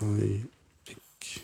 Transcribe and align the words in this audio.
I 0.00 0.04
avec. 0.04 1.42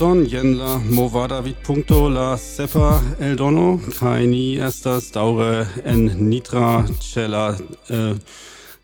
Kurson, 0.00 0.24
jen 0.30 0.58
la 0.58 0.78
movada 0.90 1.40
vid 1.40 1.56
punto 1.66 2.08
la 2.08 2.36
sepa 2.36 3.02
eldono, 3.20 3.78
kai 3.98 4.26
ni 4.26 4.56
estas 4.56 5.10
daure 5.12 5.66
en 5.84 6.06
nitra 6.30 6.86
ce 7.00 7.26
la 7.28 7.52
eh, 7.90 8.14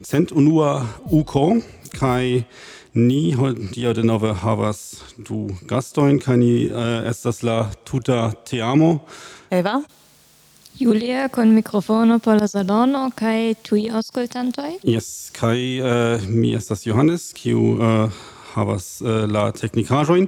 cent 0.04 0.32
unua 0.32 0.84
Uko, 1.10 1.56
kai 1.98 2.44
ni 2.92 3.34
Dia 3.72 3.94
de 3.94 4.02
Nove, 4.02 4.34
havas 4.34 5.00
du 5.16 5.48
Gastoin, 5.64 6.18
kai 6.18 6.36
ni 6.36 6.66
eh, 6.66 7.08
estas 7.08 7.42
la 7.42 7.70
tuta 7.84 8.34
teamo. 8.44 9.00
Eva? 9.50 9.80
Julia 10.78 11.30
con 11.30 11.54
microfono 11.54 12.18
por 12.18 12.36
la 12.36 12.46
salono 12.46 13.10
kai 13.16 13.56
tui 13.62 13.88
auscultantoi. 13.88 14.80
Yes, 14.84 15.30
kai 15.32 15.80
uh, 15.80 15.86
eh, 16.20 16.28
mi 16.28 16.54
estas 16.54 16.84
Johannes, 16.84 17.32
kiu 17.32 17.80
uh, 17.80 18.10
havas 18.56 19.00
uh, 19.04 19.24
la 19.30 19.50
technicajoin. 19.52 20.26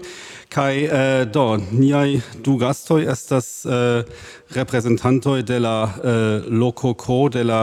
Kai 0.49 0.87
uh, 0.87 0.99
eh, 0.99 1.25
do 1.29 1.57
niai 1.73 2.21
du 2.45 2.57
gastoj 2.61 3.03
estas 3.13 3.67
eh, 3.67 3.73
uh, 3.73 4.29
representantoi 4.57 5.43
de 5.43 5.59
la 5.61 5.77
uh, 5.85 6.47
lokoko 6.49 7.29
de 7.29 7.45
la 7.45 7.63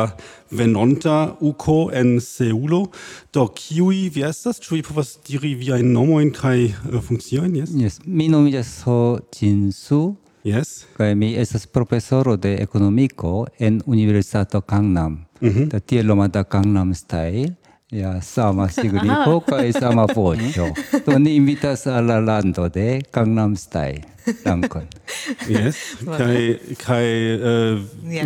venonta 0.52 1.36
uco 1.42 1.90
en 1.94 2.20
Seulo 2.22 2.86
do 3.34 3.48
kiui 3.48 4.10
vi 4.14 4.24
estas 4.28 4.62
ĉu 4.62 4.76
vi 4.76 4.84
povas 4.86 5.16
diri 5.26 5.56
viajn 5.58 5.90
nomojn 5.94 6.30
kaj 6.36 6.60
uh, 6.66 7.02
funkciojn 7.02 7.56
Yes? 7.56 7.74
yes, 7.74 8.00
mi 8.06 8.30
nomiĝas 8.30 8.84
Ho 8.86 9.18
Jinsu 9.34 10.16
Yes. 10.46 10.86
Kai 10.94 11.16
mi 11.16 11.34
estas 11.42 11.66
profesoro 11.66 12.36
de 12.38 12.58
ekonomiko 12.62 13.48
en 13.60 13.82
Universitato 13.86 14.62
Gangnam. 14.62 15.26
Mm 15.42 15.50
-hmm. 15.50 15.70
Da 15.70 15.80
tie 15.80 16.04
lomata 16.04 16.44
Gangnam 16.44 16.94
Style. 16.94 17.56
Ja, 17.96 18.22
sama 18.22 18.68
signipo 18.70 19.40
kaj 19.48 19.72
sama 19.72 20.04
voĉo. 20.16 20.68
Do 21.06 21.20
ni 21.20 21.36
invitas 21.36 21.88
al 21.88 22.06
la 22.06 22.20
lando 22.20 22.68
de 22.70 23.02
Gangnam 23.14 23.56
Style. 23.56 24.02
Dankon. 24.44 24.88
Yes. 25.50 25.76
Kai 26.18 26.60
kai 26.86 27.08
uh, 27.40 27.80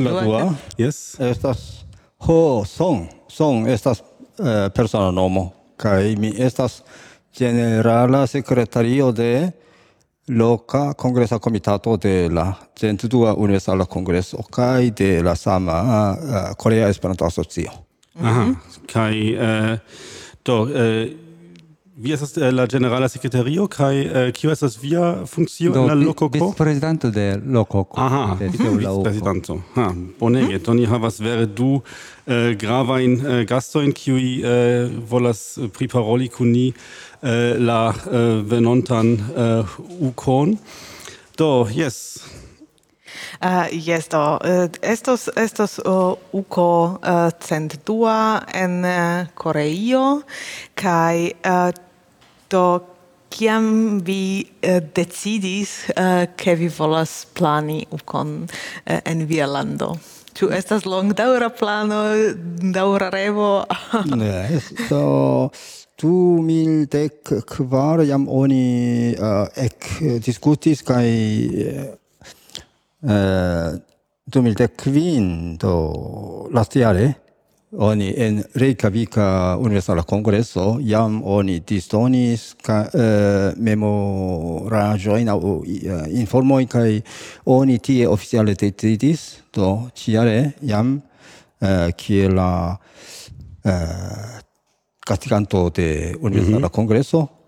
la 0.04 0.22
dua. 0.24 0.56
Yes. 0.78 1.20
Estas 1.20 1.86
Ho 2.26 2.66
Song. 2.66 3.06
Song 3.28 3.68
estas 3.68 4.02
uh, 4.02 4.70
persona 4.74 5.12
nomo 5.12 5.52
Kai 5.78 6.16
mi 6.16 6.34
estas 6.38 6.84
generala 7.38 8.28
secretario 8.28 9.12
de 9.12 9.52
loca 10.28 10.94
congresa 10.94 11.40
comitato 11.40 11.98
de 11.98 12.30
la 12.30 12.58
centdua 12.76 13.34
universala 13.34 13.86
congreso 13.86 14.44
kai 14.52 14.92
de 14.92 15.22
la 15.24 15.36
sama 15.36 15.78
uh, 16.12 16.56
Korea 16.58 16.90
Esperanto 16.90 17.26
Asocio. 17.26 17.89
Aha, 18.16 18.46
mhm. 18.46 18.58
kai 18.88 19.34
äh, 19.36 19.78
do 20.44 20.68
äh, 20.68 21.16
wie 22.02 22.14
ist 22.14 22.22
das 22.22 22.38
äh, 22.38 22.50
la 22.50 22.66
generala 22.66 23.10
secretario 23.10 23.68
kai 23.68 24.04
äh, 24.04 24.32
kio 24.32 24.52
estas 24.52 24.82
via 24.82 25.26
funkcio 25.26 25.74
en 25.74 25.88
la 25.88 25.94
lokoko? 25.94 26.54
presidente 26.54 27.12
de 27.12 27.42
lokoko. 27.46 28.00
Aha, 28.00 28.36
mhm, 28.36 28.80
vicprezidanto. 28.80 29.64
Ha, 29.76 29.94
bonege. 30.18 30.60
Mhm. 30.60 30.64
Do 30.64 30.90
havas 30.90 31.20
vere 31.20 31.48
du 31.48 31.84
äh, 32.26 32.56
grava 32.56 33.00
in 33.00 33.26
äh, 33.26 33.46
gasto 33.46 33.80
in 33.82 33.94
kiuj 33.94 34.44
äh, 34.44 34.90
volas 35.10 35.60
priparoli 35.74 36.30
kuni 36.30 36.52
ni 36.52 36.74
äh, 37.22 37.58
la 37.58 37.90
äh, 37.90 38.50
venontan 38.50 39.20
äh, 39.36 39.64
ukon. 40.00 40.58
Do, 41.38 41.68
yes 41.70 42.22
Eh, 43.42 43.48
uh, 43.48 43.68
yes, 43.88 44.08
do. 44.08 44.18
Uh, 44.18 44.68
estos 44.82 45.30
estos 45.36 45.80
eh, 45.80 45.90
uh, 45.90 46.18
uco 46.32 47.00
uh, 47.04 47.30
cent 47.40 47.80
dua 47.86 48.44
en 48.54 48.84
uh, 48.84 49.28
Coreio, 49.34 50.24
kai 50.76 51.34
uh, 51.46 51.72
do 52.50 52.82
kiam 53.30 54.00
vi 54.04 54.46
uh, 54.64 54.80
decidis 54.94 55.86
ke 56.36 56.52
uh, 56.54 56.60
vi 56.60 56.68
volas 56.68 57.28
plani 57.34 57.86
ucon 57.92 58.44
uh, 58.44 59.00
en 59.06 59.26
via 59.28 59.48
lando? 59.48 59.96
Ĉu 60.40 60.52
estas 60.56 60.86
longdaŭra 60.86 61.50
plano, 61.52 62.04
daŭra 62.74 63.10
revo? 63.14 63.66
yes, 64.24 64.72
do... 64.90 65.50
Du 66.00 66.40
mil 66.40 66.86
dek 66.88 67.28
kvar 67.44 68.00
jam 68.08 68.24
oni 68.32 69.12
uh, 69.20 69.50
ek 69.60 69.88
diskutis 70.24 70.80
kaj 70.88 71.04
eh, 73.04 73.72
2015 74.30 76.50
last 76.52 76.76
iare 76.76 77.14
oni 77.72 78.14
en 78.18 78.44
Reykjavik 78.54 79.18
Universala 79.60 80.04
Congresso 80.04 80.80
jam 80.82 81.22
oni 81.24 81.60
distonis 81.60 82.56
ka 82.66 82.80
eh, 82.94 83.54
memoraĵojn 83.58 85.30
aŭ 85.30 85.40
eh, 85.46 86.08
informoj 86.22 86.66
kai 86.66 87.02
oni 87.46 87.78
tie 87.78 88.08
oficiale 88.08 88.56
decidis 88.58 89.38
do 89.54 89.90
ciare 89.94 90.54
jam 90.62 91.02
eh, 91.62 91.90
kiel 91.98 92.36
la 92.36 92.78
eh, 93.64 94.40
Castiganto 95.06 95.70
de 95.70 96.16
Universala 96.22 96.58
mm 96.58 96.66
-hmm. 96.66 96.76
Congresso 96.76 97.39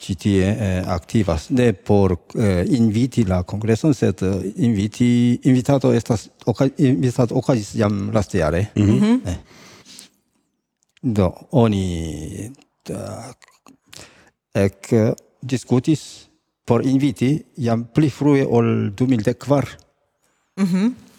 citie 0.00 0.46
eh, 0.48 0.82
activas. 0.86 1.50
Ne 1.50 1.72
por 1.72 2.16
eh, 2.34 2.64
inviti 2.68 3.24
la 3.24 3.42
congreson, 3.44 3.94
sed 3.94 4.22
eh, 4.22 4.52
inviti, 4.64 5.38
invitato 5.44 5.92
estas, 5.92 6.30
oca, 6.46 6.66
invitato 6.76 7.36
okazis 7.36 7.74
jam 7.74 8.10
lastiare. 8.12 8.70
Mm 8.74 8.82
-hmm. 8.82 9.20
eh. 9.24 9.30
Mhm. 9.30 9.38
Do, 11.02 11.34
oni 11.50 11.84
eh, 12.34 12.50
da, 12.84 13.34
ec 14.52 14.88
discutis 15.40 16.28
por 16.64 16.84
inviti 16.86 17.44
jam 17.56 17.84
pli 17.92 18.10
frue 18.10 18.44
ol 18.44 18.90
2014. 18.94 19.76
Mm 20.56 20.66
-hmm. 20.66 21.09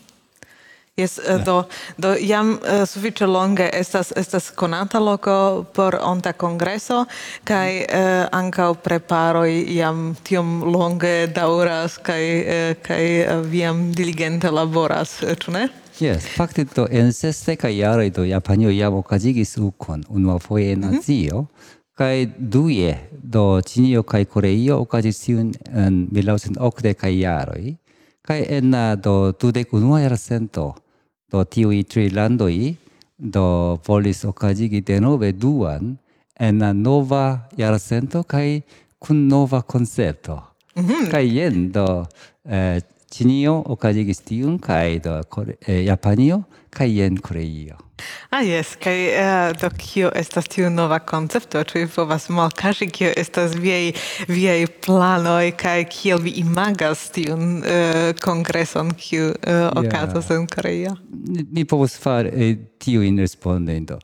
Yes, 1.02 1.18
yeah. 1.18 1.46
do 1.46 1.64
do 1.98 2.14
jam 2.20 2.54
uh, 2.54 2.84
sufiĉe 2.86 3.26
longe 3.26 3.70
estas 3.74 4.12
estas 4.16 4.50
konata 4.50 5.00
loko 5.00 5.66
por 5.74 5.98
onta 6.02 6.34
kongreso 6.34 7.06
kaj 7.44 7.70
uh, 7.80 8.28
ankaŭ 8.32 8.74
preparoj 8.84 9.52
jam 9.76 10.16
tiom 10.24 10.64
longe 10.76 11.28
daŭras 11.36 11.98
kaj 12.04 12.24
uh, 12.42 12.78
kaj 12.86 13.06
uh, 13.26 13.46
vi 13.46 13.62
diligente 13.96 14.52
laboras, 14.52 15.20
ĉu 15.40 15.52
ne? 15.52 15.68
Yes, 16.00 16.26
fakte 16.38 16.66
do 16.76 16.88
en 16.92 17.14
sesdek 17.14 17.64
jaroj 17.70 18.10
do 18.10 18.24
Japanio 18.24 18.70
jam 18.70 18.94
okazigis 18.94 19.58
ukon 19.58 20.04
unuafoje 20.10 20.76
mhm. 20.76 20.98
Azio, 20.98 21.38
Mm 21.38 21.46
-hmm. 21.46 21.82
Kai 21.94 22.30
due 22.38 22.98
do 23.24 23.62
Cinio 23.62 24.04
kai 24.04 24.26
Koreio 24.26 24.80
okazis 24.80 25.20
tiun 25.20 25.54
en 25.74 26.08
1980 26.12 26.94
kai 26.94 27.20
jaroj. 27.20 27.76
Kai 28.22 28.46
en 28.50 28.72
do 29.04 29.32
dudek 29.42 29.74
unua 29.74 30.00
jarcento 30.00 30.74
do 31.32 31.44
tiui 31.44 31.84
tri 31.84 32.10
landoi 32.10 32.76
do 33.18 33.80
volis 33.88 34.26
okazigi 34.26 34.82
denove 34.82 35.32
duan 35.32 35.98
en 36.40 36.58
nova 36.82 37.48
jarcento 37.58 38.24
kai 38.24 38.64
kun 39.00 39.28
nova 39.28 39.62
concepto 39.62 40.52
Mm 40.76 40.86
-hmm. 40.88 41.12
kai 41.12 41.28
jen 41.36 41.72
do 41.72 42.06
eh, 42.46 42.82
Ĉinio 43.12 43.64
okazigis 43.66 44.22
tiun 44.24 44.60
kai 44.60 45.00
do 45.00 45.20
eh, 45.68 45.84
Japanio 45.86 46.44
kai 46.70 46.96
jen 46.96 47.18
Koreio. 47.18 47.76
Ah, 48.30 48.44
yes, 48.44 48.76
kai 48.80 49.08
uh, 49.08 49.16
eh, 49.22 49.54
do 49.62 49.70
kio 49.78 50.12
estas 50.16 50.48
tiu 50.48 50.70
nova 50.70 51.00
koncepto, 51.00 51.64
ĉu 51.64 51.80
vi 51.80 51.88
povas 51.96 52.30
malkaŝi 52.30 52.88
kio 52.90 53.12
estas 53.18 53.56
viaj 53.56 53.92
viaj 54.28 54.68
planoj 54.86 55.52
kaj 55.58 55.86
kiel 55.92 56.22
vi 56.24 56.38
imagas 56.44 57.10
tiun 57.16 57.58
uh, 57.60 58.12
kongreson 58.24 58.94
kiu 58.94 59.32
uh, 59.32 59.68
okazas 59.76 60.32
en 60.32 60.48
Koreio? 60.48 60.96
Mi 61.52 61.66
povas 61.66 61.98
fari 62.00 62.30
eh, 62.34 62.58
tiujn 62.80 63.20
respondendo. 63.20 64.00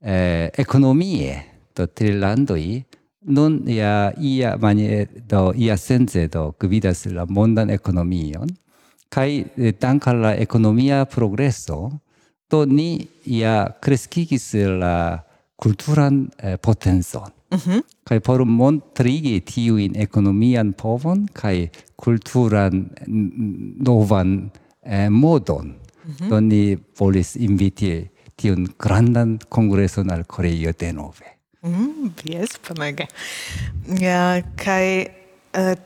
Eh, 0.00 0.50
ekonomie 0.56 1.42
do 1.76 1.86
tri 1.86 2.12
landoj 2.12 2.82
nun 3.26 3.62
ja 3.66 4.12
ia 4.20 4.56
manie 4.56 5.06
do 5.28 5.52
ia 5.56 5.76
sense 5.76 6.28
do 6.28 6.52
gvidas 6.60 7.06
la 7.06 7.24
mondan 7.28 7.70
ekonomion 7.70 8.48
kaj 9.08 9.30
eh, 9.56 9.72
dank 9.80 10.06
al 10.06 10.20
la 10.20 10.34
ekonomia 10.34 11.04
progreso 11.04 11.90
to 12.48 12.64
ni 12.66 13.06
ja 13.24 13.66
kreskigis 13.80 14.54
la 14.54 15.22
kulturan 15.56 16.28
eh, 16.38 16.56
potencon. 16.56 17.30
Mm 17.50 17.58
-hmm. 17.58 17.82
Kaj 18.04 18.20
por 18.20 18.44
montrigi 18.44 19.40
tiujn 19.40 19.96
ekonomian 19.96 20.72
povon 20.72 21.28
kaj 21.32 21.68
kulturan 21.96 22.88
novan 23.78 24.50
eh, 24.82 25.08
modon, 25.10 25.66
mm 25.66 26.12
-hmm. 26.12 26.28
do 26.28 26.40
ni 26.40 26.78
volis 26.98 27.36
inviti 27.36 28.08
tiun 28.36 28.68
grandan 28.78 29.38
kongreson 29.48 30.10
al 30.10 30.24
Koreio 30.24 30.72
denove. 30.80 31.36
Mm, 31.62 32.12
yes, 32.24 32.48
bonege. 32.68 33.06
Ja, 34.00 34.42
kaj 34.56 35.00
eh, 35.00 35.76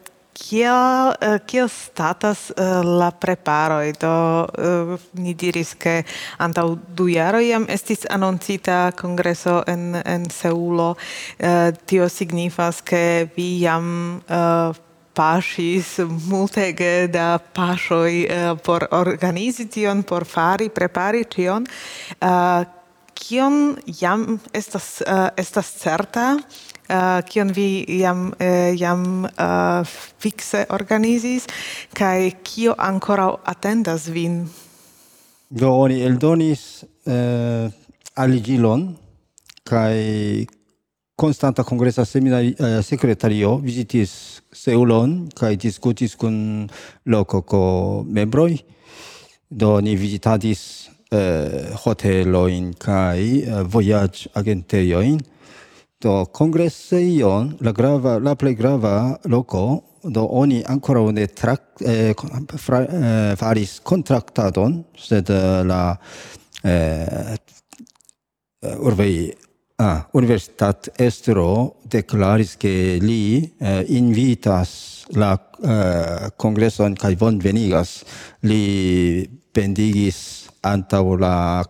Kiel, 0.41 1.13
eh, 1.21 1.39
kiel 1.45 1.69
statas 1.69 2.49
eh, 2.57 2.81
la 2.83 3.11
preparoi? 3.13 3.93
Do, 4.01 4.49
eh, 4.57 4.97
ni 5.21 5.35
diris, 5.37 5.75
ke 5.77 6.01
antau 6.41 6.79
du 6.97 7.11
jaro 7.13 7.43
iam 7.45 7.67
estis 7.69 8.07
anoncita 8.09 8.93
kongreso 8.97 9.61
en, 9.69 10.01
en 10.01 10.25
Seulo. 10.31 10.95
Tio 11.87 12.09
signifas, 12.09 12.81
ke 12.83 13.29
vi 13.37 13.61
jam 13.61 14.23
pasis 15.15 15.99
multege 16.31 17.09
da 17.13 17.39
pasoi 17.39 18.25
por 18.65 18.87
organizi 18.97 19.69
tion, 19.69 20.03
por 20.03 20.25
fari, 20.25 20.71
prepari 20.71 21.25
tion. 21.29 21.67
Kion 23.21 23.57
jam 24.01 24.27
estas, 24.57 25.03
estas 25.37 25.73
certa? 25.83 26.39
Eh, 26.91 27.23
kion 27.31 27.53
vi 27.55 27.85
jam 28.01 28.33
eh, 28.43 28.75
jam 28.75 29.23
eh, 29.27 29.91
fixe 30.19 30.65
organizis 30.75 31.47
kaj 31.95 32.33
kio 32.43 32.75
ankoraŭ 32.75 33.37
atendas 33.53 34.09
vin? 34.11 34.41
Do 35.51 35.71
oni 35.85 36.01
eldonis 36.03 36.83
eh, 37.07 37.71
aligilon 38.19 38.89
kaj 39.71 39.95
konstanta 41.15 41.63
kongresa 41.63 42.05
seminari 42.05 42.57
eh, 42.59 42.83
sekretario 42.83 43.61
vizitis 43.63 44.43
Seulon 44.51 45.29
kaj 45.39 45.55
diskutis 45.63 46.19
kun 46.19 46.67
loko 47.07 48.03
membroj. 48.03 48.57
Do 49.51 49.77
ni 49.81 49.95
vizitadis 49.95 50.91
eh, 51.13 51.71
hoteloin 51.85 52.73
kai 52.75 53.45
eh, 53.45 53.63
voyage 53.63 54.27
agentejoin 54.35 55.21
Do 56.01 56.25
kongresejon 56.33 57.59
la 57.61 57.73
grava 57.77 58.19
la 58.19 58.33
plei 58.35 58.55
grava 58.57 59.19
loco 59.29 59.83
do 60.03 60.23
oni 60.33 60.63
ancora 60.65 61.01
ne 61.13 61.27
trac 61.27 61.61
eh, 61.85 62.15
fra, 62.57 62.87
eh, 62.89 63.37
faris 63.37 63.81
contractadon 63.85 64.85
sed 64.97 65.29
eh, 65.29 65.63
la 65.63 65.99
eh, 66.65 67.37
a 69.81 69.85
ah, 69.85 70.09
universitat 70.13 70.91
estro 70.97 71.77
declaris 71.83 72.57
che 72.57 72.99
li 73.01 73.53
eh, 73.59 73.85
invitas 73.89 75.05
la 75.17 75.33
eh, 75.65 76.95
kai 76.97 77.15
von 77.17 77.39
venigas 77.39 78.05
li 78.41 79.29
pendigis 79.53 80.49
antaŭ 80.61 81.17
la 81.17 81.65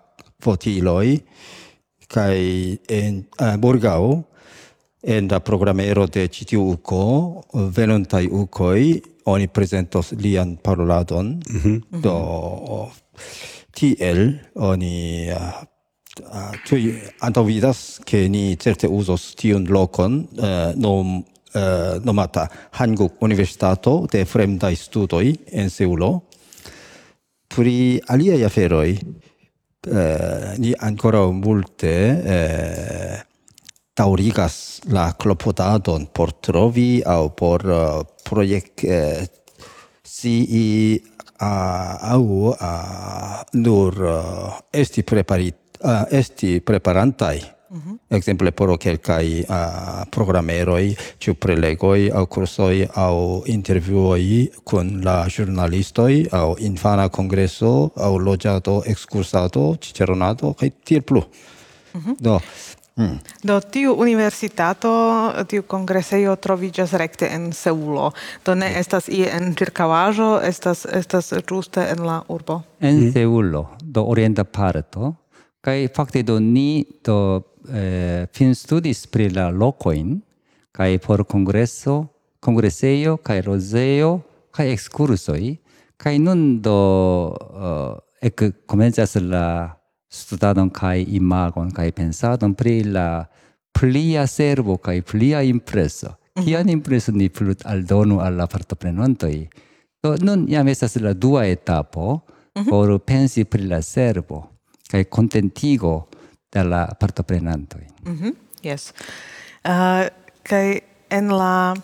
kai 2.11 2.79
en 2.91 3.23
eh, 3.39 3.47
uh, 3.47 3.57
morgao 3.63 4.25
en 5.01 5.29
la 5.29 5.41
programero 5.41 6.07
de 6.07 6.27
citiu 6.29 6.61
uco 6.75 7.45
venontai 7.53 8.27
ucoi 8.27 9.03
oni 9.25 9.49
presentos 9.49 10.13
lian 10.13 10.57
paroladon 10.57 11.41
mm 11.49 11.61
-hmm. 11.61 12.01
do 12.03 12.91
tiel 13.73 14.41
oni 14.55 15.29
eh, 15.29 15.37
eh, 15.37 15.39
uh, 15.39 16.37
uh, 16.37 16.53
tui 16.67 16.95
antavidas 17.21 18.01
ke 18.05 18.29
ni 18.29 18.57
certe 18.57 18.87
uzos 18.89 19.35
tiun 19.35 19.67
lokon 19.69 20.27
uh, 20.39 20.75
nom 20.75 21.25
uh, 21.55 22.05
nomata 22.05 22.49
Hanguk 22.71 23.13
Universitato 23.23 24.07
de 24.13 24.25
Fremdai 24.25 24.77
Studoi 24.77 25.39
en 25.53 25.71
Seulo 25.71 26.23
pri 27.49 28.01
aliaj 28.07 28.45
aferoj 28.45 28.99
eh, 29.87 30.55
ni 30.59 30.75
ancora 30.77 31.25
multe 31.31 31.95
eh, 32.25 33.21
taurigas 33.95 34.81
la 34.89 35.13
clopotadon 35.13 36.09
por 36.13 36.33
trovi 36.33 37.03
au 37.05 37.31
por 37.35 37.65
eh, 37.65 37.77
uh, 37.77 38.05
project 38.25 38.85
eh, 38.85 39.29
si 40.03 41.01
a, 41.39 41.99
au 42.13 42.55
a, 42.59 43.45
nur 43.53 43.95
uh, 43.97 44.59
esti 44.71 45.03
preparit 45.03 45.79
uh, 45.81 46.05
esti 46.11 46.61
preparantai. 46.61 47.60
Exemple 48.11 48.51
por 48.51 48.73
kelkaj 48.83 49.27
uh, 49.43 49.59
programeroj, 50.11 50.95
ĉu 51.23 51.37
prelegoj 51.39 52.11
aŭ 52.19 52.25
kursoj 52.27 52.89
aŭ 52.99 53.15
intervjuoj 53.53 54.25
kun 54.67 54.91
la 55.07 55.23
ĵurnalistoj 55.31 56.27
aŭ 56.35 56.57
infana 56.67 57.07
kongreso 57.09 57.73
aŭ 57.95 58.11
loĝado, 58.19 58.81
ekskursado, 58.91 59.77
ĉiĉeronado 59.87 60.53
kaj 60.59 60.71
tiel 60.85 61.07
plu. 61.07 61.23
Mm 61.95 62.01
-hmm. 62.01 62.17
Do 62.19 62.41
Mm. 63.01 63.19
Do 63.43 63.61
tiu 63.61 63.95
universitato, 63.97 64.91
tiu 65.49 65.63
congresejo 65.63 66.35
troviĝas 66.37 66.93
rekte 66.93 67.31
en 67.33 67.53
Seulo. 67.53 68.11
Do 68.45 68.55
ne 68.55 68.69
mm. 68.69 68.81
estas 68.81 69.09
ie 69.09 69.31
en 69.37 69.55
ĉirkaŭaĵo, 69.55 70.41
estas 70.45 70.85
estas 70.85 71.33
ĝuste 71.49 71.87
en 71.95 72.05
la 72.07 72.21
urbo. 72.29 72.61
En 72.81 73.07
mm. 73.07 73.13
Seulo, 73.13 73.69
do 73.81 74.05
orienta 74.05 74.45
parto 74.45 75.15
kai 75.61 75.89
fakte 75.89 76.23
do 76.23 76.39
ni 76.41 76.85
do 77.05 77.45
eh, 77.73 78.27
fin 78.33 78.55
studis 78.55 79.07
pri 79.07 79.29
la 79.31 79.51
locoin, 79.51 80.21
kai 80.73 80.99
por 80.99 81.25
congresso 81.25 82.09
congresseio 82.41 83.19
kai 83.21 83.41
roseo 83.45 84.23
kai 84.51 84.73
excursoi, 84.73 85.59
kai 85.97 86.19
nun 86.19 86.61
do 86.61 86.79
eh, 87.37 87.93
uh, 87.93 87.99
ec 88.21 88.67
comenzas 88.67 89.15
la 89.21 89.77
studadon 90.11 90.71
kai 90.71 91.05
imagon 91.07 91.71
kai 91.71 91.93
pensadon 91.93 92.55
pri 92.55 92.83
la 92.85 93.29
plia 93.73 94.27
servo 94.27 94.77
kai 94.79 95.03
plia 95.03 95.43
impreso. 95.43 96.17
Mhm. 96.35 96.45
Kian 96.45 96.69
impreso 96.69 97.13
ni 97.13 97.29
plut 97.29 97.63
aldonu 97.65 98.21
al 98.21 98.35
la 98.37 98.47
partoprenantoj? 98.47 99.49
Do 100.03 100.17
nun 100.25 100.49
jam 100.49 100.69
estas 100.69 100.97
la 100.97 101.13
dua 101.13 101.47
etapo 101.47 102.07
mm 102.17 102.63
-hmm. 102.63 102.69
por 102.69 102.99
pensi 102.99 103.45
pri 103.45 103.63
la 103.69 103.83
servo 103.83 104.60
kaj 104.91 105.05
contentigo 105.09 106.09
de 106.53 106.65
la 106.65 106.87
partoprenantoj. 107.01 107.87
Mhm. 108.05 108.27
Mm 108.27 108.37
yes. 108.63 108.93
Uh, 109.65 110.09
kaj 110.43 110.81
en 111.11 111.33
la 111.33 111.75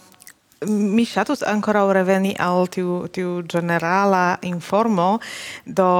mi 0.66 1.04
ŝatus 1.04 1.42
ankoraŭ 1.46 1.86
reveni 1.92 2.34
al 2.40 2.66
tiu 2.72 3.06
tiu 3.12 3.42
ĝenerala 3.42 4.38
informo 4.42 5.18
do 5.64 5.90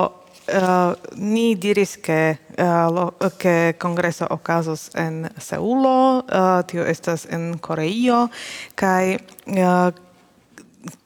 Uh, 0.47 0.95
ni 1.17 1.57
diris 1.59 1.97
che 2.01 2.39
uh, 2.57 2.63
ah, 2.63 2.89
lo, 2.89 3.17
che 3.37 3.75
congresso 3.79 4.27
ocasos 4.31 4.91
en 4.95 5.29
Seulo, 5.39 6.23
uh, 6.23 6.63
tio 6.63 6.85
estas 6.87 7.27
en 7.27 7.59
Koreio, 7.59 8.29
kai 8.77 9.19
uh, 9.47 9.91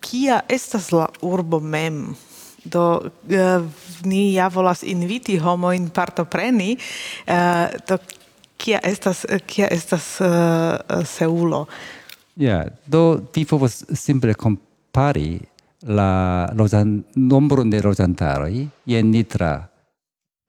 kia 0.00 0.44
estas 0.46 0.90
la 0.92 1.08
urbo 1.22 1.58
mem? 1.60 2.14
do 2.64 2.84
uh, 3.00 3.64
ni 4.04 4.32
ja 4.34 4.48
volas 4.48 4.82
inviti 4.82 5.38
homo 5.38 5.72
in 5.72 5.90
partopreni 5.90 6.76
uh, 6.76 7.68
do 7.88 7.98
kia 8.56 8.80
estas 8.82 9.26
kia 9.46 9.68
estas 9.70 10.20
uh, 10.20 11.04
seulo? 11.04 11.66
Ja 12.36 12.62
yeah, 12.62 12.68
do 12.86 13.20
vi 13.34 13.44
povas 13.44 13.84
simple 13.94 14.34
compari 14.34 15.40
la 15.82 16.46
rozan 16.56 17.04
nombron 17.14 17.70
de 17.70 17.80
rozantaroj. 17.80 18.68
Je 18.84 19.02
nitra 19.02 19.68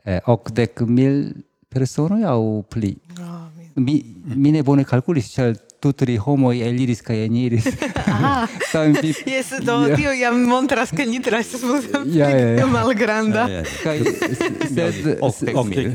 eh, 0.03 0.19
okdek 0.25 0.81
mil 0.87 1.31
personoj 1.69 2.25
aŭ 2.27 2.41
pli. 2.69 2.95
Oh, 3.19 3.47
mi... 3.75 3.95
mi 4.25 4.35
mi 4.35 4.51
ne 4.51 4.63
bone 4.63 4.83
kalkulis 4.83 5.31
ĉar 5.33 5.55
tutri 5.81 6.17
homoj 6.21 6.61
eliris 6.67 7.01
kaj 7.05 7.25
eniris. 7.25 7.67
Ah, 8.11 8.47
vi... 9.01 9.13
yes, 9.33 9.51
do 9.65 9.75
ja. 9.87 9.95
tio 9.95 10.11
jam 10.13 10.41
montras, 10.45 10.91
ke 10.93 11.05
ni 11.05 11.21
trasis 11.23 11.63
muzeon 11.65 12.09
ja, 12.13 12.29
ja, 12.29 12.49
ja. 12.59 12.65
malgranda. 12.69 13.45
Ja, 13.49 13.61
ja. 13.61 13.63
Kaj, 13.83 14.01
sed... 14.69 14.99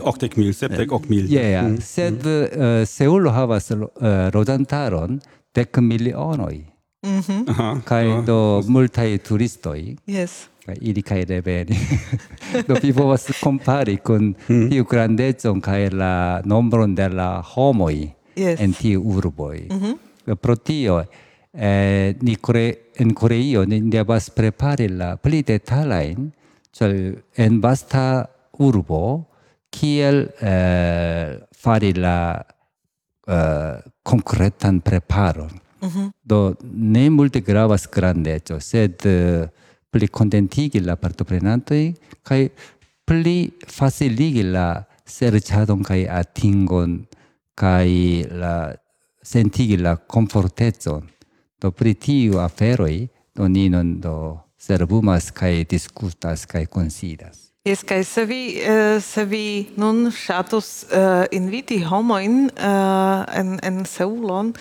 Okdek 0.02 0.36
mil, 0.36 0.52
sepdek 0.56 0.92
ok 0.92 1.08
mil. 1.12 1.28
Ja, 1.30 1.44
ja. 1.46 1.62
Mhm. 1.68 1.80
Sed 1.84 2.26
uh, 2.26 2.82
Seulo 2.88 3.34
havas 3.36 3.70
uh, 3.70 3.86
rodantaron 4.34 5.20
dek 5.54 5.78
milionoj. 5.82 6.64
Mm. 7.06 7.80
Kaj 7.86 8.04
do 8.26 8.62
multaj 8.66 9.18
turistoj. 9.18 9.94
Yes. 10.10 10.46
Kaj 10.66 10.76
ili 10.80 11.02
kaj 11.02 11.24
reveni. 11.24 11.78
do 12.68 12.74
vi 12.82 12.92
povas 12.92 13.28
kompari 13.42 13.96
kun 13.96 14.34
mhm. 14.48 14.68
tiu 14.70 14.84
grandecon 14.84 15.60
kaj 15.60 15.90
la 15.90 16.40
nombron 16.44 16.94
de 16.94 17.08
la 17.08 17.42
homoj 17.54 18.15
yes. 18.36 18.60
en 18.60 18.72
tiu 18.72 19.02
urboj. 19.02 19.66
Mm 19.70 19.80
-hmm. 19.80 20.36
Pro 20.36 20.56
tio, 20.56 21.04
eh, 21.52 22.14
ni 22.20 22.36
Kore, 22.36 22.78
en 22.96 23.14
Koreio 23.14 23.64
ni 23.64 23.80
devas 23.80 24.30
prepari 24.30 24.88
la 24.88 25.16
pli 25.16 25.42
detalajn, 25.42 26.32
ĉar 26.72 26.92
en 27.36 27.60
vasta 27.60 28.26
urbo, 28.58 29.24
kiel 29.70 30.28
eh, 30.40 31.38
fari 31.52 31.92
la 31.94 32.44
eh, 33.28 33.82
concretan 34.02 34.80
preparon. 34.80 35.50
Mm 35.80 35.88
-hmm. 35.88 36.10
Do 36.22 36.54
ne 36.72 37.10
multe 37.10 37.40
gravas 37.40 37.88
grandeco, 37.90 38.60
sed 38.60 39.06
eh, 39.06 39.48
pli 39.90 40.08
contentigi 40.08 40.80
la 40.80 40.96
partoprenantoi 40.96 41.94
kai 42.22 42.50
pli 43.06 43.36
faciligi 43.78 44.42
la 44.42 44.84
serĉadon 45.06 45.84
kaj 45.86 46.02
atingon 46.20 46.98
kai 47.56 48.24
la 48.30 48.74
sentigi 49.22 49.76
la 49.80 49.96
komfortezon. 49.96 51.08
Do 51.60 51.72
pri 51.72 51.94
tiu 51.94 52.38
aferoj 52.44 53.08
do 53.34 53.48
ni 53.48 53.68
non 53.72 53.96
do 54.00 54.36
servumas 54.58 55.30
kaj 55.30 55.64
diskutas 55.64 56.46
kaj 56.46 56.66
konsidas. 56.66 57.46
Yes, 57.66 57.82
kai 57.82 58.04
se 58.04 58.24
vi, 58.24 58.60
uh, 58.62 59.02
se 59.02 59.24
vi 59.24 59.66
nun 59.76 60.10
shatus 60.14 60.84
uh, 60.84 61.24
inviti 61.32 61.80
homoin 61.82 62.44
uh, 62.46 63.24
en, 63.34 63.56
en 63.62 63.80
Seulon, 63.84 64.52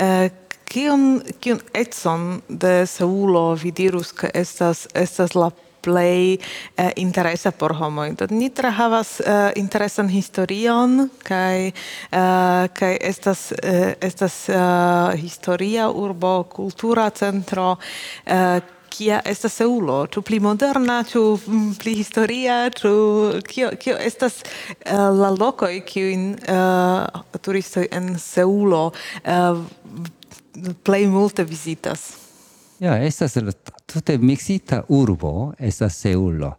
uh, 0.00 0.30
kion, 0.64 1.20
kion 1.44 1.60
etson 1.76 2.40
de 2.48 2.86
Seulo 2.88 3.50
vi 3.60 3.74
dirus, 3.76 4.14
ke 4.16 4.30
estas, 4.32 4.86
estas 4.96 5.36
la 5.36 5.50
plej 5.84 6.36
eh, 6.76 6.90
interesa 6.96 7.50
por 7.50 7.76
homoj. 7.78 8.14
Do 8.18 8.28
Nitra 8.30 8.70
havas 8.70 9.20
eh, 9.20 9.52
interesan 9.56 10.08
historion 10.08 11.08
kaj 11.22 11.66
eh, 11.66 11.72
kaj 12.78 12.94
estas 13.00 13.52
eh, 13.52 13.94
estas 14.00 14.48
eh, 14.48 15.16
historia 15.20 15.90
urbo, 15.90 16.42
kultura 16.42 17.10
centro 17.10 17.76
eh, 18.26 18.60
kia 18.94 19.20
estas 19.24 19.56
Seulo, 19.58 20.04
ĉu 20.06 20.22
pli 20.22 20.38
moderna, 20.40 21.00
ĉu 21.08 21.22
mm, 21.46 21.70
pli 21.82 21.94
historia, 21.98 22.58
ĉu 22.70 22.92
kio 23.48 23.70
kio 23.80 23.96
estas 23.98 24.42
uh, 24.42 25.08
la 25.18 25.32
lokoj 25.34 25.80
kiujn 25.88 26.28
uh, 26.34 27.38
turistoj 27.42 27.88
en 27.90 28.14
Seulo 28.18 28.84
uh, 28.92 29.64
plej 30.86 31.06
multe 31.10 31.44
vizitas. 31.44 32.12
Ja, 32.78 32.98
estas 33.02 33.36
tute 33.86 34.18
mixita 34.18 34.84
urbo 34.88 35.52
estas 35.58 35.98
Seulo. 36.00 36.54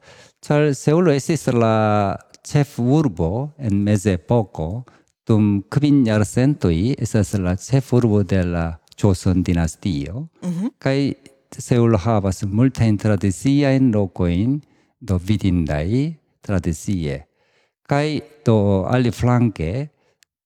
Ĉar 0.45 0.73
Seulo 0.77 1.11
estis 1.11 1.47
la 1.53 2.17
ĉefurbo 2.45 3.31
en 3.57 3.81
mezepoko, 3.83 4.83
dum 5.27 5.63
kvin 5.69 6.03
jarcentoj 6.05 6.95
estas 7.01 7.33
la 7.41 7.55
ĉefurbo 7.55 8.23
de 8.23 8.43
la 8.43 8.65
Joseon 8.95 9.43
dinastio. 9.43 10.27
Mm 10.41 10.49
-hmm. 10.49 10.69
Kaj 10.79 11.13
Seulo 11.57 11.97
havas 11.97 12.43
multajn 12.43 12.97
tradiciajn 12.97 13.91
lokojn, 13.91 14.61
do 14.99 15.17
vidindaj 15.17 16.13
tradicie. 16.41 17.25
Kaj 17.87 18.21
do 18.45 18.85
aliflanke 18.89 19.87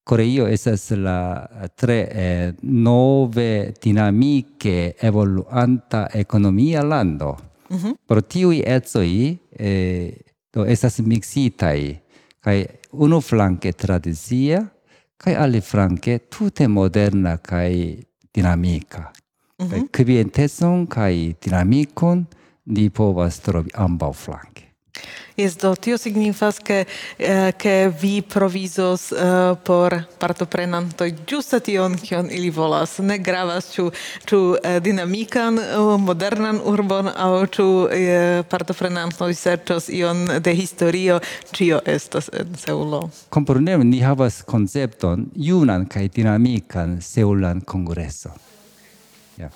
Coreio 0.10 0.48
esas 0.48 0.90
la 0.90 1.48
eh, 1.62 1.68
tre 1.76 2.10
eh, 2.10 2.54
nove 2.62 3.76
dinamiche 3.80 4.96
evoluanta 4.98 6.10
economia 6.12 6.82
lando. 6.82 7.38
Mm 7.70 7.78
-hmm. 7.78 7.94
Pro 8.06 8.22
tiui 8.22 8.64
etsoi 8.66 9.38
eh, 9.50 10.18
do 10.52 10.66
esas 10.66 10.98
mixitai 11.00 12.02
kai 12.42 12.66
unu 12.92 13.20
flanke 13.22 13.74
tradizia 13.74 14.66
kai 15.18 15.36
ali 15.36 15.62
flanke 15.62 16.20
tute 16.28 16.68
moderna 16.68 17.38
kai 17.38 18.04
dinamica. 18.34 19.12
Mm 19.60 19.68
-hmm. 19.68 19.90
Kai 19.92 20.88
kai 20.88 21.36
dinamikon 21.42 22.26
ni 22.66 22.90
povas 22.90 23.40
trovi 23.40 23.70
ambaŭ 23.74 24.14
flanke. 24.14 24.64
Yes, 25.40 25.56
do 25.56 25.76
tio 25.76 25.98
signifas 25.98 26.60
ke 26.60 26.84
eh, 27.18 27.52
ke 27.58 27.92
vi 28.02 28.22
provizos 28.22 29.12
eh, 29.12 29.56
por 29.64 29.94
partoprenanto 30.20 31.06
ĝuste 31.28 31.60
tion 31.64 31.96
kion 31.96 32.28
ili 32.32 32.50
volas. 32.52 32.98
Ne 33.00 33.16
gravas 33.24 33.70
ĉu 33.72 33.86
ĉu 34.28 34.40
eh, 34.64 34.80
dinamikan 34.84 35.62
modernan 36.04 36.60
urbon 36.60 37.08
aŭ 37.16 37.46
ĉu 37.56 37.68
partoprenanto 38.52 39.32
serĉos 39.34 39.88
ion 39.90 40.28
de 40.44 40.56
historio, 40.60 41.22
ĉio 41.56 41.80
estas 41.86 42.28
en 42.36 42.60
Seulo. 42.60 43.06
Kompreneble 43.30 43.88
ni 43.88 44.04
havas 44.04 44.42
koncepton 44.44 45.30
junan 45.36 45.88
kaj 45.88 46.08
dinamikan 46.20 47.00
Seulan 47.02 47.62
kongreso. 47.62 48.36
Ja. 49.38 49.48
Yeah. 49.48 49.52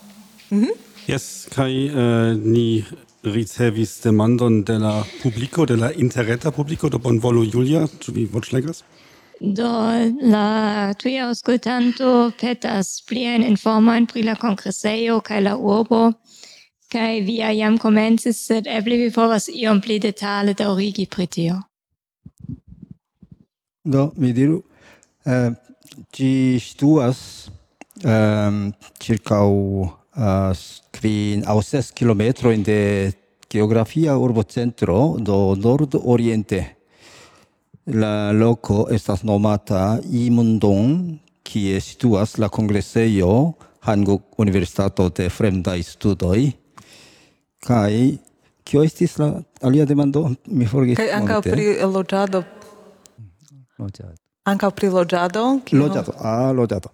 Mm 0.50 0.64
-hmm. 0.64 0.94
Yes, 1.08 1.48
kai 1.52 1.92
uh, 1.92 2.32
ni 2.40 2.86
ricevis 3.24 4.02
demandon 4.04 4.64
de 4.64 4.78
la 4.80 5.04
publico, 5.22 5.66
de 5.66 5.76
la 5.76 5.92
interreta 5.94 6.52
publico, 6.52 6.90
do 6.90 7.00
bonvolu 7.00 7.46
Julia, 7.46 7.88
ĉu 8.00 8.12
vi 8.12 8.26
voĉlegas? 8.26 8.84
Do 9.40 9.70
la 10.22 10.94
tuia 11.00 11.28
auscultanto 11.28 12.32
petas 12.40 13.02
plien 13.08 13.44
informojn 13.44 14.08
pri 14.08 14.24
la 14.24 14.36
kongresejo 14.36 15.20
kaj 15.22 15.42
la 15.42 15.56
urbo, 15.58 16.12
kaj 16.92 17.22
via 17.28 17.52
jam 17.52 17.78
komencis, 17.78 18.40
sed 18.48 18.68
eble 18.68 19.00
vi 19.02 19.10
povas 19.12 19.50
iom 19.50 19.82
pli 19.82 20.00
detale 20.00 20.54
daŭrigi 20.54 21.08
pri 21.08 21.28
tio. 21.28 21.60
Do, 23.84 24.12
mi 24.16 24.32
diru, 24.34 24.62
eh, 25.26 25.52
ci 26.12 26.60
situas 26.60 27.50
eh, 28.04 28.72
circaŭ 29.00 29.50
kvin 30.94 31.44
aŭ 31.50 31.58
ses 31.66 31.92
kilometrojn 31.92 32.64
de 32.64 33.12
geografia 33.50 34.18
urbocentro 34.18 35.16
do 35.20 35.56
nord 35.56 35.96
oriente 36.04 36.64
La 37.86 38.32
loco 38.32 38.88
estas 38.88 39.26
nomata 39.28 40.00
Imundong, 40.08 41.20
kie 41.44 41.82
situas 41.84 42.38
la 42.38 42.48
kongresejo 42.48 43.54
Hanguk 43.84 44.40
Universitato 44.40 45.10
de 45.10 45.28
Fremdaj 45.30 45.84
studoi 45.84 46.54
kai 47.64 48.18
kio 48.64 48.84
estis 48.84 49.18
la 49.20 49.30
alia 49.62 49.86
demando? 49.86 50.30
Mi 50.48 50.68
forgesis. 50.68 51.00
Kaj 51.00 51.16
ankaŭ 51.20 51.40
pri 51.44 51.68
loĝado. 51.84 52.44
Loĝado. 53.80 54.23
Ankaŭ 54.44 54.74
pri 54.76 54.90
loĝado? 54.92 55.42
Loĝado, 55.72 56.14
ah, 56.20 56.50
loĝado. 56.52 56.90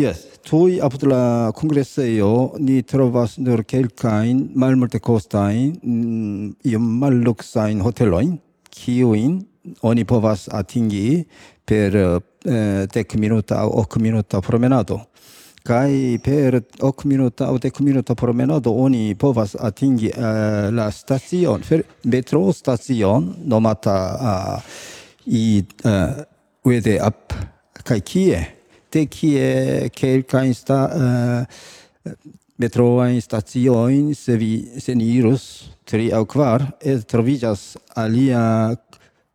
Yes, 0.00 0.22
tuj 0.48 0.78
apud 0.80 1.02
la 1.10 1.52
kongresejo 1.52 2.30
ni 2.64 2.78
trovas 2.80 3.34
nur 3.36 3.60
kelkajn 3.68 4.40
malmultekostajn, 4.56 5.74
mm, 5.82 6.48
iom 6.72 6.88
malluksajn 7.02 7.84
hotelojn, 7.84 8.38
kiujn 8.72 9.36
oni 9.84 10.06
povas 10.08 10.48
atingi 10.48 11.26
per 11.68 12.00
eh, 12.00 12.88
dek 12.96 13.18
minuta 13.20 13.60
aŭ 13.66 13.68
ok 13.84 14.00
minuta 14.00 14.40
promenado. 14.40 15.02
Kaj 15.64 15.92
per 16.24 16.62
ok 16.80 17.04
minuta 17.04 17.52
aŭ 17.52 17.60
dek 17.60 17.84
minuta 17.84 18.16
promenado 18.16 18.72
oni 18.72 19.12
povas 19.14 19.58
atingi 19.60 20.08
eh, 20.08 20.70
la 20.72 20.88
stacion, 20.90 21.68
metro 22.04 22.46
stacion 22.52 23.34
nomata 23.44 23.98
uh, 24.16 24.78
i 25.26 25.64
Uh, 25.84 26.24
uede 26.64 26.98
up 27.06 27.32
kai 27.84 28.00
kie? 28.00 28.40
Te 28.90 29.06
kie 29.06 29.90
kelka 29.92 30.44
insta 30.46 30.78
eh, 30.94 31.40
uh, 32.08 32.14
metroa 32.56 33.08
in 33.10 34.14
se 34.14 34.36
vi 34.36 34.80
se 34.80 34.94
ni 34.94 35.20
tri 35.84 36.12
au 36.12 36.24
kvar 36.24 36.72
et 36.80 37.06
trovijas 37.06 37.76
alia 37.96 38.76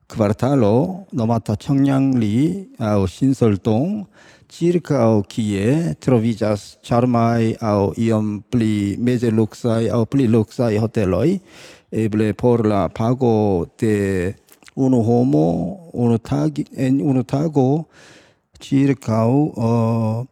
kvartalo 0.07 1.05
nomata 1.11 1.55
Chongyangli 1.55 2.69
au 2.79 3.05
Shinseoltong 3.07 4.07
au 4.89 5.23
kie 5.23 5.95
trovijas 5.99 6.77
charmai 6.81 7.55
au 7.61 7.93
iom 7.97 8.41
pli 8.49 8.97
luxai 9.31 9.89
au 9.89 10.05
pli 10.05 10.27
luxai 10.27 10.77
hoteloi 10.77 11.39
eble 11.91 12.33
por 12.33 12.65
la 12.65 12.89
pago 12.89 13.67
de 13.77 14.33
unu 14.85 15.03
homo, 15.03 15.45
unu 15.93 16.17
tag, 16.31 16.63
en 16.75 17.01
unu 17.01 17.23
tago, 17.23 17.85
circau 18.63 19.33
uh, 19.55 20.25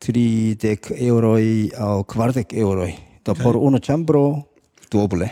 tridec 0.00 0.90
euroi 0.96 1.70
au 1.78 2.02
quardec 2.04 2.52
euroi. 2.52 2.94
Do 3.24 3.32
okay. 3.32 3.42
por 3.42 3.56
unu 3.56 3.78
chambro 3.78 4.24
duoble. 4.90 5.30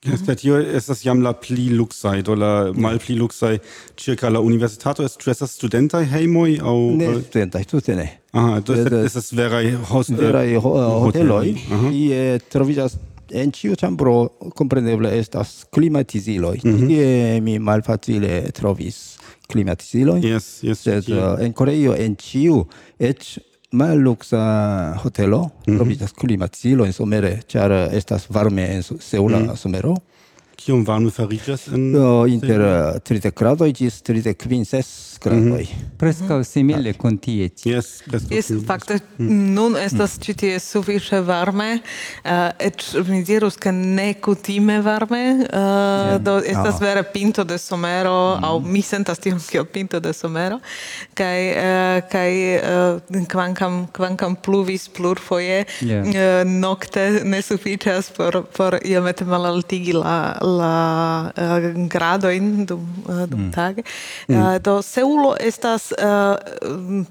Estas 0.00 0.38
tio 0.40 0.56
estas 0.56 1.02
jam 1.04 1.20
la 1.20 1.34
pli 1.36 1.66
luksaj, 1.76 2.22
do 2.24 2.34
la 2.34 2.72
malpli 2.72 3.18
luksaj 3.20 3.58
circa 4.00 4.30
la 4.32 4.40
universitato 4.40 5.04
estas 5.04 5.20
ĉu 5.20 5.30
estas 5.34 5.52
studentaj 5.58 6.06
hejmoj 6.08 6.54
aŭ 6.64 6.76
ne 6.96 7.10
studentaj 7.18 7.66
tute 7.68 7.98
ne. 7.98 8.06
Aha, 8.32 8.62
do 8.64 8.78
estas 9.04 9.28
veraj 9.36 9.74
host, 9.90 10.14
veraj 10.16 10.56
hoteloj 10.62 11.44
kie 11.68 12.22
troviĝas 12.48 12.96
en 13.32 13.52
ciu 13.52 13.74
chambro 13.76 14.32
compreneble 14.54 15.18
estas 15.18 15.66
climatiziloi. 15.72 16.60
Mm 16.64 16.76
-hmm. 16.76 16.86
Tie 16.86 17.40
mi 17.40 17.58
malfacile 17.58 18.50
trovis 18.52 19.18
climatiziloi. 19.48 20.20
Yes, 20.20 20.60
yes. 20.62 20.82
Sed 20.82 21.08
uh, 21.08 21.38
en 21.44 21.52
Coreio 21.52 21.94
en 21.94 22.16
ciu 22.16 22.66
et 22.98 23.38
malluxa 23.72 24.94
hotelo 25.04 25.38
mm 25.42 25.50
-hmm. 25.50 25.76
trovitas 25.76 26.12
climatiziloi 26.12 26.92
somere, 26.92 27.40
char 27.48 27.72
estas 27.92 28.26
varme 28.28 28.62
en 28.74 28.82
Seula 28.82 29.38
mm 29.38 29.46
-hmm. 29.46 29.56
somero 29.56 29.94
kiom 30.60 30.84
varme 30.88 31.10
fariĝas 31.14 31.68
en 31.74 31.92
do 31.94 32.08
inter 32.30 32.60
eh, 32.66 32.98
30 33.08 33.36
gradoj 33.36 33.70
ĝis 33.80 34.02
35 34.06 34.64
ses 34.68 34.90
gradoj. 35.20 35.64
Mhm. 35.64 35.88
Preskaŭ 36.00 36.38
ah. 36.40 36.46
simile 36.46 36.92
kun 36.96 37.18
tie 37.20 37.48
ĉi. 37.48 37.74
Jes, 37.74 37.88
preskaŭ. 38.06 38.36
Jes, 38.36 38.50
fakte 38.68 38.98
mhm. 39.00 39.40
nun 39.56 39.76
estas 39.80 40.16
mhm. 40.16 40.24
ĉi 40.24 40.34
tie 40.42 40.60
sufiĉe 40.64 41.20
varme, 41.26 41.68
uh, 41.80 42.48
eĉ 42.68 42.86
mi 43.08 43.22
dirus 43.28 43.58
ke 43.60 43.72
ne 43.72 44.12
kutime 44.24 44.80
varme, 44.84 45.22
eh, 45.44 46.14
do 46.24 46.38
estas 46.40 46.78
ah. 46.78 46.84
vere 46.84 47.04
pinto 47.12 47.44
de 47.44 47.58
somero 47.60 48.16
aŭ 48.42 48.54
mi 48.64 48.82
sentas 48.82 49.20
tion 49.22 49.40
kiel 49.40 49.66
pinto 49.68 50.00
de 50.00 50.12
somero 50.16 50.60
kaj 51.18 51.40
uh, 51.50 52.00
kaj 52.10 52.32
uh, 52.56 53.20
kvankam 53.30 53.86
kvankam 53.96 54.36
pluvis 54.36 54.88
plurfoje 54.88 55.64
yeah. 55.80 56.06
uh, 56.06 56.48
nokte 56.48 57.06
ne 57.24 57.42
sufiĉas 57.42 58.10
por 58.16 58.42
por 58.56 58.78
iomete 58.84 59.24
malaltigi 59.28 59.94
la 59.96 60.16
la 60.58 61.30
uh, 61.30 61.70
gradoin 61.88 62.66
dum, 62.66 62.84
uh, 63.06 63.24
dum 63.30 63.46
mm. 63.46 63.52
tage. 63.54 63.84
Mm. 64.28 64.36
Uh, 64.36 64.58
do 64.58 64.80
Seulo 64.82 65.34
estas 65.40 65.90
uh, 65.96 66.36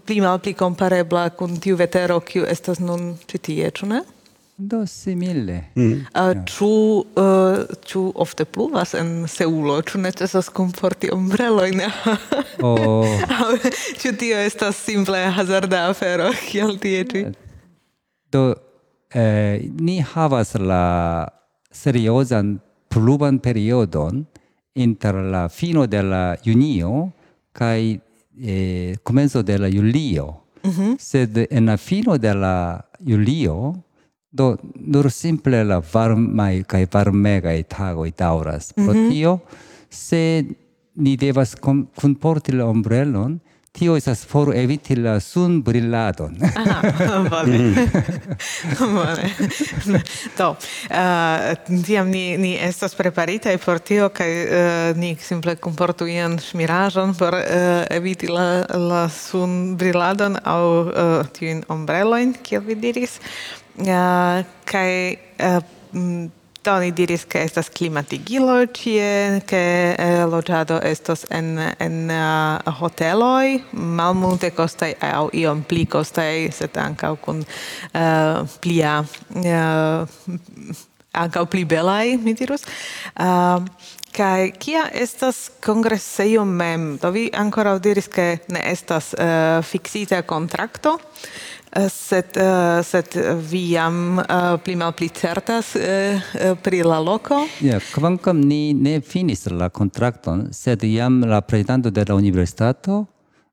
pli 0.06 0.22
malpli 0.22 0.54
komparebla 0.54 1.30
kun 1.30 1.58
tiu 1.60 1.80
vetero 1.80 2.20
kiu 2.20 2.46
estas 2.46 2.80
nun 2.84 3.14
ĉi 3.30 3.44
tie, 3.50 3.72
ĉu 3.72 3.92
ne? 3.94 4.04
Do 4.60 4.82
simile. 4.86 5.62
Mm. 5.76 6.06
Uh, 6.12 6.32
ĉu 6.52 6.72
uh, 7.16 7.76
ĉu 7.88 8.02
ofte 8.16 8.44
pluvas 8.46 8.92
en 9.00 9.28
Seulo, 9.32 9.78
ĉu 9.82 10.02
ne 10.04 10.12
ĉesas 10.12 10.50
kunporti 10.52 11.12
ombrelojn? 11.16 11.86
oh. 12.68 13.06
Ĉu 14.02 14.16
tio 14.20 14.40
estas 14.44 14.82
simple 14.84 15.22
hazarda 15.38 15.86
afero 15.94 16.34
kiel 16.50 16.76
tie 16.84 17.06
ĉi? 17.08 17.24
Do 18.36 18.50
eh, 19.14 19.70
ni 19.80 20.02
havas 20.02 20.54
la 20.60 21.28
seriozan 21.72 22.60
pluvan 22.90 23.40
periodon 23.40 24.26
inter 24.74 25.16
la 25.16 25.48
fino 25.50 25.86
de 25.88 26.04
la 26.04 26.36
junio 26.46 27.12
kaj 27.54 28.00
eh, 28.42 28.98
komenco 29.04 29.44
de 29.44 29.58
la 29.58 29.70
julio. 29.70 30.36
Mm 30.64 30.72
-hmm. 30.72 30.96
Sed 31.00 31.48
en 31.50 31.66
la 31.66 31.78
fino 31.78 32.18
de 32.18 32.34
la 32.34 32.82
julio 33.00 33.76
do 34.32 34.58
nur 34.76 35.12
simple 35.12 35.64
la 35.64 35.82
varmaj 35.94 36.64
kaj 36.64 36.86
varmegaj 36.92 37.64
tagoj 37.64 38.12
daŭras. 38.18 38.74
Mm 38.76 38.84
-hmm. 38.84 38.86
Pro 38.86 38.94
mhm. 38.94 39.10
tio 39.10 39.40
se 39.90 40.46
ni 40.96 41.18
devas 41.18 41.56
kunporti 41.96 42.52
la 42.52 42.66
ombrelon, 42.66 43.40
tio 43.80 43.96
estas 43.96 44.26
for 44.28 44.52
eviti 44.56 44.96
la 44.96 45.20
sun 45.20 45.62
brilladon. 45.64 46.36
Aha, 46.62 46.82
vale. 47.32 47.58
Mm-hmm. 47.58 48.96
vale. 49.00 49.30
Do, 50.38 50.50
uh, 50.50 51.78
tiam 51.86 52.10
ni, 52.12 52.38
ni 52.38 52.58
estas 52.60 52.96
preparitaj 53.00 53.58
por 53.64 53.80
tio, 53.80 54.10
kaj 54.10 54.32
uh, 54.44 54.98
ni 55.00 55.14
simple 55.22 55.56
comportu 55.56 56.08
ian 56.08 56.36
šmiraĵon 56.44 57.16
por 57.20 57.38
uh, 57.40 57.86
eviti 57.90 58.28
la, 58.28 58.66
la 58.76 59.06
sun 59.14 59.78
brilladon 59.80 60.36
aŭ 60.44 60.64
uh, 60.66 61.32
tiujn 61.38 61.64
ombrelojn, 61.72 62.36
kiel 62.44 62.66
vi 62.68 62.76
diris. 62.84 63.20
Uh, 63.80 64.44
kaj 64.68 64.92
uh, 65.40 65.64
Do 66.60 66.74
ni 66.84 66.92
diris 66.92 67.24
ke 67.24 67.40
estas 67.48 67.70
klimatigilo 67.72 68.58
tie, 68.76 69.40
ke 69.48 69.62
eh, 69.96 70.24
loĝado 70.28 70.82
estos 70.84 71.24
en 71.32 71.56
en 71.56 72.12
uh, 72.12 72.74
hoteloj, 72.82 73.62
malmulte 73.72 74.52
kostaj 74.52 74.92
aŭ 75.00 75.30
iom 75.40 75.64
pli 75.64 75.86
kostaj, 75.88 76.52
sed 76.52 76.76
ankaŭ 76.76 77.14
kun 77.24 77.40
uh, 77.46 78.44
plia 78.60 78.98
uh, 79.40 80.04
ankaŭ 81.16 81.46
pli 81.48 81.64
belaj, 81.64 82.18
mi 82.20 82.36
dirus. 82.36 82.68
Uh, 83.16 83.64
kaj 84.12 84.52
kia 84.60 84.84
estas 84.94 85.48
kongresejo 85.64 86.44
mem 86.46 86.98
do 87.02 87.12
vi 87.16 87.30
ankoraŭ 87.32 87.78
diris 87.80 88.12
ke 88.12 88.40
ne 88.52 88.64
estas 88.72 89.14
uh, 89.14 89.64
fiksita 89.64 90.22
kontrakto 90.28 90.98
Eh, 91.72 91.86
sed 91.90 92.34
uh, 92.42 92.82
sed 92.82 93.14
vi 93.46 93.60
jam 93.76 94.18
uh, 94.18 94.56
pli 94.64 94.74
malpli 94.76 95.10
certas 95.14 95.76
uh, 95.78 96.56
pri 96.64 96.80
la 96.82 96.98
loko 96.98 97.44
ja 97.62 97.76
yeah, 97.76 97.84
kvankam 97.94 98.42
ni 98.42 98.74
ne 98.74 98.96
finis 99.06 99.46
la 99.54 99.68
kontrakton 99.70 100.48
sed 100.50 100.84
jam 100.84 101.22
la 101.22 101.42
prezidanto 101.42 101.92
de 101.94 102.06
la 102.10 102.16
universitato 102.16 103.06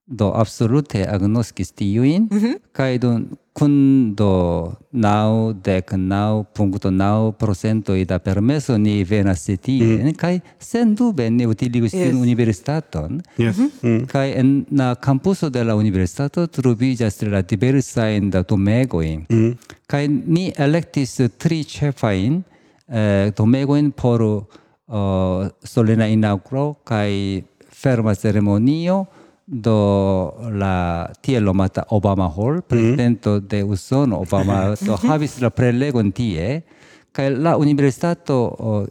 do 0.06 0.32
absolute 0.34 1.06
agnoskis 1.06 1.72
tiujn 1.72 2.28
mm 2.30 2.38
-hmm. 2.38 2.54
kaj 2.72 2.98
do 2.98 3.20
kun 3.52 4.14
do 4.14 4.72
naŭ 4.92 5.52
dek 5.64 5.92
naŭ 5.96 6.44
punkto 6.54 6.90
naŭ 6.90 7.32
procentoj 7.32 8.04
da 8.04 8.18
permeso 8.18 8.78
ni 8.78 9.04
venas 9.04 9.44
tien 9.44 10.06
mm. 10.06 10.14
kaj 10.14 10.40
sendube 10.58 11.30
ni 11.30 11.46
utiligus 11.46 11.94
yes. 11.94 12.02
tiun 12.02 12.22
universitaton 12.22 13.22
yes. 13.38 13.56
Mhm. 13.56 13.68
mm 13.82 14.06
-hmm. 14.06 14.38
en 14.38 14.66
la 14.70 14.94
campuso 14.94 15.50
de 15.50 15.64
la 15.64 15.74
universitato 15.74 16.46
troviĝas 16.46 17.22
la 17.22 17.42
diversajn 17.42 18.30
da 18.30 18.42
domegojn 18.42 19.24
mm. 19.30 19.52
kaj 19.86 20.08
ni 20.08 20.52
elektis 20.56 21.20
tri 21.38 21.64
ĉefajn 21.64 22.42
eh, 22.88 23.32
domegojn 23.36 23.90
por 23.90 24.22
uh, 24.22 24.44
solena 25.62 26.06
inaŭguro 26.08 26.74
kaj 26.84 27.42
ferma 27.72 28.14
ceremonio 28.14 29.04
do 29.46 30.34
la 30.50 31.06
tie 31.22 31.40
lomata 31.40 31.86
Obama 31.90 32.26
Hall, 32.28 32.58
mhm. 32.58 32.66
presidento 32.66 33.30
mm. 33.40 33.46
de 33.46 33.62
Usono 33.62 34.20
Obama, 34.20 34.74
do 34.86 34.96
havis 34.96 35.38
la 35.40 35.50
prelegon 35.50 36.12
tie, 36.12 36.62
kaj 37.14 37.30
la 37.30 37.56
universitato, 37.56 38.34
oh, 38.58 38.84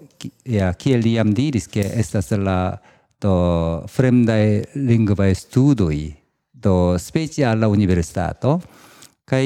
ja, 0.46 0.74
kiel 0.74 1.06
iam 1.06 1.34
diris, 1.36 1.68
ke 1.68 1.84
estas 1.84 2.32
la 2.32 2.80
do 3.22 3.86
fremdaj 3.92 4.76
lingvaj 4.76 5.36
studoj, 5.36 6.16
do 6.52 6.98
specie 6.98 7.46
alla 7.46 7.68
universitato, 7.70 8.58
kaj 9.30 9.46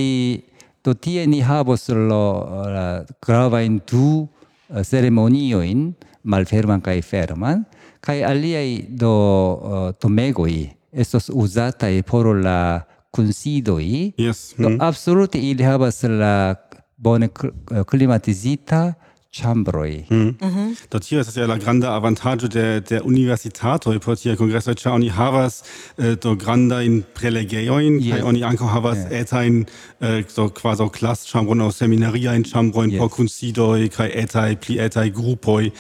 do 0.86 0.94
tie 0.96 1.28
ni 1.28 1.42
havos 1.44 1.90
lo, 1.90 2.24
la 2.72 3.04
gravajn 3.26 3.82
du 3.90 4.24
uh, 4.24 4.82
ceremoniojn, 4.86 5.90
malferman 6.24 6.80
kaj 6.82 7.02
ferman, 7.04 7.66
kaj 8.00 8.24
aliaj 8.24 8.88
do 8.96 9.12
uh, 9.12 9.92
tomegoj, 10.00 10.79
estos 10.92 11.30
usatai 11.30 12.04
por 12.04 12.36
la 12.36 12.86
considoi. 13.12 14.14
Yes. 14.18 14.54
Do 14.58 14.70
mm-hmm. 14.70 14.82
absolute 14.82 15.40
ili 15.40 15.64
havas 15.64 16.04
la 16.04 16.56
bone 16.98 17.30
eh, 17.72 17.84
klimatizita 17.86 18.96
chambroi. 19.32 20.06
Mm. 20.10 20.18
Mm-hmm. 20.18 20.50
Mm 20.50 20.56
-hmm. 20.56 20.76
Do 20.92 21.00
tio 21.00 21.20
estas 21.20 21.36
ja 21.36 21.48
la 21.48 21.58
granda 21.58 21.94
avantaĝo 21.96 22.48
de 22.48 22.80
de 22.80 23.02
universitatoj 23.02 24.00
por 24.00 24.18
tia 24.18 24.36
kongresoj, 24.36 24.74
ĉar 24.74 24.94
oni 24.94 25.10
havas 25.10 25.64
eh, 25.98 26.16
do 26.24 26.36
grandajn 26.36 27.04
prelegejojn 27.14 28.00
yeah. 28.00 28.12
kaj 28.12 28.22
oni 28.22 28.44
ankaŭ 28.44 28.68
havas 28.68 28.98
yeah. 28.98 29.22
etajn 29.22 29.66
eh, 30.00 30.24
do 30.36 30.50
kvazaŭ 30.50 30.90
klasĉambrojn 30.90 31.62
aŭ 31.62 31.72
seminariajn 31.72 32.44
ĉambrojn 32.44 32.92
yes. 32.92 33.00
por 33.00 33.10
kunsidoj 33.10 33.90
kaj 33.90 34.12
etaj 34.14 34.56
pli 34.56 34.80
etaj 34.80 35.10
grupoj 35.10 35.72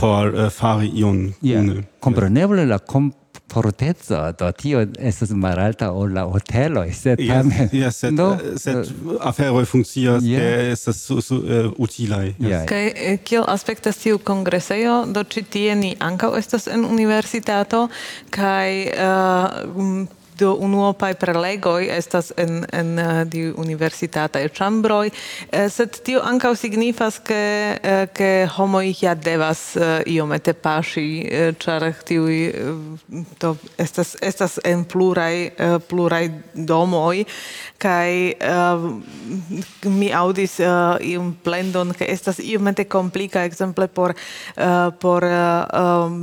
por 0.00 0.34
eh, 0.34 0.50
fari 0.50 0.90
ion. 0.94 1.32
Yeah. 1.42 1.64
Mm-hmm. 1.64 1.84
Kompreneble 2.00 2.64
la 2.66 2.78
comp 2.78 3.14
fortezo, 3.52 4.32
do 4.38 4.50
tio 4.52 4.82
estas 4.98 5.30
malalta 5.30 5.90
ol 5.92 6.12
la 6.14 6.24
hotelo, 6.28 6.84
sed 6.92 7.20
yes, 7.20 7.28
tamen... 7.28 7.70
Yes, 7.72 8.00
sed, 8.02 8.14
no? 8.14 8.32
Eh, 8.34 8.58
sed 8.60 8.82
eh, 8.84 9.16
aferoi 9.20 9.64
funkcias, 9.66 10.22
yeah. 10.24 10.40
que 10.40 10.72
estas 10.72 11.00
su, 11.02 11.20
su, 11.20 11.40
eh, 11.46 11.66
uh, 11.66 11.72
utilai. 11.78 12.34
Yes. 12.38 12.48
Yeah. 12.50 12.66
Kaj 12.68 13.16
kiel 13.24 13.48
aspektas 13.48 14.02
tiu 14.02 14.18
kongresejo, 14.18 15.00
do 15.12 15.24
ĉi 15.24 15.44
tie 15.50 15.74
ni 15.78 15.94
ankaŭ 15.98 16.34
estas 16.38 16.68
en 16.68 16.84
universitato, 16.84 17.88
kaj 18.34 18.70
uh, 18.92 20.06
do 20.38 20.54
unuopaj 20.54 21.14
prelegoj 21.14 21.88
estas 21.90 22.32
en 22.36 22.64
en 22.72 22.98
eh, 22.98 23.24
di 23.24 23.42
universitataj 23.56 24.48
ĉambroj. 24.48 25.10
Eh, 25.52 25.68
sed 25.70 26.00
tio 26.04 26.22
ankaŭ 26.24 26.54
signifas 26.56 27.18
ke 27.18 27.42
eh, 27.82 28.06
ke 28.14 28.30
homoj 28.56 28.94
ja 29.00 29.14
devas 29.14 29.76
iomete 30.06 30.52
paŝi 30.52 31.08
ĉar 31.62 31.86
tiuj 32.04 32.36
to 33.38 33.54
estas 33.78 34.16
estas 34.22 34.58
en 34.64 34.84
pluraj 34.84 35.50
pluraj 35.88 36.24
domoj. 36.54 37.24
Kaj 37.78 38.10
mi 39.84 40.10
aŭdis 40.14 40.58
iom 41.12 41.32
plendon 41.44 41.94
ke 41.98 42.08
estas 42.10 42.40
iomete 42.42 42.84
komplika 42.84 43.44
ekzemple 43.48 43.88
por 43.88 44.14
por 45.00 45.24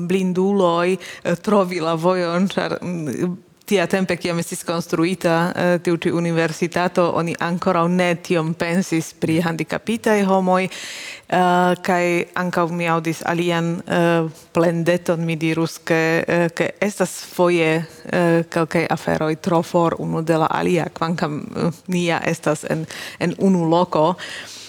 blinduloj 0.10 0.98
trovi 1.42 1.80
la 1.80 1.96
vojon 1.96 2.48
ĉar 2.52 2.78
mm, 2.82 3.45
tia 3.66 3.88
tempe 3.88 4.18
kiam 4.18 4.40
estis 4.40 4.64
konstruita 4.64 5.36
uh, 5.50 5.76
tiu 5.84 5.98
ĉi 5.98 6.12
universitato 6.14 7.10
oni 7.18 7.36
ankoraŭ 7.40 7.88
ne 7.88 8.12
tiom 8.16 8.54
pensis 8.54 9.14
pri 9.20 9.40
handikapitaj 9.46 10.22
homoj 10.30 10.68
uh, 10.68 11.74
kaj 11.86 12.06
ankaŭ 12.44 12.68
mi 12.72 12.90
aŭdis 12.90 13.24
alian 13.26 13.74
uh, 13.76 14.30
plendeton 14.54 15.26
mi 15.26 15.36
dirus 15.36 15.80
ke 15.84 16.02
uh, 16.22 16.48
ke 16.56 16.72
estas 16.82 17.18
foje 17.36 17.72
uh, 17.80 18.46
kelkaj 18.50 18.86
aferoj 18.98 19.36
tro 19.36 19.62
for 19.64 19.96
unu 20.00 20.22
de 20.22 20.38
la 20.38 20.50
alia 20.52 20.90
kvankam 20.94 21.42
uh, 21.42 21.74
nia 21.88 22.22
estas 22.26 22.66
en 22.70 22.86
en 23.20 23.36
unu 23.40 23.70
loko. 23.70 24.10
eh, 24.10 24.65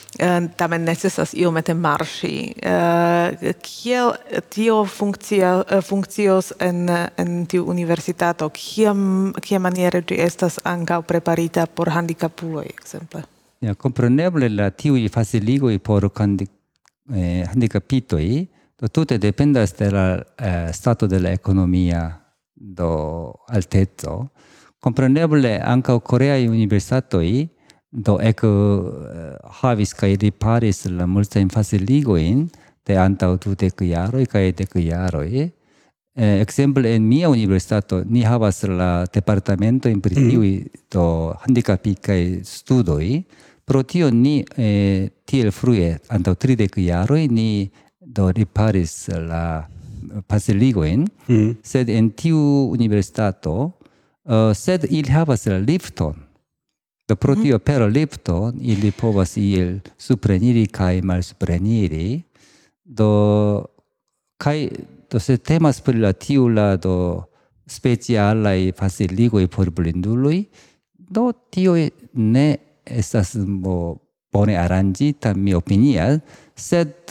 tamen 0.57 0.85
necesas 0.85 1.35
iomete 1.35 1.75
marŝi. 1.75 2.55
Kiel 3.63 4.13
tio 4.49 4.85
funkcia, 4.85 5.53
eh, 5.69 5.81
funkcios 5.83 6.53
en, 6.61 6.89
en 7.17 7.47
tiu 7.47 7.67
universitato? 7.69 8.49
Kiam, 8.55 9.33
maniere 9.61 10.03
ĝi 10.03 10.21
estas 10.21 10.59
ankaŭ 10.65 11.03
preparita 11.03 11.67
por 11.67 11.91
handikapuloj, 11.93 12.67
ekzemple? 12.67 13.23
Ja, 13.61 13.75
kompreneble 13.75 14.49
la 14.49 14.71
tiuj 14.71 15.09
faciligoj 15.13 15.79
por 15.79 16.11
handi, 16.19 16.47
eh, 17.15 17.45
handicapitoj 17.49 18.47
tute 18.93 19.19
dependas 19.19 19.77
de 19.77 19.91
la 19.91 20.23
eh, 20.39 20.73
stato 20.73 21.07
de 21.07 21.21
la 21.21 21.31
ekonomia 21.33 22.21
do 22.55 23.35
alteco. 23.49 24.29
Kompreneble 24.81 25.57
ankaŭ 25.65 25.99
koreaj 26.01 26.49
universitatoj 26.49 27.49
do 27.97 28.19
ec 28.21 28.45
eh, 28.45 29.37
havis 29.61 29.95
kaj 29.97 30.17
riparis 30.21 30.85
la 30.93 31.07
multa 31.07 31.41
in 31.41 31.49
faciligoin 31.49 32.47
de 32.87 32.99
antaŭ 33.01 33.37
dudek 33.41 33.81
jaroj 33.89 34.27
kaj 34.29 34.53
dek 34.61 34.77
jaroj. 34.77 35.49
Eh, 36.17 36.41
exemple 36.41 36.95
en 36.95 37.09
mia 37.09 37.29
universitato 37.29 38.03
ni 38.05 38.23
havas 38.25 38.63
la 38.63 39.07
departamento 39.13 39.89
in 39.89 40.01
pri 40.01 40.17
mm. 40.17 40.65
do 40.91 41.35
handicapica 41.45 42.15
studoi 42.43 43.25
Pro 43.67 43.83
tio 43.83 44.11
ni 44.11 44.45
eh, 44.57 45.11
tiel 45.25 45.51
frue, 45.51 45.99
tri 46.39 46.55
de 46.55 46.69
jaroj, 46.77 47.27
ni 47.27 47.69
do 47.99 48.31
riparis 48.31 49.09
la 49.09 49.67
faciligoin, 50.29 51.01
mm. 51.01 51.35
Mm-hmm. 51.35 51.57
sed 51.63 51.89
en 51.89 52.11
tiu 52.15 52.39
universitato, 52.71 53.73
uh, 54.23 54.53
sed 54.55 54.87
il 54.91 55.11
havas 55.11 55.47
la 55.47 55.59
lifton, 55.59 56.15
Do 57.09 57.17
pro 57.17 57.35
mhm. 57.35 57.43
tio 57.43 57.59
per 57.59 57.83
lipto 57.83 58.53
ili 58.61 58.91
povas 58.91 59.37
iel 59.37 59.81
supreniri 59.99 60.67
kai 60.67 61.03
mal 61.03 61.23
supreniri. 61.23 62.23
Do 62.85 63.67
kai 64.37 64.71
do 65.11 65.19
se 65.19 65.37
temas 65.39 65.81
pri 65.81 65.99
la 65.99 66.13
tiu 66.13 66.49
la 66.49 66.77
do 66.77 67.23
specialaj 67.67 68.73
faciligoj 68.79 69.47
por 69.47 69.71
blinduloj, 69.71 70.45
do 70.99 71.33
tio 71.51 71.75
ne 72.13 72.57
estas 72.85 73.35
mo 73.35 73.99
bone 74.33 74.57
arrangita 74.59 75.35
mi 75.35 75.55
opinia, 75.55 76.19
sed 76.55 77.11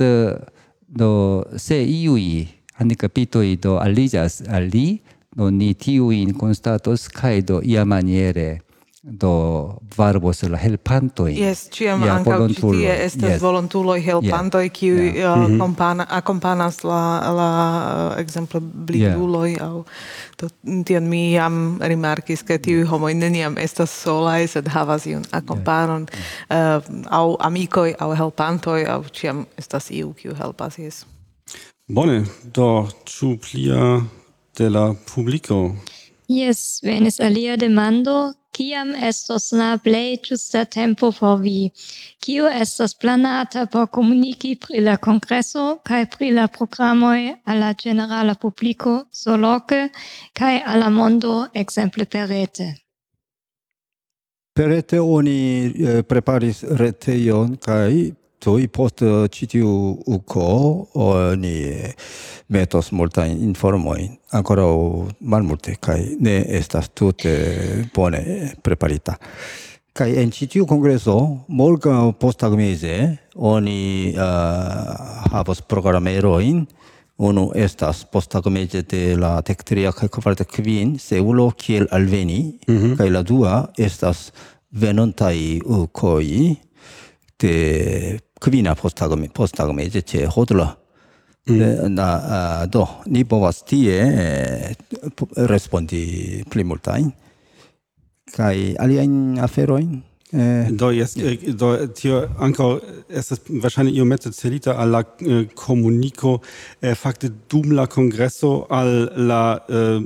do 0.87 1.43
se 1.57 1.83
iui 1.83 2.47
handicapito 2.75 3.43
i 3.43 3.55
do 3.55 3.77
alijas 3.79 4.43
ali, 4.47 4.99
do 5.35 5.49
ni 5.51 5.73
tiujn 5.73 6.33
constatos 6.33 7.07
kai 7.11 7.41
do 7.41 7.59
iamaniere 7.63 8.64
do 9.05 9.79
varbo 9.97 10.33
sur 10.33 10.49
la 10.49 10.57
helpanto 10.57 11.27
yes 11.27 11.69
ciam 11.69 12.01
yeah, 12.01 12.15
anca 12.17 12.39
ĉi 12.49 12.55
tie 12.57 12.93
estas 13.05 13.35
yes. 13.35 13.41
volontuloi 13.41 13.99
helpantoj 14.01 14.63
yeah. 14.65 14.73
kiuj 14.73 15.03
yeah. 15.13 15.37
uh, 15.37 15.49
mm 15.49 15.61
-hmm. 15.61 16.05
akompanas 16.09 16.83
la 16.83 17.01
la 17.37 17.49
uh, 18.13 18.19
exemple, 18.19 18.59
blinduloj 18.59 19.49
yeah. 19.49 19.67
au 19.67 19.85
do 20.41 20.49
tion 20.85 21.09
mi 21.09 21.33
jam 21.33 21.77
rimarkis 21.81 22.43
ke 22.43 22.57
tiuj 22.57 22.85
homoj 22.85 23.13
neniam 23.13 23.57
estas 23.57 24.01
solaj 24.03 24.47
sed 24.47 24.67
havas 24.67 25.05
iun 25.05 25.23
akompanon 25.31 26.07
yeah. 26.49 26.81
uh, 26.81 27.05
au 27.09 27.37
amikoj 27.39 27.93
au 27.99 28.15
helpantoi, 28.15 28.85
au 28.85 29.03
ciam 29.13 29.45
estas 29.57 29.91
iu 29.91 30.13
kiu 30.13 30.33
helpas 30.35 30.79
yes. 30.79 31.05
Bone, 31.87 32.25
do 32.43 32.87
ĉu 33.05 33.37
plia 33.37 34.01
de 34.57 34.69
la 34.69 34.95
publiko 35.15 35.75
Yes, 36.27 36.81
venis 36.81 37.19
alia 37.19 37.55
demando, 37.55 38.33
kiam 38.51 38.95
estos 38.95 39.51
la 39.53 39.77
plei 39.77 40.17
giusta 40.17 40.65
tempo 40.65 41.11
por 41.11 41.37
vi? 41.41 41.71
Kio 42.19 42.47
estos 42.47 42.95
planata 42.95 43.65
por 43.67 43.87
comuniki 43.87 44.55
pri 44.55 44.81
la 44.81 44.97
congresso, 44.97 45.81
kai 45.83 46.05
pri 46.07 46.31
la 46.31 46.47
programoj 46.47 47.35
alla 47.45 47.59
la 47.59 47.73
ĝenerala 47.73 48.35
publiko 48.35 49.05
kai 50.33 50.61
alla 50.65 50.89
mondo, 50.89 51.47
exemple 51.53 52.05
per 52.05 52.27
rete? 52.27 52.73
Per 54.55 54.67
rete 54.67 54.97
oni 54.99 55.73
eh, 55.75 56.03
preparis 56.03 56.63
reteion, 56.63 57.57
kai 57.57 58.15
Tui 58.45 58.67
post 58.69 59.01
eh, 59.01 59.25
citiu 59.33 59.69
uco 60.05 60.87
eh, 60.93 61.35
ni 61.41 61.55
metos 62.53 62.91
multa 62.91 63.25
informoin, 63.25 64.11
ancora 64.37 64.67
malmulte, 65.19 65.79
kai 65.81 66.13
ne 66.21 66.43
estas 66.53 66.91
tute 66.93 67.89
bone 67.95 68.53
preparita. 68.61 69.17
kai 69.95 70.17
en 70.19 70.31
citiu 70.31 70.65
congreso, 70.67 71.45
molga 71.47 72.11
post 72.19 72.43
agmese 72.43 73.15
oni 73.35 74.11
uh, 74.11 75.29
havos 75.31 75.61
programeroin, 75.63 76.65
unu 77.15 77.45
estas 77.55 78.03
posta 78.11 78.41
mese 78.51 78.81
de 78.83 79.15
la 79.15 79.41
tectria 79.41 79.93
kai 79.95 80.09
kvarta 80.11 80.43
kvin 80.43 80.99
se 80.99 81.15
seulo 81.15 81.51
kiel 81.51 81.87
alveni, 81.91 82.59
mm 82.67 82.77
-hmm. 82.77 82.97
kai 82.97 83.09
la 83.09 83.23
dua 83.23 83.71
estas 83.77 84.31
venontai 84.71 85.61
ukoi 85.63 86.57
de 87.39 88.19
kvina 88.45 88.75
postagme 88.77 89.29
postagme 89.33 89.89
je 89.89 90.01
ce 90.01 90.25
hodla. 90.29 90.77
Mm. 91.45 91.61
e, 91.61 91.89
na 91.89 92.07
a, 92.17 92.65
do 92.65 92.87
ni 93.05 93.21
povas 93.21 93.61
tie 93.69 94.01
respondi 95.37 96.41
pli 96.49 96.63
kai 98.33 98.73
aliain 98.81 99.37
aferoin 99.37 100.01
Äh, 100.35 100.71
do 100.71 100.91
jest, 100.91 101.17
eh, 101.17 101.37
do 101.53 101.87
tio 101.87 102.27
ankaŭ 102.37 102.81
wahrscheinlich 103.47 103.95
io 103.95 104.03
iomete 104.03 104.31
celita 104.31 104.75
al 104.77 104.89
la 104.89 105.03
eh, 105.21 105.47
comunico, 105.55 106.41
äh, 106.81 106.89
eh, 106.91 106.95
fakte 106.95 107.31
dum 107.47 107.71
la 107.71 107.87
congresso 107.87 108.67
al 108.69 109.11
la 109.15 109.61
äh, 109.69 110.01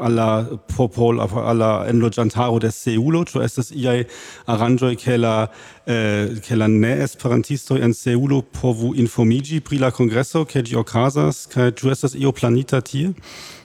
al 0.00 0.14
la 0.14 0.46
popol 0.76 1.20
al 1.20 1.58
la 1.58 1.86
enloĝantaro 1.88 2.60
de 2.60 2.70
Seulo 2.70 3.24
ĉu 3.24 3.42
estas 3.42 3.72
iai 3.72 4.06
aranĝoj 4.46 4.94
che 4.96 5.16
la 5.16 5.50
äh, 5.86 6.38
che 6.40 6.54
la 6.54 6.68
ne 6.68 7.02
esperantisto 7.02 7.76
en 7.76 7.94
Seulo 7.94 8.42
povu 8.42 8.94
informigi 8.94 9.60
pri 9.60 9.78
la 9.78 9.90
congresso 9.90 10.44
ke 10.44 10.62
ĝi 10.62 10.76
okazas 10.76 11.46
kaj 11.46 11.72
ĉu 11.72 11.90
estas 11.90 12.14
io 12.14 12.32
planita 12.32 12.80
tie 12.80 13.10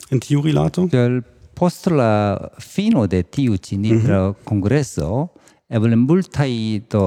in 0.10 0.20
tiu 0.20 0.42
rilato? 0.42 0.90
Post 1.54 1.88
la 1.92 2.38
fino 2.60 3.06
de 3.08 3.24
tiu 3.24 3.58
ĉi 3.58 3.78
mm 3.78 3.84
-hmm. 3.84 4.34
congresso, 4.44 5.28
eble 5.70 5.96
multaj 5.96 6.80
do 6.92 7.06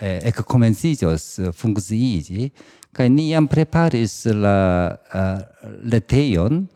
eh, 0.00 0.20
ekkomenciĝos 0.32 1.40
funkciiĝi 1.56 2.50
kaj 2.92 3.08
ni 3.08 3.30
jam 3.30 3.48
preparis 3.48 4.26
la 4.34 4.90
uh, 4.90 4.94
letejon 5.92 6.66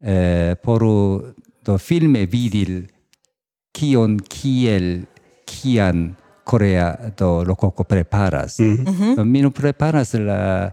eh, 0.00 0.54
por 0.62 0.82
do 1.64 1.78
filme 1.78 2.26
vidi 2.26 2.86
kion 3.72 4.18
kiel 4.20 5.06
kian 5.46 6.16
Korea 6.44 6.96
do 7.16 7.44
lokoko 7.44 7.84
preparas. 7.84 8.58
Mm 8.58 8.84
-hmm. 8.84 9.24
mi 9.24 9.42
nu 9.42 9.50
preparas 9.50 10.14
la 10.14 10.72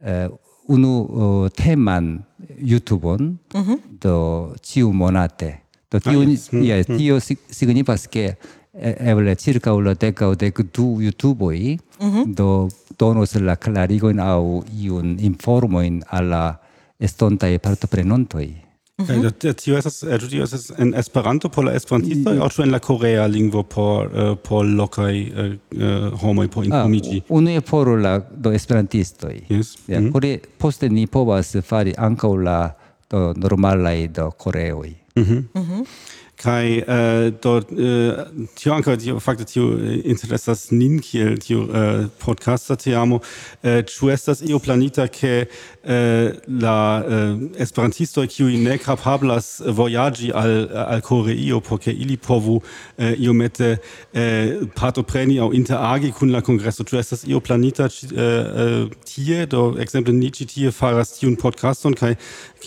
uh, 0.00 0.28
unu 0.68 0.92
uh, 1.02 1.48
teman 1.50 2.22
YouTubeon 2.62 3.22
mm 3.54 3.62
-hmm. 3.62 3.78
do 4.00 4.16
ciu 4.62 4.92
monate. 4.92 5.62
Do 5.90 5.98
ah, 5.98 6.10
mhm. 6.10 6.10
Mhm. 6.10 6.12
tio 6.12 6.20
ah, 6.20 6.30
yes. 6.30 6.52
mm 6.52 6.60
-hmm. 6.60 6.64
yes, 6.66 6.86
tio 6.86 7.14
signifas 7.50 8.06
ke 8.08 8.36
eble 8.82 9.34
circa 9.36 9.72
ulo 9.74 9.90
o 9.90 10.34
dec 10.34 10.56
du 10.74 11.00
YouTuboi 11.00 11.78
mm 12.00 12.10
-hmm. 12.10 12.34
do 12.34 12.68
donos 12.98 13.34
la 13.34 13.56
clarigoin 13.56 14.18
au 14.20 14.64
iun 14.82 15.16
informoin 15.18 16.02
alla 16.10 16.58
estontae 17.00 17.58
partoprenantoi. 17.58 18.65
Mm 18.98 19.06
-hmm. 19.06 19.54
Tio 19.64 19.76
estas 19.78 20.04
tio 20.30 20.44
estas 20.44 20.72
en 20.78 20.94
Esperanto 20.94 21.48
por 21.48 21.64
mhm. 21.64 21.70
la 21.70 21.76
esperantistoj 21.76 22.38
aŭ 22.38 22.48
ĉu 22.48 22.62
en 22.62 22.70
la 22.70 22.78
korea 22.78 23.26
lingvo 23.26 23.62
por 23.62 24.08
äh, 24.14 24.36
por 24.36 24.66
lokaj 24.66 25.14
äh, 25.14 25.58
äh, 25.70 26.20
homoj 26.20 26.48
por 26.48 26.62
ah, 26.62 26.66
informiĝi? 26.66 27.22
Unue 27.28 27.60
por 27.60 27.88
la 28.00 28.20
do 28.36 28.52
esperantistoj. 28.52 29.40
Yes. 29.48 29.76
Ja, 29.88 30.00
mm 30.00 30.12
-hmm. 30.12 30.38
poste 30.58 30.88
ni 30.88 31.06
povas 31.06 31.56
fari 31.62 31.94
ankaŭ 31.98 32.36
la 32.42 32.72
do 33.10 33.34
normalaj 33.36 34.08
do 34.08 34.30
koreoj. 34.30 34.94
Mm 35.16 35.24
-hmm. 35.24 35.42
Mm 35.54 35.62
-hmm 35.62 35.84
kai 36.36 36.80
äh, 36.80 37.32
dort 37.32 37.72
äh, 37.72 38.26
tio 38.56 38.74
ankaŭ 38.76 38.96
tio 39.00 39.20
fakte 39.20 39.46
tio 39.48 39.72
äh, 39.78 40.00
interessas 40.04 40.70
nin 40.70 41.00
kiel 41.00 41.38
tio 41.38 41.64
äh, 41.72 42.08
podcasta 42.18 42.76
teamo. 42.76 43.20
Äh, 43.62 43.82
ĉu 43.88 44.10
estas 44.12 44.42
io 44.42 44.58
planita 44.58 45.08
ke 45.08 45.48
äh, 45.82 46.32
la 46.46 47.00
äh, 47.00 47.62
esperantisto 47.62 48.26
kiu 48.26 48.48
ne 48.48 48.78
kapablas 48.78 49.62
voyagi 49.66 50.32
al 50.32 50.68
al 50.72 51.00
Koreio 51.00 51.60
por 51.60 51.80
ke 51.80 51.90
ili 51.90 52.16
povu 52.16 52.62
äh, 52.98 53.14
iomete 53.18 53.78
äh, 54.12 54.66
partopreni 54.74 55.40
au 55.40 55.52
interagi 55.52 56.12
kun 56.12 56.30
la 56.30 56.42
kongreso. 56.42 56.84
Ĉu 56.84 56.98
estas 56.98 57.24
io 57.24 57.40
planita 57.40 57.86
äh, 57.86 58.16
äh, 58.16 58.90
tie? 59.04 59.46
Do 59.46 59.76
ekzemple 59.80 60.12
ni 60.12 60.30
ĉi 60.30 60.46
tie 60.46 60.72
faras 60.72 61.16
tiun 61.16 61.36
podcaston 61.36 61.94
kai 61.94 62.16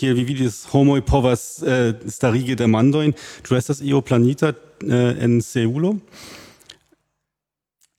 kiel 0.00 0.16
vi 0.16 0.24
vidis 0.32 0.62
homoj 0.72 1.00
povas 1.06 1.42
eh, 1.62 1.92
starigi 2.08 2.56
demandojn 2.56 3.12
ĉu 3.46 3.58
estas 3.58 3.82
io 3.84 4.00
planita 4.00 4.54
eh, 4.54 5.24
en 5.24 5.40
Seulo 5.44 5.94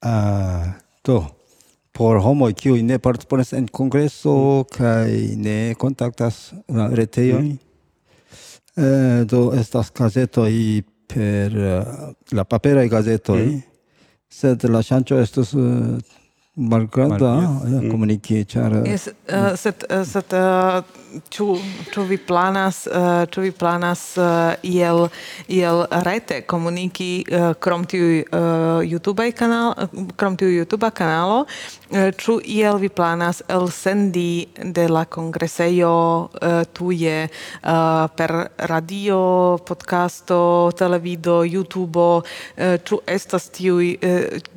ah, 0.02 0.74
do 1.06 1.22
por 1.92 2.18
homo 2.24 2.48
kiu 2.58 2.78
ne 2.84 2.98
partoprenas 3.00 3.54
en 3.54 3.68
kongreso 3.68 4.66
kaj 4.74 5.12
ne 5.38 5.76
kontaktas 5.78 6.40
la 6.68 6.88
retejojn 6.90 7.46
mm. 7.46 7.58
Mm-hmm. 8.78 8.86
eh, 8.86 9.26
do 9.26 9.52
estas 9.54 9.92
gazetoj 9.94 10.54
per 11.12 11.58
eh, 11.58 11.92
la 12.32 12.48
paperaj 12.48 12.88
gazetoj 12.90 13.44
mm. 13.44 13.62
sed 14.32 14.66
la 14.72 14.82
ŝanĝo 14.82 15.20
estos 15.22 15.54
uh, 15.54 16.00
malgranda 16.56 17.26
ja, 17.72 17.92
komunike, 17.92 18.44
čar... 18.44 18.72
Yes, 18.86 19.08
uh, 19.08 19.56
sed, 19.56 19.86
eh, 19.90 20.04
sed 20.06 20.34
uh, 20.36 20.84
ĉu 21.32 22.04
vi 22.08 22.18
planas, 22.18 22.88
uh, 22.88 23.44
vi 23.44 23.52
planas 23.52 24.18
uh, 24.18 24.54
iel, 24.64 25.08
iel 25.48 25.86
rete 26.04 26.42
komuniki 26.42 27.24
uh, 27.32 27.54
krom 27.60 27.86
tiu 27.86 28.20
uh, 28.20 28.84
YouTube 28.84 29.32
kanal, 29.32 29.76
krom 30.16 30.38
tiu 30.38 30.52
YouTube 30.52 30.92
kanalo, 30.92 31.46
Eh, 31.92 32.14
ĉu 32.16 32.38
iel 32.48 32.78
vi 32.80 32.88
planas 32.88 33.42
elsendi 33.52 34.48
de 34.64 34.86
la 34.88 35.02
kongresejo 35.12 35.96
eh, 36.32 36.62
tuje 36.72 37.16
eh, 37.24 38.08
per 38.16 38.32
radio, 38.72 39.18
podcasto, 39.68 40.72
televido, 40.80 41.42
YouTube, 41.44 42.06
ĉu 42.88 43.00
estas 43.08 43.50
tiuj 43.52 43.90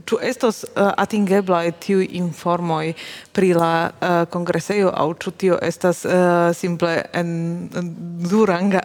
ĉu 0.06 0.18
estos 0.22 0.62
atingeblaj 0.76 1.72
tiuj 1.82 2.06
informoj 2.20 2.92
pri 3.32 3.50
la 3.56 3.72
kongresejo 4.30 4.92
aŭ 4.94 5.08
ĉu 5.24 5.34
tio 5.42 5.58
estas 5.62 6.04
simple 6.58 6.94
en 7.20 7.30
duranga 8.30 8.82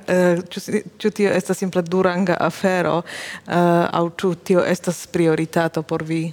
ĉu 0.50 1.12
tio 1.12 1.32
estas 1.38 1.62
simple 1.62 1.84
duranga 1.86 2.38
afero 2.50 3.02
aŭ 3.48 4.06
ĉu 4.22 4.36
tio 4.36 4.66
estas 4.66 5.08
prioritato 5.08 5.84
por 5.84 6.04
vi? 6.04 6.24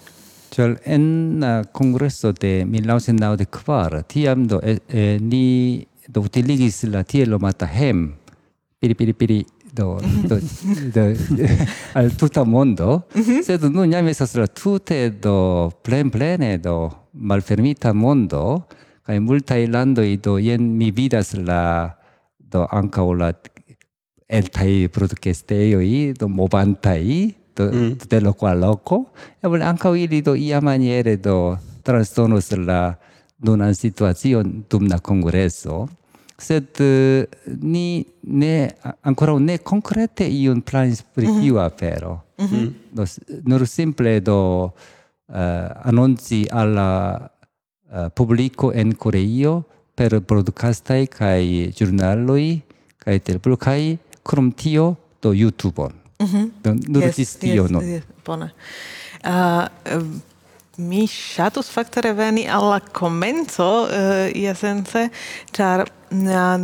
Ĉar 0.55 0.77
en 0.85 1.05
uh, 1.37 1.41
la 1.41 1.53
kongreso 1.75 2.33
de 2.33 2.65
1994 2.65 4.03
tiam 4.09 4.47
do 4.47 4.61
eh, 4.63 4.79
e, 4.89 5.19
ni 5.21 5.87
do 6.09 6.23
utiligis 6.23 6.85
la 6.93 7.03
tielo 7.03 7.39
matahem 7.43 8.13
piri 8.81 8.95
piri 8.95 9.13
piri 9.13 9.41
do 9.77 9.99
do, 10.29 10.39
do 10.95 11.05
al 11.99 12.11
tuta 12.17 12.45
mondo. 12.45 13.03
Mhm. 13.15 13.43
Sed 13.43 13.67
nun 13.71 13.93
jam 13.93 14.09
estas 14.09 14.35
la 14.39 14.47
tute 14.47 15.11
do 15.21 15.71
plen 15.83 16.11
plene 16.11 16.57
do 16.59 16.91
malfermita 17.13 17.93
mondo 17.93 18.65
kaj 19.07 19.21
multaj 19.23 19.63
landoj 19.71 20.09
do 20.23 20.39
jen 20.43 20.73
mi 20.79 20.91
vidas 20.91 21.35
la 21.39 21.95
do 22.39 22.67
ankaŭ 22.71 23.07
la 23.19 23.31
el 24.27 24.49
tai 24.51 24.89
produktestejoj 24.91 26.17
do 26.19 26.29
movantaj 26.29 27.03
do, 27.57 27.71
mm. 27.73 28.07
de 28.09 28.21
lo 28.21 28.37
a 28.41 28.55
loco, 28.55 29.11
e 29.43 29.49
vol 29.49 29.63
anca 29.63 29.89
ili 29.97 30.23
do 30.23 30.35
ia 30.35 30.61
maniere 30.61 31.17
do 31.17 31.59
transdonus 31.83 32.53
la 32.53 32.97
donan 33.37 33.75
situacion 33.75 34.65
dum 34.69 34.89
la 34.89 34.99
congresso, 35.01 35.89
sed 36.39 36.69
uh, 36.81 37.25
ni 37.63 38.05
ne 38.21 38.75
ancora 39.03 39.39
ne 39.39 39.59
concrete 39.59 40.25
iun 40.25 40.61
planis 40.63 41.03
pri 41.03 41.27
mhm. 41.27 41.41
tiu 41.41 41.55
mm 41.55 41.61
-hmm. 41.61 41.67
afero. 41.67 42.23
Mm 42.39 42.47
-hmm. 42.47 42.73
do, 42.93 43.05
nur 43.45 43.67
simple 43.67 44.21
do 44.21 44.73
eh, 45.29 45.37
uh, 45.37 45.89
annonci 45.89 46.47
alla 46.51 47.31
uh, 47.93 48.09
publico 48.15 48.73
en 48.73 48.95
Coreio 48.97 49.65
per 49.95 50.21
broadcastai 50.21 51.09
kai 51.09 51.73
giornaloi 51.77 52.63
kai 52.99 53.21
telplo 53.21 53.57
kai 53.57 53.99
krom 54.23 54.53
tio 54.53 54.97
do 55.21 55.33
YouTubeon. 55.33 56.06
Mm 56.19 56.27
-hmm. 56.27 56.51
Do, 56.63 56.75
nur 56.89 57.03
yes, 57.03 57.17
ĝis 57.17 57.37
tio 57.37 57.67
yes. 57.71 57.83
Yes, 57.85 58.03
bone. 58.25 58.51
Uh, 59.25 59.65
mi 60.77 61.07
ŝatus 61.07 61.71
fakte 61.73 62.01
reveni 62.01 62.49
al 62.49 62.69
la 62.69 62.81
komenco 62.81 63.69
uh, 63.83 63.89
iasence, 64.37 65.09
ĉar 65.57 65.81
uh, 65.81 66.57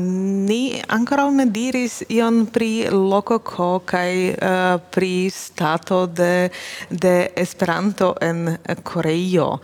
ni 0.48 0.82
ankoraŭ 0.88 1.30
ne 1.30 1.46
diris 1.46 2.02
ion 2.08 2.46
pri 2.46 2.88
lokoko 2.92 3.78
kaj 3.84 4.10
uh, 4.30 4.80
pri 4.90 5.30
stato 5.30 6.06
de 6.06 6.50
de 6.90 7.28
Esperanto 7.36 8.14
en 8.20 8.56
Koreio. 8.82 9.58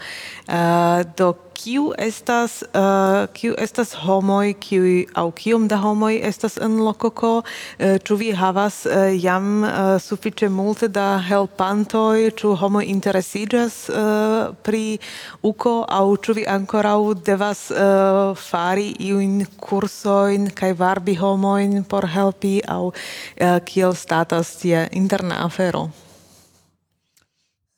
Uh, 0.48 1.02
do 1.16 1.34
kiu 1.58 1.90
estas 1.98 2.62
uh, 2.62 3.26
kiu 3.34 3.54
estas 3.58 3.94
homoj 4.04 4.54
kiu 4.62 4.84
au 5.18 5.32
kiom 5.34 5.66
da 5.68 5.80
homoj 5.82 6.14
estas 6.30 6.56
en 6.62 6.78
lokoko 6.86 7.32
uh, 7.42 7.96
ĉu 8.04 8.16
vi 8.20 8.30
havas 8.38 8.84
uh, 8.86 9.10
jam 9.24 9.64
uh, 9.66 9.96
sufiĉe 10.02 10.48
multe 10.54 10.88
da 10.88 11.06
helpantoj 11.28 12.30
ĉu 12.38 12.54
homoj 12.62 12.84
interesiĝas 12.94 13.78
uh, 13.90 14.54
pri 14.62 14.98
uko 15.42 15.74
au 16.00 16.16
ĉu 16.16 16.38
vi 16.38 16.48
ankoraŭ 16.56 17.00
devas 17.26 17.68
uh, 17.74 18.34
fari 18.48 18.90
iujn 19.10 19.40
kursojn 19.68 20.50
kaj 20.58 20.74
varbi 20.82 21.18
homojn 21.18 21.82
por 21.84 22.06
helpi 22.14 22.58
au 22.68 22.92
uh, 22.92 23.58
kiel 23.64 23.96
statas 23.98 24.56
tie 24.62 24.86
interna 24.92 25.42
afero? 25.46 25.88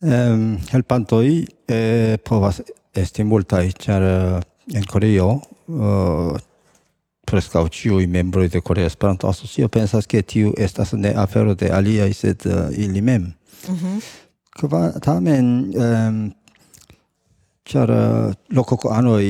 Um, 0.00 0.56
helpantoj 0.72 1.26
eh, 1.68 2.16
povas 2.24 2.62
esti 2.94 3.24
multai, 3.24 3.70
char 3.72 4.02
en 4.02 4.82
uh, 4.82 4.86
Coreo 4.90 5.40
uh, 5.68 6.38
preskaŭ 7.30 7.62
ĉiuj 7.70 8.06
membroj 8.10 8.48
de 8.50 8.60
Corea 8.60 8.90
Esperanto 8.90 9.28
Asocio 9.30 9.68
pensas 9.68 10.08
ke 10.10 10.22
tiu 10.22 10.52
estas 10.58 10.92
ne 10.98 11.12
afero 11.16 11.54
de 11.54 11.70
aliaj 11.70 12.12
sed 12.14 12.46
uh, 12.46 12.70
ili 12.74 13.00
mem. 13.00 13.32
Mm 13.68 13.76
-hmm. 13.76 14.00
Kva, 14.60 14.92
tamen, 15.00 15.72
um, 15.76 16.32
ĉar 17.64 17.90
uh, 17.90 18.32
lokokoanoj 18.50 19.26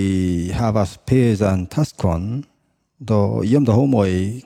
havas 0.57 0.99
pezan 1.07 1.67
taskon, 1.67 2.45
do 2.99 3.43
iom 3.45 3.65
da 3.65 3.73
homoi, 3.73 4.43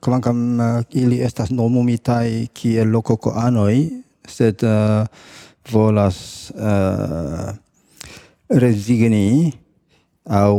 kvankam 0.00 0.60
uh, 0.60 0.82
ili 0.90 1.20
estas 1.20 1.50
nomumitai 1.50 2.48
kiel 2.52 2.90
lokokoanoj 2.90 3.46
anoi, 3.46 3.90
sed 4.28 4.62
uh, 4.62 5.06
volas... 5.72 6.50
Uh, 6.54 7.63
resigni 8.48 9.52
au 10.24 10.58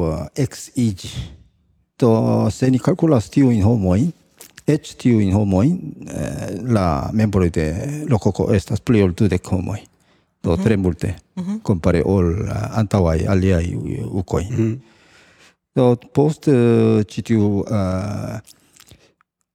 uh, 0.00 0.26
exigi 0.34 1.10
do 1.98 2.50
se 2.50 2.70
ni 2.70 2.78
calculas 2.78 3.30
tiu 3.30 3.50
in 3.50 3.62
homoin 3.62 4.12
ec 4.66 4.96
tiu 4.96 5.20
in 5.20 5.32
homoin 5.32 5.78
eh, 6.08 6.60
la 6.62 7.10
membroi 7.12 7.50
de 7.50 8.04
lococo 8.08 8.52
estas 8.52 8.80
pli 8.80 9.02
ol 9.02 9.14
dudec 9.14 9.46
homoi 9.48 9.80
do 10.42 10.50
mm 10.50 10.56
-hmm. 10.56 10.62
tre 10.64 10.76
mhm. 10.76 10.82
multe 10.82 11.14
mm 11.36 11.42
-hmm. 11.42 11.62
compare 11.62 12.02
ol 12.04 12.40
uh, 12.40 12.78
antauai 12.78 13.26
aliai 13.26 13.76
ucoi 14.12 14.46
mm 14.50 14.56
-hmm. 14.56 14.78
do 15.74 15.96
post 16.12 16.46
uh, 16.46 17.02
citiu 17.08 17.60
uh, 17.60 18.38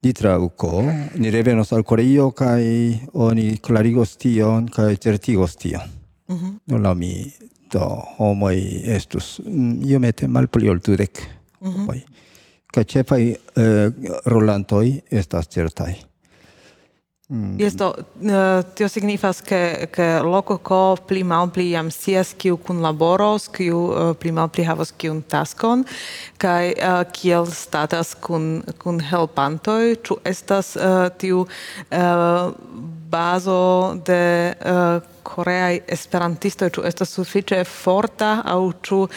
Nitra 0.03 0.39
uko, 0.39 0.83
ni 1.15 1.29
revenos 1.29 1.73
al 1.73 1.83
Koreio 1.83 2.31
kai 2.31 2.99
oni 3.13 3.57
clarigos 3.61 4.17
tion 4.17 4.65
kai 4.65 4.97
certigos 4.97 5.55
tion. 5.55 5.81
Mm 6.27 6.37
-hmm. 6.37 6.53
No 6.67 6.77
la 6.77 6.93
mi 6.93 7.33
do 7.71 7.87
homoj 8.17 8.55
estus 8.95 9.39
mm, 9.45 9.81
iomete 9.89 10.27
malpli 10.27 10.69
ol 10.69 10.79
dudek 10.85 11.23
homoj. 11.59 11.97
Mm 11.97 12.01
-hmm. 12.01 12.19
Kaj 12.71 12.83
ĉefaj 12.83 13.35
estas 15.11 15.47
certai 15.47 15.95
Mm. 17.31 17.55
Esto, 17.61 17.93
uh, 17.95 18.63
tio 18.75 18.89
signifas 18.91 19.39
ke 19.41 19.87
ke 19.95 20.19
loco 20.19 20.57
co 20.57 20.97
pli 21.07 21.23
mal 21.23 21.47
pli 21.47 21.69
jam 21.71 21.87
sias 21.91 22.33
kiu 22.35 22.57
kun 22.57 22.81
laboros, 22.83 23.45
kiu 23.47 23.77
uh, 23.87 24.09
pli 24.19 24.33
mal 24.35 24.49
pli 24.51 24.65
havas 24.67 24.91
kiun 24.91 25.21
taskon, 25.23 25.85
kai 26.37 26.73
uh, 26.75 26.99
eh, 26.99 27.05
kiel 27.15 27.47
statas 27.55 28.17
kun, 28.19 28.65
kun 28.83 28.99
helpantoi, 28.99 29.95
ĉu 30.03 30.17
estas 30.27 30.75
uh, 30.75 31.07
tiu 31.23 31.45
uh, 31.45 32.51
bazo 33.11 33.61
de 34.07 34.53
uh, 34.55 35.03
koreaj 35.23 35.79
esperantistoj 35.95 36.69
ĉu 36.75 36.83
estas 36.89 37.13
sufiĉe 37.17 37.61
forta 37.67 38.31
aŭ 38.53 38.61
ĉu 38.87 38.99
uh, 39.03 39.11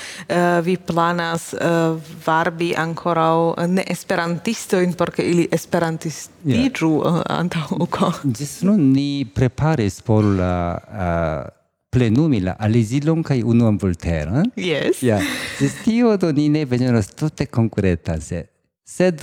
vi 0.67 0.77
planas 0.77 1.51
uh, 1.55 1.97
varbi 2.27 2.73
ankoraŭ 2.79 3.67
neesperantistojn 3.79 4.95
por 4.99 5.15
ke 5.17 5.27
ili 5.33 5.49
esperantistiĝu 5.59 6.93
yeah. 6.93 7.11
uh, 7.11 7.21
antaŭ 7.39 7.67
uko? 7.87 8.13
Ĝis 8.25 8.63
nun 8.69 8.91
ni 8.93 9.27
preparis 9.35 10.01
por 10.05 10.27
la 10.41 10.55
uh, 10.77 11.53
plenumi 11.95 12.41
la 12.43 12.57
alisilon 12.59 13.23
kai 13.23 13.43
unuan 13.43 13.79
volteron. 13.81 14.51
Yes. 14.59 15.03
Ja. 15.03 15.21
Ĝis 15.61 15.79
tio 15.85 16.17
do 16.19 16.33
ni 16.35 16.49
ne 16.51 16.65
venos 16.67 17.13
tute 17.15 17.47
konkreta 17.47 18.19
se. 18.21 18.47
Sed 18.85 19.23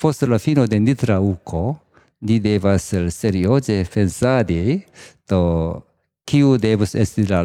post 0.00 0.26
la 0.28 0.38
fino 0.38 0.66
de 0.66 0.80
nitra 0.80 1.20
uko, 1.20 1.76
ni 2.20 2.38
devas 2.40 2.92
serioze 3.08 3.84
pensadi 3.94 4.82
do 5.28 5.40
kiu 6.24 6.58
devus 6.58 6.94
esti 6.94 7.26
la 7.26 7.40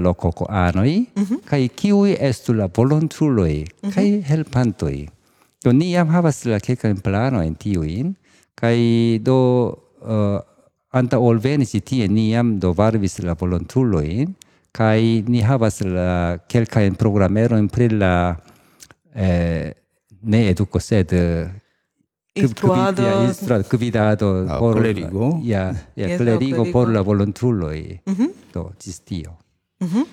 anoi 0.49 1.07
mm 1.15 1.23
-hmm. 1.23 1.39
kaj 1.49 1.69
estu 2.19 2.53
la 2.53 2.67
volontuloi 2.67 3.65
mm 3.83 3.89
-hmm. 3.89 4.43
kaj. 4.73 5.07
Do 5.63 5.71
ni 5.73 5.91
jam 5.91 6.07
havas 6.07 6.45
la 6.45 6.59
kelkajn 6.59 7.01
planojn 7.01 7.55
tiujn 7.55 8.15
kai 8.55 9.19
do 9.21 9.37
eh, 10.07 10.13
uh, 10.13 10.39
anta 10.91 11.19
ol 11.19 11.39
venis 11.41 11.73
ĉi 11.73 11.81
tie 11.81 12.07
ni 12.07 12.29
jam 12.31 12.59
do 12.59 12.71
varvis 12.73 13.19
la 13.19 13.33
volontuloi 13.33 14.27
kai 14.71 15.23
ni 15.27 15.41
havas 15.41 15.81
la 15.81 16.37
kelkajn 16.47 16.95
programerojn 16.95 17.67
pri 17.67 17.89
la 17.89 18.13
eh, 19.15 19.73
ne 20.21 20.49
eduko 20.49 20.79
sed 20.79 21.11
instruado 22.35 23.01
yeah, 23.01 23.27
instruado 23.27 23.63
cuidado 23.63 24.45
ah, 24.49 24.59
por 24.59 24.75
clerigo 24.77 25.39
ja 25.43 25.71
yeah, 25.71 25.75
ja 25.95 26.07
yeah, 26.07 26.17
clerigo, 26.17 26.65
no, 26.65 26.71
por 26.71 26.89
la 26.89 27.01
volontuloj 27.01 27.99
mm 28.05 28.15
-hmm. 28.15 28.29
do 28.53 28.71
ĝis 28.79 28.99
tio 28.99 29.31
mm 29.79 29.87
-hmm. 29.87 30.05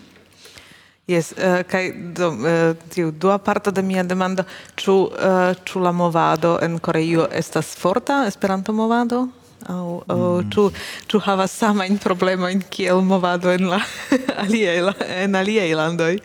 Yes, 1.06 1.32
eh, 1.36 1.58
uh, 1.58 1.62
kai 1.66 1.92
do, 2.14 2.28
uh, 2.30 2.76
tiu 2.88 3.10
dua 3.10 3.38
parto 3.38 3.70
de 3.70 3.82
mia 3.82 4.02
demando, 4.02 4.44
ĉu 4.78 4.92
uh, 5.10 5.50
ĉu 5.66 5.80
la 5.82 5.90
movado 5.92 6.58
en 6.62 6.78
Koreio 6.78 7.26
estas 7.30 7.74
forta 7.74 8.24
Esperanto 8.26 8.72
movado? 8.72 9.28
Au, 9.66 10.02
au, 10.06 10.42
mm. 10.42 10.50
ĉu 10.50 10.70
ĉu 11.06 11.18
havas 11.18 11.52
samajn 11.58 11.98
problemojn 11.98 12.62
kiel 12.70 13.02
movado 13.02 13.50
en 13.50 13.68
la 13.70 13.80
aliaj 14.44 14.94
en 15.24 15.34
aliaj 15.34 15.74
landoj? 15.74 16.18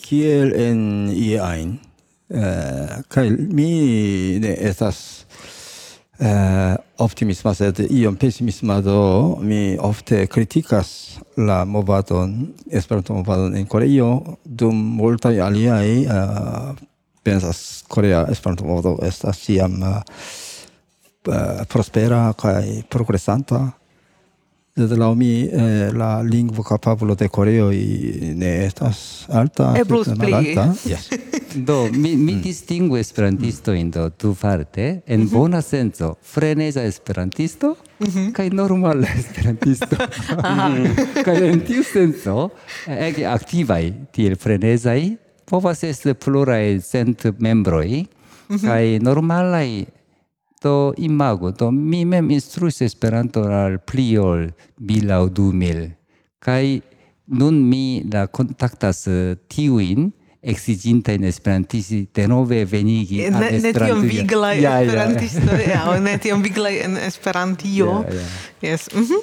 Kiel 0.00 0.54
en 0.54 1.10
iajn? 1.10 1.78
Uh, 2.30 3.02
kaj 3.08 3.30
mi 3.30 4.38
ne 4.38 4.54
estas 4.70 5.26
eh, 6.20 6.74
optimisma, 6.98 7.54
sed 7.54 7.80
iom 7.90 8.16
pesimisma 8.16 8.80
do 8.84 9.38
mi 9.40 9.76
ofte 9.80 10.26
kritikas 10.26 11.18
la 11.36 11.64
movadon, 11.64 12.54
esperanto 12.70 13.14
movadon 13.14 13.56
en 13.56 13.66
Koreio, 13.66 14.10
dum 14.44 14.76
multaj 15.00 15.40
aliaj 15.40 15.88
eh, 16.02 16.86
pensas 17.22 17.84
Korea 17.88 18.26
esperanto 18.30 18.64
movado 18.64 18.98
estas 19.02 19.48
iam 19.48 19.82
eh, 19.82 20.00
eh, 21.28 21.64
prospera 21.68 22.32
kaj 22.38 22.82
progresanta, 22.90 23.70
Sed 24.80 24.94
laŭ 24.96 25.10
mi 25.14 25.44
eh, 25.44 25.90
la 25.92 26.22
lingvo 26.24 26.62
kapablo 26.64 27.14
de 27.14 27.28
Koreo 27.28 27.68
ne 28.40 28.52
estas 28.64 29.26
alta, 29.28 29.74
eblus 29.76 30.08
pli 30.16 30.32
alta. 30.32 30.70
Yes. 30.88 31.10
do 31.54 31.88
mi 31.92 32.16
mi 32.16 32.34
mm. 32.34 32.42
distingo 32.42 32.96
esperantistojn 32.96 33.90
do 33.90 34.08
tu 34.10 34.34
parte 34.34 35.02
en 35.06 35.20
mm 35.20 35.26
-hmm. 35.26 35.30
bona 35.30 35.62
senso 35.62 36.14
freneza 36.22 36.84
esperantisto 36.84 37.68
mhm. 37.68 37.78
Mm 38.00 38.06
-hmm. 38.06 38.32
kai 38.32 38.50
normala 38.50 39.06
esperantisto 39.18 39.96
kai 41.24 41.48
en 41.48 41.60
tiu 41.60 41.82
senso 41.82 42.50
ege 42.86 43.26
aktivaj 43.26 43.92
tiel 44.12 44.36
frenezai 44.36 45.16
povas 45.44 45.84
esti 45.84 46.14
pluraj 46.14 46.80
cent 46.80 47.24
membroi 47.38 48.06
mm 48.48 48.56
-hmm. 48.56 48.66
kai 48.66 48.98
normalai 48.98 49.86
do 50.62 50.92
imago 50.96 51.50
do 51.50 51.70
mi 51.70 52.04
mem 52.04 52.30
instruis 52.30 52.80
Esperanto 52.82 53.44
al 53.44 53.78
pli 53.78 54.16
ol 54.18 54.50
mil 54.78 55.12
aŭ 55.12 55.28
du 55.28 55.50
mil 55.52 55.88
kaj 56.40 56.80
nun 57.40 57.60
mi 57.68 58.02
la 58.12 58.26
kontaktas 58.26 59.06
eh, 59.06 59.36
tiujn 59.48 60.10
exiginta 60.40 61.12
in 61.12 61.24
esperantisti 61.24 62.08
denove 62.14 62.64
venigi 62.64 63.26
al. 63.26 63.60
Ne 63.60 63.72
tiom 63.72 64.00
vigla 64.08 64.54
esperantisto, 64.54 65.56
ja, 65.66 65.84
ne 66.06 66.16
tiom 66.18 66.42
vigla 66.42 66.70
en 66.70 66.96
esperantio. 66.96 68.04
Yes. 68.62 68.88
Mhm. 68.94 69.20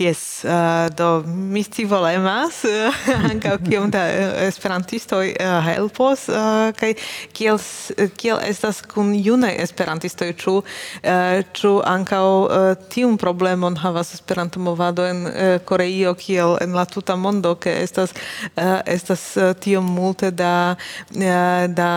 Yes, 0.00 0.44
uh, 0.44 0.88
do 0.96 1.22
mi 1.26 1.62
scivolemas 1.62 2.62
ankaŭ 3.30 3.58
kiom 3.68 3.90
da 3.92 4.06
eh, 4.08 4.46
esperantistoj 4.46 5.34
uh, 5.34 5.58
helpos 5.66 6.22
uh, 6.32 6.70
kaj 6.76 6.94
kiel 7.36 7.58
kiel 8.16 8.40
estas 8.46 8.80
kun 8.88 9.12
junaj 9.14 9.52
esperantistoj 9.60 10.30
ĉu 10.40 10.54
uh, 10.62 11.42
ĉu 11.52 11.72
ankaŭ 11.84 12.24
uh, 12.24 12.70
tiun 12.88 13.18
problemon 13.20 13.76
havas 13.76 14.14
Esperanto-movado 14.14 15.04
en 15.04 15.20
uh, 15.26 15.34
Koreio 15.68 16.14
kiel 16.14 16.56
en 16.64 16.72
la 16.78 16.86
tuta 16.88 17.16
mondo 17.16 17.54
ke 17.60 17.76
estas 17.82 18.16
uh, 18.16 18.80
estas 18.86 19.26
uh, 19.36 19.52
tiom 19.52 19.84
multe 19.84 20.30
da 20.30 20.76
uh, 20.76 21.68
da 21.68 21.90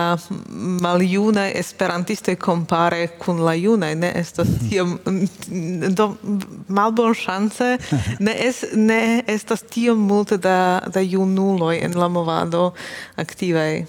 maljunaj 0.84 1.52
esperantistoj 1.64 2.36
kompare 2.36 3.06
kun 3.18 3.40
la 3.40 3.54
junaj 3.54 3.94
ne? 3.94 4.12
Estas 4.14 4.48
hmm. 4.48 4.68
tiom 4.68 4.98
do 5.96 6.10
malbon 6.68 7.14
ŝance 7.14 7.63
fakte 7.64 8.24
ne 8.24 8.34
es 8.46 8.64
ne 8.74 9.22
estas 9.26 9.62
tiom 9.62 9.98
multe 10.10 10.38
da 10.38 10.58
da 10.94 11.00
junuloj 11.00 11.78
en 11.82 11.98
la 11.98 12.08
movado 12.08 12.72
aktivaj. 13.16 13.84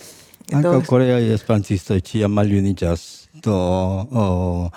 Ankaŭ 0.54 0.80
koreaj 0.86 1.24
esperantistoj 1.34 2.02
ĉiam 2.06 2.34
maljuniĝas. 2.38 3.12
Do 3.46 3.56
oh, 4.16 4.70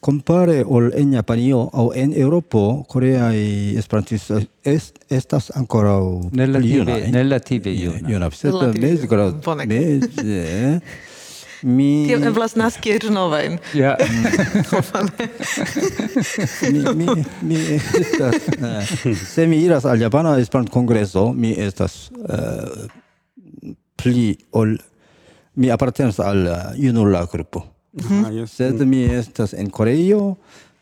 compare 0.00 0.60
ol 0.62 0.92
en 0.94 1.16
Japanio 1.16 1.64
aŭ 1.74 1.88
en 1.98 2.12
Eŭropo 2.14 2.62
koreaj 2.88 3.40
esperantistoj 3.80 4.44
es, 4.62 4.92
estas 5.10 5.50
ankoraŭ 5.58 6.30
relative 6.38 6.98
relative 7.12 7.74
juna. 7.74 8.08
Juna, 8.14 8.30
sed 8.30 8.78
mezgrad. 8.78 9.42
Meze 9.66 10.78
Mi... 11.62 12.06
Tie 12.06 12.30
vlastnáskie 12.30 12.98
rnovajn. 12.98 13.58
Ja. 13.74 13.96
mi, 16.72 16.94
mi, 16.94 17.06
mi 17.42 17.56
estas... 17.78 18.34
Eh, 18.62 19.14
se 19.14 19.46
mi 19.46 19.64
iras 19.64 19.84
al 19.84 19.98
Japana 19.98 20.38
Esperanto-kongreso, 20.38 21.32
mi 21.32 21.54
estas 21.58 22.10
uh, 22.14 22.86
pli 23.96 24.38
ol... 24.52 24.78
Mi 25.58 25.70
apartenas 25.74 26.20
al 26.22 26.46
uh, 26.46 26.70
junula 26.78 27.26
grupo. 27.26 27.66
Mm 27.92 28.04
-hmm. 28.04 28.26
ah, 28.26 28.32
yes. 28.32 28.52
Sed 28.52 28.86
mi 28.86 29.04
estas 29.04 29.52
en 29.52 29.70
Koreio, 29.70 30.36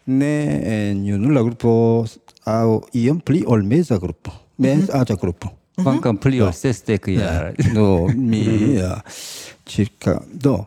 ne 0.07 0.61
en 0.65 1.07
junula 1.07 1.43
grupo, 1.43 2.05
au 2.45 2.85
iom 2.93 3.21
pli 3.21 3.43
ol 3.47 3.62
meza 3.62 3.99
grupo. 3.99 4.33
Meza 4.59 4.93
mhm. 4.93 4.99
mm 4.99 5.05
-hmm. 5.05 5.21
grupo. 5.21 5.51
Mhm. 5.77 5.85
Quancam 5.85 6.17
pli 6.17 6.41
ol 6.41 6.53
sesdek 6.53 7.09
jaroj. 7.12 7.55
Do 7.75 8.09
mi 8.15 8.47
uh, 8.81 8.97
circa 9.71 10.21
do 10.33 10.65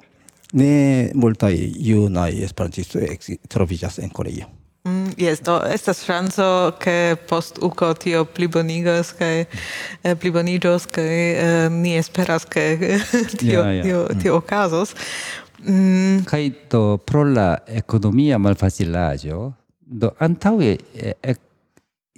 ne 0.53 1.09
multaj 1.13 1.55
junaj 1.77 2.43
esperantistoj 2.45 3.17
troviĝas 3.49 3.99
en 3.99 4.09
Koreio. 4.09 4.49
Mm, 4.87 5.11
yes, 5.17 5.41
do 5.43 5.57
estas 5.67 5.99
ŝanco 6.05 6.71
ke 6.79 7.15
post 7.29 7.59
uko 7.61 7.91
tio 7.99 8.23
plibonigos 8.25 9.11
kaj 9.19 9.41
eh, 9.41 10.15
pliboniĝos 10.15 10.85
kaj 10.87 11.17
eh, 11.31 11.69
ni 11.69 11.97
esperas 11.99 12.45
ke 12.45 12.63
tio, 13.41 13.59
yeah, 13.59 13.73
yeah. 13.73 13.83
tio 13.83 14.07
tio 14.21 14.33
mm. 14.33 14.37
okazos. 14.37 14.95
Mm. 15.65 16.23
Kaj 16.29 16.51
do 16.71 16.97
pro 16.97 17.23
la 17.27 17.57
ekonomia 17.67 18.37
malfacilaĵo 18.37 19.51
do 19.85 20.13
antaŭe 20.19 20.71
eh, 20.95 21.13
ek 21.21 21.39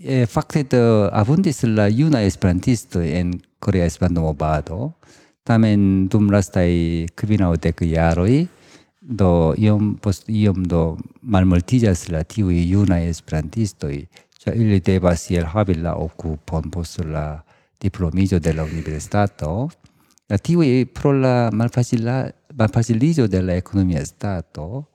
eh, 0.04 0.26
fakte 0.28 0.64
do 0.64 1.10
abundis 1.12 1.64
la 1.64 1.90
juna 1.90 2.24
esperantisto 2.24 3.02
en 3.02 3.42
Korea 3.60 3.86
Esperanto 3.86 4.22
movado. 4.22 4.94
Tamen 5.44 6.08
dum 6.10 6.30
lastaj 6.30 6.72
kvinaŭ 7.18 7.56
dek 7.58 7.82
jaroj 7.82 8.48
do 9.02 9.54
iom 9.58 9.96
post 10.02 10.30
iom 10.30 10.64
do 10.70 10.98
malmultiĝas 11.22 12.10
la 12.14 12.24
tiuj 12.24 12.58
junaj 12.70 13.08
esperantistoj, 13.10 14.06
ĉar 14.42 14.56
ili 14.56 14.80
devas 14.80 15.30
iel 15.32 15.46
havi 15.46 15.76
la 15.82 15.96
okupon 15.98 16.70
post 16.72 17.02
la 17.06 17.42
diplomiĝo 17.82 18.40
de 18.40 18.54
la 18.54 18.64
universitato. 18.64 19.70
La 20.30 20.38
tiuj 20.38 20.86
pro 20.94 21.12
la 21.12 21.50
malfacila 21.52 22.30
malfaciliĝo 22.56 23.28
de 23.28 23.42
la 23.42 23.58
ekonomia 23.58 24.06
stato 24.06 24.86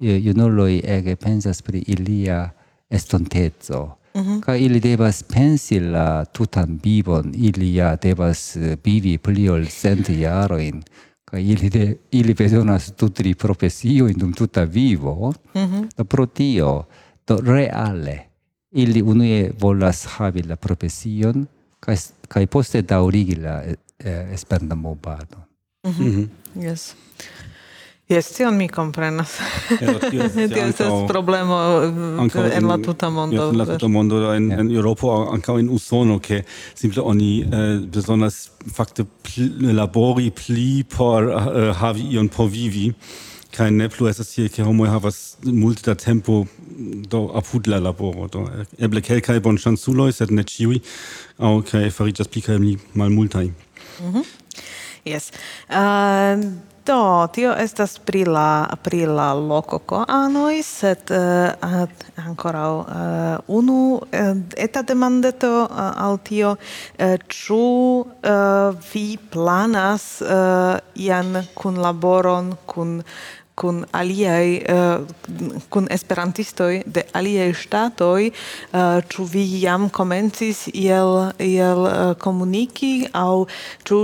eh, 0.00 0.18
junuloj 0.18 0.82
ege 0.84 1.16
pensas 1.16 1.62
pri 1.62 1.84
ilia 1.86 2.50
estonteco. 2.90 4.01
Mm-hmm. 4.14 4.40
ca 4.40 4.56
ili 4.56 4.80
devas 4.80 5.22
pensi 5.22 5.80
la 5.80 6.24
tutan 6.24 6.80
vivon, 6.84 7.32
ili 7.34 7.74
ja 7.74 7.96
devas 7.96 8.56
eh, 8.56 8.76
vivi 8.84 9.18
pli 9.18 9.48
ol 9.48 9.64
cent 9.66 10.08
jarojn. 10.08 10.82
Ka 11.24 11.38
ili, 11.38 11.70
de, 11.70 11.96
ili 12.10 12.34
bezonas 12.34 12.90
tutri 12.96 13.34
profesiojn 13.34 14.18
dum 14.18 14.32
tuta 14.32 14.64
vivo. 14.64 15.32
Mm 15.54 15.60
-hmm. 15.62 16.04
Pro 16.04 16.26
tio, 16.26 16.84
do 17.26 17.38
reale, 17.40 18.18
ili 18.70 19.02
unue 19.02 19.50
volas 19.60 20.06
havi 20.06 20.42
la 20.42 20.56
profesion, 20.56 21.46
kaj, 21.80 21.96
kaj 22.28 22.46
poste 22.46 22.82
daŭrigi 22.82 23.34
la 23.34 23.62
eh, 23.64 23.76
eh 23.98 24.32
Esperanto-movadon. 24.34 25.40
Mm 25.84 25.90
-hmm. 25.90 26.02
Mm 26.02 26.28
-hmm. 26.54 26.64
Yes. 26.64 26.94
Jes, 28.08 28.28
tion 28.34 28.56
mi 28.56 28.68
comprenas. 28.68 29.38
Tio 30.10 30.24
estas 30.66 30.92
problemo 31.08 31.54
uh, 31.54 32.56
en 32.56 32.66
la 32.68 32.78
tuta 32.78 33.10
mondo. 33.10 33.50
En 33.50 33.58
la 33.58 33.66
tuta 33.66 33.88
mondo, 33.88 34.34
en, 34.34 34.48
yeah. 34.48 34.60
en 34.60 34.70
Europo, 34.70 35.12
ankaŭ 35.32 35.58
en 35.60 35.68
Usono, 35.70 36.18
ke 36.18 36.42
simple 36.74 37.02
oni 37.02 37.30
eh, 37.42 37.78
bezonas 37.94 38.50
fakte 38.74 39.04
pl, 39.04 39.70
labori 39.76 40.32
pli 40.34 40.82
por 40.96 41.30
eh, 41.30 41.70
havi 41.78 42.08
ion 42.16 42.28
por 42.28 42.50
vivi, 42.50 42.90
kaj 43.54 43.70
ne 43.70 43.88
plu 43.92 44.10
estas 44.10 44.34
tie, 44.34 44.48
ke 44.50 44.66
homoj 44.66 44.90
havas 44.90 45.22
multe 45.46 45.86
da 45.86 45.94
tempo 45.94 46.42
do 47.08 47.22
apud 47.38 47.70
la 47.70 47.78
laboro. 47.78 48.26
Do, 48.34 48.44
eble 48.82 49.04
kelkaj 49.06 49.38
bonŝanculoj, 49.46 50.10
sed 50.18 50.34
ne 50.34 50.42
ĉiuj, 50.42 50.82
aŭ 51.38 51.54
kaj 51.70 51.86
fariĝas 51.94 52.34
pli 52.34 52.44
kaj 52.50 52.58
malmultaj. 52.98 53.46
Mm 53.46 54.12
-hmm. 54.12 54.24
Yes. 55.04 55.32
Uh, 55.70 56.71
Do, 56.86 57.28
tio 57.30 57.52
estas 57.54 57.98
pri 57.98 58.24
la, 58.24 58.66
pri 58.82 59.04
la 59.06 59.28
lococo 59.34 60.00
anoi, 60.08 60.62
sed 60.66 61.12
uh, 61.14 61.86
ancora 62.26 62.62
uh, 62.70 62.86
unu 63.46 64.00
uh, 64.02 64.32
eta 64.56 64.82
demandeto 64.82 65.50
uh, 65.62 65.92
al 66.06 66.18
tio, 66.26 66.56
uh, 66.56 67.14
ču 67.28 67.60
uh, 68.02 68.74
vi 68.92 69.18
planas 69.30 70.24
uh, 70.26 70.80
ian 70.94 71.44
kun 71.54 71.78
laboron, 71.78 72.56
kun 72.66 73.02
kun 73.54 73.84
aliaj 73.92 74.46
uh, 74.64 75.04
kun 75.68 75.86
esperantistoj 75.92 76.82
de 76.86 77.04
aliaj 77.12 77.52
ŝtatoj 77.60 78.30
uh, 78.30 78.98
ĉu 79.12 79.26
vi 79.34 79.44
jam 79.60 79.90
komencis 79.92 80.64
iel 80.72 81.30
iel 81.38 81.84
uh, 81.84 82.16
komuniki 82.18 82.94
aŭ 83.12 83.44
ĉu 83.84 84.00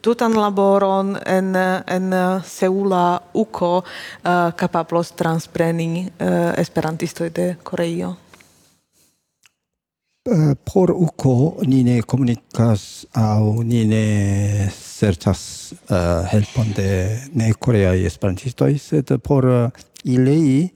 tutan 0.00 0.32
laboron 0.32 1.16
en 1.26 1.56
en 1.86 2.14
Seula 2.44 3.22
uko 3.34 3.84
eh, 4.24 4.52
kapablos 4.56 5.12
transpreni 5.12 6.08
eh, 6.18 6.52
esperantistoj 6.56 7.30
de 7.30 7.56
Koreio. 7.62 8.16
Eh, 10.24 10.54
por 10.72 10.90
uko 10.90 11.56
ni 11.66 11.82
ne 11.84 12.02
komunikas 12.02 13.06
au 13.12 13.62
ni 13.62 13.84
ne 13.88 14.68
serĉas 15.00 15.72
uh, 15.72 16.26
helpon 16.28 16.74
de 16.76 16.90
ne 17.32 17.48
koreaj 17.56 18.04
esperantistoj 18.04 18.74
sed 18.78 19.14
por 19.24 19.48
uh, 19.48 19.70
ilei 20.04 20.68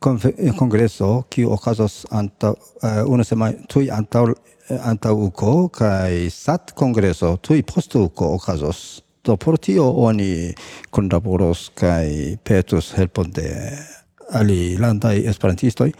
kongreso 0.00 1.10
kiu 1.28 1.52
okazos 1.52 2.06
antaŭ 2.10 2.54
uh, 2.56 3.02
unu 3.04 3.24
semajno 3.24 3.68
tuj 3.68 3.90
antaŭ 3.92 4.24
antaŭ 4.70 5.14
UKO 5.26 5.54
kaj 5.74 6.30
SAT 6.30 6.74
kongreso 6.78 7.36
tuj 7.36 7.62
post 7.62 7.94
UKO 7.94 8.34
okazos. 8.34 9.02
Do 9.24 9.36
por 9.36 9.58
tio 9.58 9.84
oni 10.00 10.54
kunlaboros 10.90 11.68
kaj 11.76 12.36
petus 12.44 12.92
helpon 12.96 13.30
de 13.36 13.48
alilandaj 14.32 15.24
esperantistoj. 15.28 15.92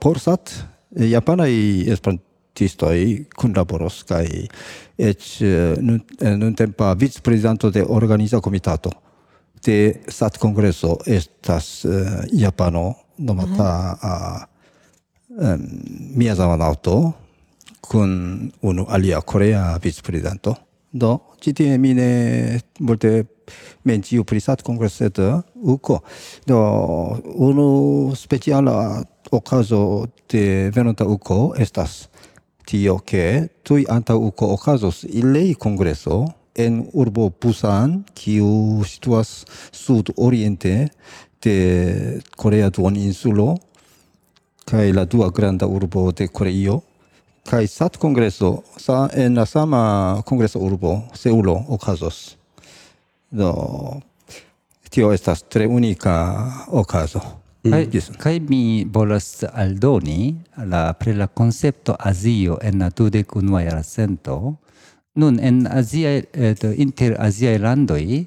Por 0.00 0.20
SAT 0.20 0.54
japanaj 0.90 1.50
esperantistoj 1.92 2.96
kunlaboros 3.36 4.02
kaj 4.08 4.26
eĉ 4.96 5.32
nuntempa 6.40 6.94
vicprezidanto 6.96 7.70
de 7.70 7.84
organiza 7.84 8.40
komitato 8.40 8.90
de 9.66 10.02
SAT 10.08 10.38
kongreso 10.38 10.96
estas 11.06 11.84
uh, 11.84 11.92
japano 12.32 12.94
nomata 13.18 13.96
mm 14.02 14.08
-hmm. 14.08 14.44
uh, 15.38 15.54
um, 15.54 15.60
Miyazawa 16.14 16.56
Naoto 16.56 17.12
kun 17.88 18.50
unu 18.62 18.86
alia 18.88 19.20
korea 19.20 19.78
vicprezidanto. 19.82 20.54
Do 20.92 21.18
ĉi 21.42 21.52
tie 21.52 21.78
mi 21.78 21.94
ne 21.94 22.10
multe 22.80 23.26
menciu 23.84 24.24
pri 24.24 24.40
sat-kongreso, 24.40 24.96
sed 24.96 25.18
uko. 25.62 26.00
Do 26.46 26.58
unu 27.34 28.12
speciala 28.16 29.02
okazo 29.30 30.06
de 30.30 30.70
venonta 30.74 31.04
uko 31.04 31.54
estas 31.58 32.06
tio 32.66 32.98
ke 33.06 33.46
tuj 33.62 33.84
antaŭ 33.90 34.16
uko 34.28 34.50
okazos 34.56 35.04
ilei 35.06 35.54
kongreso 35.54 36.24
en 36.56 36.80
urbo 36.92 37.28
Busan, 37.42 38.00
kiu 38.14 38.82
situas 38.88 39.44
sud-oriente 39.72 40.88
de 41.44 41.56
Korea 42.36 42.70
duoninsulo 42.70 43.54
kaj 44.66 44.90
la 44.96 45.04
dua 45.04 45.30
granda 45.30 45.66
urbo 45.66 46.10
de 46.12 46.26
Koreio 46.28 46.80
kaj 47.46 47.66
sat 47.66 47.96
kongreso 47.96 48.62
sa 48.76 49.08
en 49.14 49.34
la 49.34 49.46
sama 49.46 50.22
kongreso 50.26 50.58
urbo 50.58 51.00
Seulo 51.14 51.64
okazos. 51.68 52.36
Do 53.30 54.00
tio 54.90 55.12
estas 55.12 55.42
tre 55.42 55.66
unika 55.66 56.14
okazo. 56.68 57.20
Mm. 57.64 57.72
Kaj, 57.72 58.00
kaj 58.18 58.40
mi 58.40 58.86
volas 58.92 59.44
aldoni 59.52 60.36
la 60.56 60.92
pri 60.92 61.14
la 61.14 61.26
koncepto 61.26 61.96
Azio 61.98 62.58
en 62.62 62.78
la 62.78 62.90
dudek 62.90 63.36
unua 63.36 63.62
jarcento. 63.62 64.54
Nun 65.14 65.38
en 65.40 65.66
Azia 65.66 66.16
et, 66.32 66.64
inter 66.76 67.16
Azia 67.18 67.58
landoj 67.58 68.26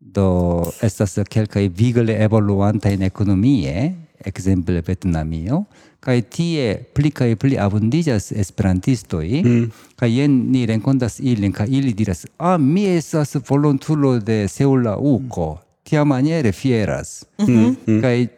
do 0.00 0.62
estas 0.82 1.18
kelkaj 1.28 1.68
vigle 1.68 2.16
evoluantaj 2.24 2.96
ekonomie, 3.06 3.94
ekzemple 4.24 4.82
vietnamio 4.86 5.64
kai 6.00 6.22
tie 6.22 6.74
pli 6.94 7.10
kai 7.12 7.34
pli 7.36 7.58
abundigas 7.60 8.30
esperantistoi 8.32 9.42
mm. 9.44 9.64
kai 10.00 10.10
jen 10.14 10.36
ni 10.52 10.64
renkontas 10.66 11.20
ilin 11.20 11.52
kai 11.52 11.68
ili 11.68 11.92
diras 11.92 12.24
a 12.24 12.54
ah, 12.54 12.58
mi 12.58 12.86
estas 12.88 13.36
volontulo 13.48 14.18
de 14.18 14.48
Seula 14.48 14.96
Uko. 14.96 15.58
Tia 15.84 16.04
maniere 16.04 16.52
fieras 16.52 17.24
mm 17.38 17.46
-hmm. 17.46 18.00
kai 18.00 18.28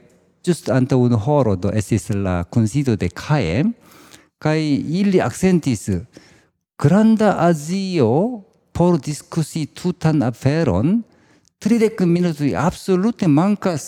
just 0.46 0.68
anta 0.68 0.96
un 0.96 1.12
horo 1.12 1.56
do 1.56 1.70
estis 1.70 2.10
la 2.10 2.44
kunsido 2.44 2.96
de 2.96 3.08
Kaem 3.08 3.72
kai 4.38 4.62
ili 4.74 5.20
accentis 5.20 5.90
granda 6.78 7.38
azio 7.38 8.42
por 8.72 8.98
diskusi 8.98 9.66
tutan 9.66 10.22
aferon 10.22 11.02
tridek 11.58 12.00
minutoj 12.00 12.54
absolute 12.56 13.28
mankas 13.28 13.84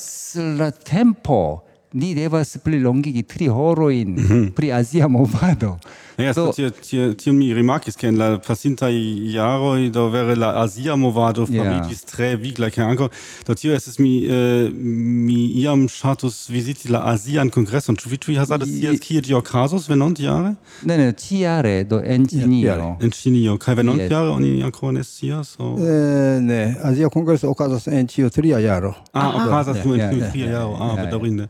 la 0.59 0.71
tempo 0.71 1.64
ni 1.95 2.15
devas 2.15 2.57
pli 2.59 2.81
longigi 2.83 3.23
tri 3.23 3.49
horojn 3.49 4.17
mhm. 4.19 4.49
pri 4.57 4.73
azia 4.73 5.09
movado. 5.09 5.79
Ja, 6.17 6.35
so. 6.35 6.53
tio, 6.53 6.71
tio, 6.71 7.15
tio 7.15 7.33
mi 7.33 7.53
rimarkis, 7.53 7.97
che 7.97 8.07
in 8.07 8.17
la 8.17 8.39
pasinta 8.39 8.89
iaroi 8.89 9.91
do 9.91 10.09
vere 10.11 10.37
la 10.37 10.61
Asia 10.61 10.95
movado 10.95 11.45
famiĝis 11.47 12.03
yeah. 12.03 12.11
tre 12.11 12.29
vigla 12.37 12.71
kaj 12.71 12.85
ankaŭ 12.87 13.09
do 13.47 13.55
tio 13.55 13.75
estas 13.75 13.99
mi 13.99 14.13
eh, 14.25 14.71
mi 14.71 15.47
iam 15.59 15.89
ŝatus 15.89 16.49
viziti 16.49 16.89
la 16.89 17.03
Azian 17.11 17.51
kongreson. 17.51 17.97
Ĉu 17.97 18.09
vi 18.13 18.19
tuj 18.19 18.39
hazardas 18.39 18.71
scias 18.71 19.01
kie 19.03 19.23
ĝi 19.27 19.35
okazos 19.35 19.89
venontjare? 19.91 20.55
Ne, 20.83 20.99
ne, 20.99 21.09
tiare 21.19 21.85
do 21.85 21.99
en 21.99 22.29
Ĉinio. 22.31 22.95
En 23.03 23.11
Ĉinio 23.11 23.59
kaj 23.59 23.75
venontjare 23.83 24.31
yes. 24.31 24.37
oni 24.37 24.63
ankoraŭ 24.69 24.95
ne 24.95 25.05
scias? 25.05 25.55
So. 25.57 25.75
Eh, 25.83 26.39
ne, 26.43 26.61
Azia 26.83 27.11
kongreso 27.11 27.51
okazas 27.51 27.89
en 27.91 28.07
tiu 28.11 28.31
tria 28.31 28.63
jaro. 28.63 28.95
Ah, 29.13 29.27
ah 29.27 29.41
okazas 29.43 29.83
nur 29.85 29.99
en 29.99 30.15
tiu 30.15 30.31
tria 30.31 30.55
jaro. 30.55 30.79
Ah, 30.79 30.95
bedaŭrinde. 31.03 31.49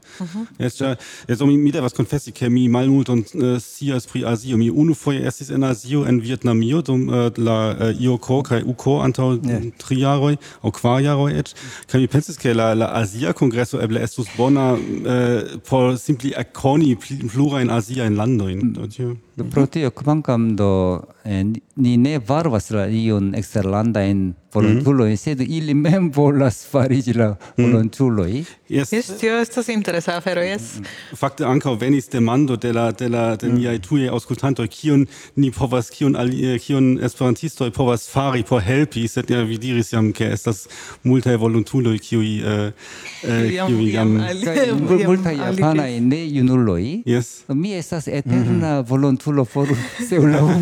Jes, 0.58 0.80
mhm. 0.80 0.96
jes, 1.28 1.44
mi 1.44 1.56
mi 1.60 1.72
devas 1.72 1.92
konfesi, 1.96 2.32
ke 2.32 2.48
mi 2.48 2.66
malmulton 2.68 3.24
eh, 3.24 3.56
scias 3.60 4.08
pri 4.08 4.24
Azio 4.32 4.53
Azio. 4.54 4.58
Mi 4.58 4.70
unufoje 4.70 5.26
estis 5.26 5.50
en 5.50 5.64
Azio 5.64 6.04
en 6.06 6.20
Vietnamio 6.20 6.82
dum 6.82 7.08
uh, 7.08 7.30
la 7.36 7.74
äh, 7.74 7.94
uh, 7.94 8.02
IOK 8.02 8.48
kaj 8.48 8.62
UK 8.66 8.86
antaŭ 9.02 9.38
yeah. 9.44 9.62
tri 9.78 10.00
jaroj 10.00 10.36
aŭ 10.62 10.70
kvar 10.72 11.02
jaroj 11.02 11.32
eĉ 11.38 11.54
kaj 11.90 12.00
mi 12.00 12.08
pensis 12.08 12.38
ke 12.38 12.54
la 12.54 12.74
la 12.74 12.90
azia 12.94 13.32
kongreso 13.32 13.80
eble 13.82 14.02
estus 14.02 14.26
bona 14.36 14.72
uh, 14.74 15.60
por 15.68 15.98
simpli 15.98 16.32
akkoni 16.36 16.96
plurajn 17.32 17.70
aziajn 17.70 18.16
landojn. 18.16 18.58
Mm. 18.58 19.14
Do 19.36 19.44
pro 19.50 19.66
tio 19.66 19.90
kvankam 19.90 20.56
do 20.56 21.02
eh, 21.24 21.44
ni 21.76 21.96
ne 21.96 22.18
varvas 22.18 22.70
la 22.70 22.86
iun 22.86 23.34
eksterlandajn 23.34 24.34
volontulojn, 24.54 25.10
mhm. 25.12 25.16
sed 25.16 25.40
ili 25.40 25.74
mem 25.74 26.10
volas 26.14 26.66
fariĝi 26.70 27.12
la 27.18 27.28
mhm. 27.34 27.64
volontuloj. 27.64 28.44
Yes. 28.68 28.92
Yes, 28.92 29.10
tio 29.20 29.38
estas 29.38 29.68
interesa 29.68 30.16
afero, 30.16 30.42
yes. 30.42 30.76
Mm, 30.76 30.80
mm. 30.80 31.16
Fakte 31.18 31.44
ankaŭ 31.44 31.74
venis 31.80 32.08
demando 32.08 32.56
de 32.56 32.72
la 32.72 32.92
de 32.92 33.08
la 33.08 33.24
de 33.36 33.48
mm. 33.48 33.58
niaj 33.58 33.78
tujaj 33.88 34.08
aŭskultantoj, 34.14 34.68
kion 34.72 35.06
ni 35.36 35.50
povas, 35.50 35.90
kion 35.90 36.16
al 36.16 36.30
eh, 36.32 36.56
kion 36.62 36.94
esperantistoj 37.02 37.70
povas 37.74 38.06
fari 38.10 38.42
por 38.48 38.62
helpi, 38.62 39.08
sed 39.08 39.30
ja 39.30 39.42
vi 39.42 39.58
diris 39.58 39.92
jam, 39.92 40.12
ke 40.12 40.30
estas 40.32 40.64
multaj 41.02 41.36
volontuloj, 41.42 41.98
kiuj 41.98 42.30
eh, 42.40 42.94
kiuj 43.24 43.90
jam 43.92 44.16
multaj 44.16 45.36
japanaj 45.36 46.00
ne 46.00 46.22
junuloj. 46.26 46.86
Yes. 47.06 47.44
Mi 47.48 47.74
estas 47.74 48.08
eterna 48.08 48.80
mhm. 48.80 48.88
volontulo 48.88 49.23
full 49.24 49.44
for 49.44 49.68
se 50.08 50.18
un 50.18 50.32
lauco 50.32 50.52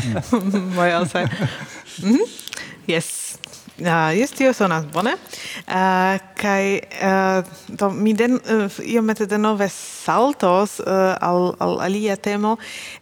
moi 0.76 0.90
also 0.98 1.18
mhm. 2.02 2.22
yes 2.86 3.28
Ja, 3.78 4.10
uh, 4.10 4.30
tio 4.34 4.50
sonas 4.52 4.86
bone. 4.90 5.12
Uh, 5.70 6.18
kai 6.34 6.80
uh, 6.98 7.46
do 7.68 7.90
mi 7.94 8.12
den 8.12 8.40
eh, 8.42 8.64
uh, 8.64 8.78
io 8.82 9.02
mette 9.02 9.26
de 9.26 9.38
nove 9.38 9.68
saltos 9.70 10.80
uh, 10.80 11.14
al 11.20 11.54
al 11.62 11.78
alia 11.86 12.16
temo. 12.16 12.56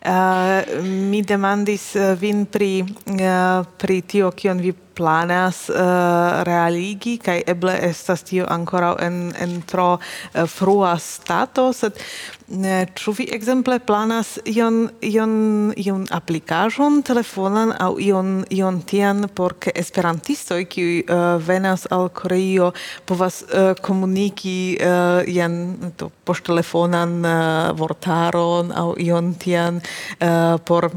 Uh, 0.05 0.83
mi 0.85 1.23
demandis 1.23 1.95
uh, 1.97 2.13
vin 2.21 2.45
pri 2.45 2.85
uh, 2.85 3.65
pri 3.79 4.03
tio 4.03 4.31
kion 4.37 4.61
vi 4.61 4.75
planas 4.97 5.69
uh, 5.71 6.43
realigi 6.49 7.17
kaj 7.23 7.43
eble 7.47 7.77
estas 7.91 8.25
tio 8.29 8.47
ancora 8.49 8.95
en 9.01 9.33
en 9.39 9.61
tro 9.63 9.93
uh, 9.97 10.47
frua 10.47 10.97
stato 10.99 11.73
sed 11.73 12.01
ne, 12.49 12.87
ĉu 12.95 13.13
vi 13.19 13.27
ekzemple 13.35 13.79
planas 13.87 14.37
ion 14.47 14.87
ion 15.03 15.35
ion 15.77 16.07
aplikaĵon 16.15 17.01
telefonan 17.07 17.73
aŭ 17.83 17.93
ion 18.03 18.31
ion 18.55 18.81
tian 18.87 19.27
por 19.35 19.57
ke 19.61 19.75
esperantistoj 19.75 20.63
kiuj 20.71 20.95
uh, 21.03 21.25
venas 21.43 21.87
al 21.91 22.09
Koreio 22.15 22.73
povas 23.07 23.43
uh, 23.43 23.75
komuniki 23.83 24.79
uh, 24.79 25.27
jen 25.27 25.93
to 25.99 26.11
poŝtelefonan 26.27 27.19
uh, 27.25 27.35
vortaron 27.79 28.73
aŭ 28.73 28.89
ion 29.03 29.35
tian 29.43 29.83
uh, 29.83 30.57
por 30.65 30.91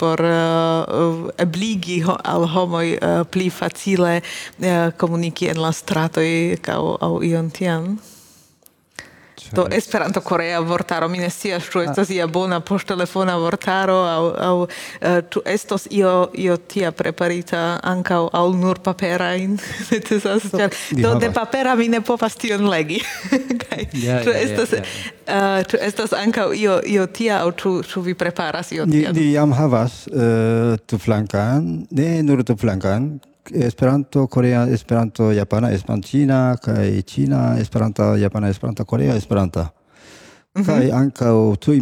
por 0.00 0.20
uh, 0.24 1.28
ebligi 1.38 2.00
ho, 2.06 2.16
al 2.24 2.46
homoj 2.48 2.86
uh, 2.96 3.24
pli 3.30 3.50
facile 3.50 4.20
eh, 4.20 4.90
komuniki 4.96 5.50
en 5.52 5.62
la 5.62 5.72
stratoj 5.72 6.30
aŭ 6.74 6.82
aŭ 7.06 7.12
ion 7.30 7.50
tian? 7.54 7.94
Do 9.52 9.66
Esperanto 9.70 10.20
Korea 10.20 10.60
vortaro 10.60 11.08
mi 11.08 11.18
ne 11.18 11.30
scias 11.30 11.64
ĉu 11.72 11.80
ah. 11.80 11.90
estas 11.90 12.10
ia 12.10 12.26
bona 12.26 12.60
poŝtelefona 12.60 13.36
vortaro 13.40 13.98
aŭ 14.06 14.24
aŭ 14.48 14.56
ĉu 15.32 15.42
estos 15.54 15.86
io 15.90 16.30
io 16.34 16.56
tia 16.56 16.92
preparita 16.92 17.62
ankaŭ 17.82 18.22
aŭ 18.32 18.46
nur 18.54 18.80
papera 18.84 19.30
necesas 19.90 20.50
do 21.04 21.14
de 21.22 21.30
papera 21.34 21.74
mi 21.74 21.88
ne 21.88 22.00
povas 22.00 22.36
tion 22.36 22.68
legi. 22.70 23.00
Kaj 23.64 23.86
ĉu 24.26 24.36
estas 24.42 24.76
ĉu 25.70 25.82
estas 25.88 26.14
ankaŭ 26.16 26.50
io 26.54 26.80
io 26.86 27.06
tia 27.06 27.40
aŭ 27.44 27.50
ĉu 27.62 27.74
ĉu 27.90 28.04
vi 28.10 28.14
preparas 28.14 28.72
io 28.72 28.86
tia 28.90 29.12
Ni 29.16 29.30
jam 29.32 29.52
havas 29.56 30.06
eh, 30.08 30.76
tuflankan 30.86 31.86
ne 31.90 32.22
nur 32.22 32.44
tuflankan 32.44 33.10
Esperanto, 33.52 34.26
Korea, 34.26 34.66
Esperanto, 34.68 35.32
Japana, 35.32 35.72
Esperanto, 35.72 36.08
China, 36.08 36.56
kai 36.62 37.02
China, 37.02 37.58
Esperanto, 37.58 38.16
Japana, 38.16 38.48
Esperanto, 38.48 38.84
Korea, 38.84 39.14
Esperanto. 39.14 39.60
Mm 39.60 40.62
-hmm. 40.62 40.66
Kaj 40.66 40.90
ankaŭ 40.90 41.56
tuj 41.56 41.76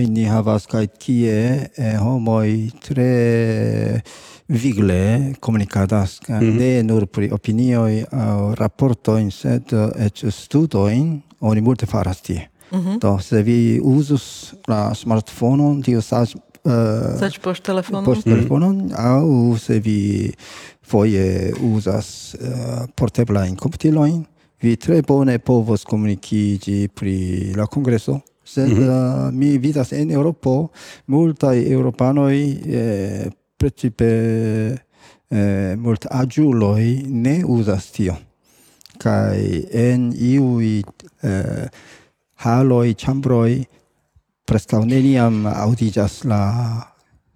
in 0.00 0.12
ni 0.12 0.24
havas 0.24 0.66
kaj 0.66 0.86
tie 0.86 1.68
eh, 1.76 1.96
homoj 1.98 2.70
tre 2.80 4.00
vigle 4.48 5.34
komunikadas 5.40 6.20
mm 6.28 6.34
-hmm. 6.34 6.58
ne 6.58 6.82
nur 6.82 7.06
pri 7.06 7.30
opinioj 7.30 8.04
aŭ 8.10 8.54
raportojn, 8.54 9.30
sed 9.30 9.62
eĉ 9.98 10.24
studojn 10.30 11.22
oni 11.40 11.60
multe 11.60 11.86
faras 11.86 12.20
tie. 12.20 12.48
Mm 12.70 12.78
-hmm. 12.78 12.98
Do 12.98 13.18
se 13.18 13.42
vi 13.42 13.80
uzus 13.82 14.54
la 14.66 14.94
smartfonon, 14.94 15.82
tio 15.82 16.00
Eh, 16.62 17.18
Sed 17.18 17.40
post 17.42 17.64
telefonon? 17.66 18.04
Post 18.06 18.24
telefonon, 18.24 18.76
mm. 18.76 18.92
au 18.94 19.56
se 19.58 19.80
vi 19.82 20.32
foje 20.82 21.52
uzas 21.60 22.36
eh, 22.38 22.48
uh, 22.48 22.84
porteblain 22.94 23.56
computilojn, 23.56 24.20
vi 24.62 24.76
tre 24.76 25.00
bone 25.02 25.38
povos 25.38 25.84
komunikiji 25.84 26.88
pri 26.94 27.16
la 27.56 27.66
kongreso. 27.66 28.20
Sed 28.44 28.68
mm 28.68 28.78
-hmm. 28.78 28.88
uh, 28.88 29.28
eh, 29.28 29.32
mi 29.32 29.58
vidas 29.58 29.92
en 29.92 30.10
Eŭropo 30.10 30.68
multaj 31.06 31.58
eŭropanoj 31.72 32.36
eh, 32.66 33.30
precipe 33.56 34.10
eh, 35.30 35.76
mult 35.76 36.06
aĝuloj 36.10 37.02
ne 37.06 37.44
uzas 37.46 37.90
tion. 37.90 38.16
Kaj 38.98 39.62
en 39.72 40.12
iuj 40.12 40.82
eh, 41.22 41.68
haloj, 42.34 42.94
ĉambroj 42.94 43.64
prestau 44.52 44.84
neniam 44.84 45.46
audigas 45.46 46.24
la 46.28 46.40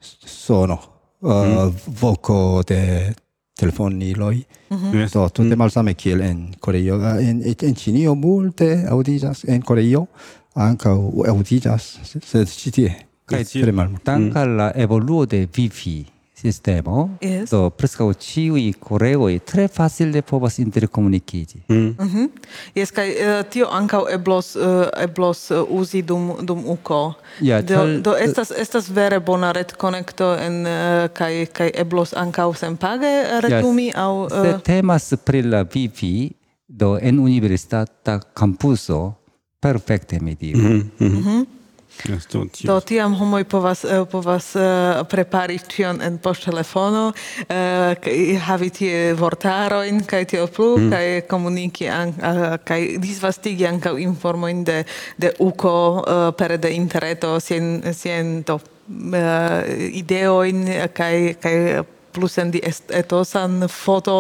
sono 0.01 0.77
uh, 1.21 1.33
mm. 1.33 1.73
voco 2.01 2.63
de 2.69 3.15
telefoniloj 3.57 4.37
mm 4.71 4.77
-hmm. 4.77 5.13
do 5.13 5.29
tute 5.29 5.55
mm. 5.55 5.59
malsame 5.59 5.95
kiel 5.95 6.21
en 6.21 6.55
Koreio 6.61 6.95
ah, 7.01 7.29
en 7.29 7.43
en 7.63 7.75
Ĉinio 7.75 8.15
multe 8.15 8.85
aŭdiĝas 8.91 9.45
en 9.49 9.63
Koreio 9.63 10.07
ankaŭ 10.55 10.99
aŭdiĝas 11.33 11.83
sed 12.05 12.49
ĉi 12.49 12.71
tie 12.71 12.93
kaj 13.25 13.45
tre 13.45 13.73
malmulte 13.73 14.11
ankaŭ 14.11 14.45
mm. 14.47 14.57
la 14.57 14.73
evoluo 14.75 15.27
de 15.27 15.49
Wi-Fi 15.57 15.97
sistemo, 16.37 17.17
yes. 17.21 17.51
do 17.51 17.71
preskaŭ 17.73 18.11
ĉiuj 18.21 18.65
koreoj 18.81 19.39
tre 19.49 19.69
facile 19.73 20.23
povas 20.23 20.59
interkomunikiĝi 20.59 21.63
Mm. 21.69 21.77
Mm 21.77 21.95
-hmm. 21.99 22.29
Yes, 22.75 22.91
kaj 22.91 23.09
uh, 23.11 23.47
tio 23.51 23.67
ankaŭ 23.71 24.05
eblos 24.13 24.57
uh, 24.57 24.63
eblos 24.97 25.51
uh, 25.51 25.67
uzi 25.69 26.03
dum 26.03 26.37
dum 26.41 26.63
uko. 26.67 27.15
Yeah, 27.41 27.65
do, 27.65 27.75
tal, 27.75 28.01
do 28.03 28.17
estas 28.17 28.51
estas 28.51 28.89
vere 28.91 29.21
bona 29.21 29.53
retkonekto 29.53 30.35
en 30.35 30.67
uh, 30.67 31.09
kaj 31.13 31.47
kaj 31.47 31.71
eblos 31.75 32.13
ankaŭ 32.13 32.55
senpage 32.55 33.41
retumi 33.41 33.87
yes. 33.87 33.97
aŭ 33.97 34.25
uh... 34.25 34.31
Se 34.31 34.59
temas 34.65 35.15
pri 35.25 35.43
la 35.43 35.65
vivi 35.75 36.33
do 36.69 36.99
en 37.03 37.19
universitata 37.19 38.21
kampuso 38.35 39.13
perfekte 39.61 40.21
mediu. 40.21 40.59
Mm 40.59 40.65
-hmm. 40.65 40.85
Mm 40.99 41.09
-hmm. 41.09 41.19
Mm 41.19 41.25
-hmm. 41.25 41.56
Yes, 42.05 42.27
do, 42.33 42.45
do 42.69 42.77
tiam 42.81 43.15
homoj 43.17 43.45
povas 43.49 43.85
eh, 43.85 44.05
povas 44.11 44.53
uh, 44.57 45.03
prepari 45.09 45.59
tion 45.59 46.01
en 46.05 46.19
poŝtelefono 46.23 47.07
uh, 47.11 48.11
havi 48.47 48.71
tie 48.71 49.01
vortarojn 49.17 50.05
kaj 50.09 50.25
tio 50.33 50.47
plu 50.47 50.77
mm. 50.77 50.91
kaj 50.93 51.07
komuniki 51.31 51.89
an, 51.89 52.13
uh, 52.21 52.45
kaj 52.65 52.99
disvastigi 53.03 53.67
ankaŭ 53.67 53.97
informojn 54.03 54.65
de 54.65 54.79
de 55.17 55.33
uko 55.39 55.75
uh, 55.97 56.29
pere 56.39 56.61
de 56.61 56.75
interreto 56.77 57.41
sien 57.41 57.81
sien 57.95 58.43
do 58.47 58.61
uh, 58.61 58.63
ideojn 60.03 60.65
kaj 60.95 61.35
kaj 61.41 61.59
plus 62.17 62.39
en 62.39 62.51
di 62.51 62.63
etosan 62.97 63.67
foto 63.69 64.15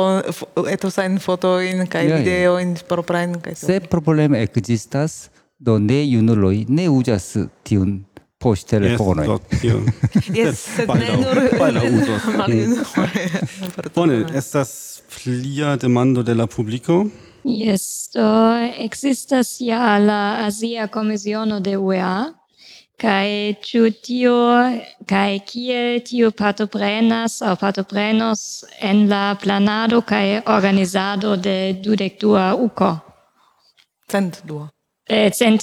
etosan 0.69 1.21
fotojn 1.23 1.87
kaj 1.89 2.05
yeah, 2.05 2.19
videojn 2.19 2.75
yeah. 2.77 2.85
proprajn 2.89 3.41
kaj 3.41 3.55
se 3.63 3.81
problemo 3.91 4.37
ekzistas 4.37 5.29
do 5.59 5.79
ne 5.79 6.05
junuloj 6.05 6.65
ne 6.69 6.89
uzas 6.91 7.37
tiun 7.65 8.05
poŝ 8.39 8.65
telefonoj. 8.69 9.27
yes, 10.39 10.61
sed 10.77 10.91
ne 11.01 11.17
nur 11.21 11.41
mm. 12.49 12.75
Bone, 13.95 14.19
estas 14.35 15.03
plia 15.15 15.77
demando 15.77 16.23
de 16.23 16.35
la 16.35 16.47
publiko? 16.47 17.07
Yes, 17.45 18.11
do 18.15 18.27
existas 18.79 19.57
ja 19.61 19.99
la 19.99 20.47
Asia 20.47 20.89
Komisiono 20.89 21.61
de 21.61 21.77
UEA, 21.77 22.35
kai 23.01 23.57
ĉu 23.63 23.91
tio 24.03 24.37
kai 25.07 25.41
kiel 25.47 26.01
tio 26.05 26.31
partoprenas 26.31 27.41
aŭ 27.43 27.57
partoprenos 27.61 28.65
en 28.81 29.09
la 29.09 29.37
planado 29.43 30.01
kaj 30.01 30.43
organizado 30.47 31.37
de 31.37 31.59
dudekdua 31.85 32.55
uko. 32.55 32.97
Cent 34.11 34.43
dua. 34.45 34.76
Eh, 35.09 35.31
cent 35.31 35.63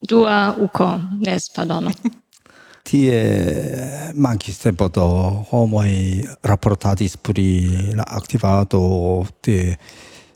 dua 0.00 0.54
uco, 0.58 1.00
yes 1.24 1.48
pardono. 1.50 1.90
Tie 2.86 4.12
mancis 4.14 4.58
tempo 4.58 4.88
do 4.88 5.44
i 5.84 6.22
raportadis 6.42 7.16
pri 7.16 7.92
la 7.96 8.04
activado 8.06 9.26
de 9.42 9.76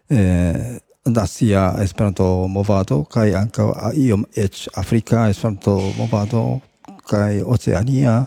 eh, 0.09 0.78
nacia 1.05 1.74
Esperanto 1.82 2.49
movado 2.49 3.05
kaj 3.05 3.34
ankaŭ 3.34 3.93
iom 3.95 4.24
eĉ 4.34 4.68
Afrika 4.74 5.28
Esperanto 5.28 5.93
movado 5.99 6.61
kaj 7.07 7.43
Oceania. 7.47 8.26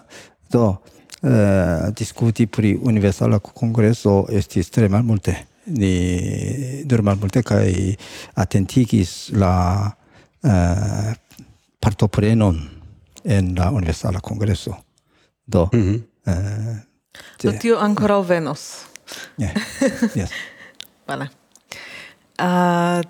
Do 0.49 0.75
eh, 1.23 1.91
diskuti 1.97 2.47
pri 2.47 2.77
universala 2.81 3.39
kongreso 3.39 4.25
estis 4.29 4.69
tre 4.69 4.89
malmulte. 4.89 5.35
Ni 5.65 6.83
nur 6.85 7.01
malmulte 7.01 7.43
kaj 7.43 7.95
atentigis 8.35 9.31
la 9.33 9.91
eh, 10.43 11.13
partoprenon 11.79 12.69
en 13.23 13.55
la 13.55 13.71
Universala 13.71 14.19
congreso. 14.19 14.77
Do, 15.45 15.69
mm 15.73 15.81
-hmm. 15.81 16.01
eh, 16.25 16.77
Do 17.43 17.51
tio 17.59 17.79
ancora 17.79 18.21
venos. 18.21 18.85
Yeah. 19.37 19.53
yes. 20.15 20.29
Bene. 21.07 21.29
Uh, 22.39 23.01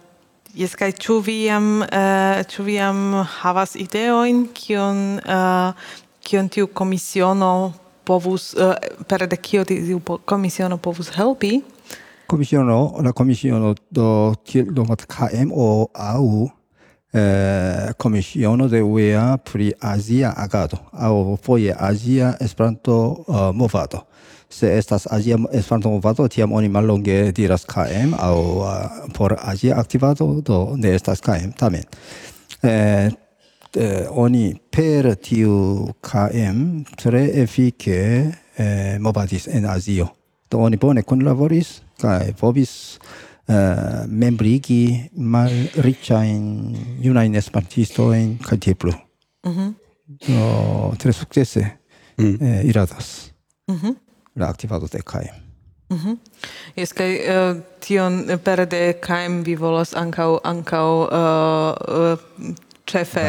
Jes, 0.54 0.74
eh, 0.74 0.78
kai 0.78 0.92
ĉu 0.92 1.20
vi 1.22 1.44
jam, 1.46 1.82
uh, 1.82 2.42
ĉu 2.50 2.64
vi 2.64 2.74
jam 2.76 3.14
havas 3.40 3.76
ideojn 3.76 4.48
kion 4.54 5.20
uh, 5.24 5.74
kion 6.24 6.50
tiu 6.50 6.68
komisiono 6.68 7.74
povus 8.04 8.54
uh, 8.54 8.76
per 9.08 9.28
de 9.28 9.38
kio 9.38 9.64
tiu 9.66 10.02
komisiono 10.26 10.78
povus 10.78 11.10
helpi? 11.16 11.62
Komisiono, 12.28 12.96
la 13.04 13.12
komisiono 13.12 13.76
do 13.92 14.34
kiel 14.44 14.74
do 14.74 14.86
mat 14.90 15.06
KMO 15.06 15.88
au 15.94 16.50
eh, 17.14 17.94
komisiono 17.98 18.68
de 18.68 18.82
UEA 18.82 19.38
pri 19.38 19.74
Azia 19.80 20.34
agado 20.38 20.78
au 20.92 21.38
foje 21.38 21.76
Azia 21.80 22.36
Esperanto 22.40 23.24
uh, 23.28 23.56
movado. 23.56 24.06
Se 24.50 24.78
estas 24.78 25.08
Azia 25.12 25.38
Esperanto 25.52 25.90
movado, 25.90 26.28
tiam 26.28 26.52
oni 26.52 26.70
mallonge 26.70 27.32
diras 27.32 27.66
KM 27.66 28.14
au 28.20 28.58
uh, 28.58 28.68
eh, 28.68 29.12
por 29.14 29.38
Azia 29.42 29.76
aktivado 29.76 30.42
do 30.42 30.76
ne 30.76 30.96
estas 30.96 31.22
KM 31.22 31.52
tamen. 31.58 31.84
Eh, 32.64 33.12
eh, 33.76 34.06
oni 34.10 34.56
per 34.70 35.16
tiu 35.16 35.88
KM 36.02 36.84
tre 36.96 37.30
efike 37.34 38.32
eh, 38.58 38.98
movadis 39.00 39.48
en 39.48 39.66
Azio. 39.66 40.08
Do 40.50 40.60
oni 40.60 40.78
bone 40.78 41.02
kunlaboris 41.02 41.82
kaj 42.02 42.34
povis 42.40 43.00
uh, 43.48 44.04
membrigi 44.08 45.10
mal 45.16 45.52
ricciain 45.84 46.76
junain 47.02 47.36
esperantistoin 47.36 48.38
kaj 48.44 48.60
tie 48.60 48.76
plu. 48.76 48.94
Mm 49.46 49.76
no, 50.28 50.94
tre 51.00 51.14
sukcese 51.14 51.64
mm. 52.18 52.38
eh, 52.42 52.66
iradas 52.70 53.32
mm 53.68 53.96
la 54.36 54.48
aktivado 54.50 54.88
de 54.88 55.02
kaj. 55.02 55.30
Mm 55.90 55.98
-hmm. 55.98 56.18
Jes, 56.76 56.94
kaj 56.94 57.12
uh, 57.16 57.26
eh, 57.26 57.62
tion 57.80 58.30
eh, 58.30 58.38
pere 58.38 58.66
de 58.66 58.94
kajm 58.94 59.44
vi 59.44 59.56
volas 59.56 59.94
ankaŭ 59.94 60.40
ankaŭ 60.44 60.90
uh, 61.02 61.74
uh, 62.12 62.20
ĉefe 62.94 63.26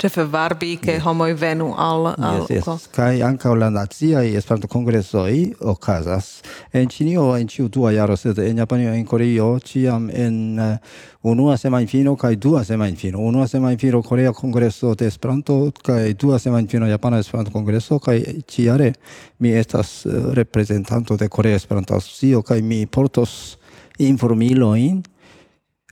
ĉefe 0.00 0.24
varbi 0.30 0.76
ke 0.80 0.96
yes. 0.96 1.04
homoj 1.04 1.32
venu 1.34 1.70
al 1.76 2.12
al 2.12 2.44
yes, 2.48 2.66
yes. 2.66 2.88
kaj 2.94 3.22
ankaŭ 3.26 3.54
la 3.58 3.70
naciaj 3.74 4.26
Esperanto-kongresoj 4.40 5.34
okazas 5.74 6.30
en 6.72 6.88
Ĉinio 6.90 7.26
en 7.36 7.48
ĉiu 7.50 7.68
dua 7.68 7.92
jaro 7.96 8.16
sed 8.16 8.38
en 8.38 8.62
Japanio 8.62 8.94
en 8.94 9.06
Koreio 9.06 9.50
ĉiam 9.64 10.08
en 10.14 10.58
eh, 10.58 10.78
unua 11.22 11.56
semajnfino 11.60 12.16
kaj 12.16 12.36
dua 12.36 12.64
semajnfino 12.64 13.18
unua 13.18 13.46
semajnfino 13.48 14.02
Korea 14.02 14.32
kongreso 14.32 14.94
de 14.94 15.06
Esperanto 15.06 15.58
kaj 15.82 16.14
dua 16.14 16.38
semajnfino 16.38 16.88
Japana 16.88 17.18
Esperanto-kongreso 17.18 17.98
kaj 17.98 18.18
ĉiare 18.48 18.92
mi 19.38 19.52
estas 19.52 20.06
eh, 20.06 20.10
reprezentanto 20.40 21.16
de 21.16 21.28
Korea 21.28 21.56
Esperanto-asocio 21.56 22.42
kaj 22.42 22.62
mi 22.62 22.86
portos 22.86 23.56
informilojn 23.98 25.02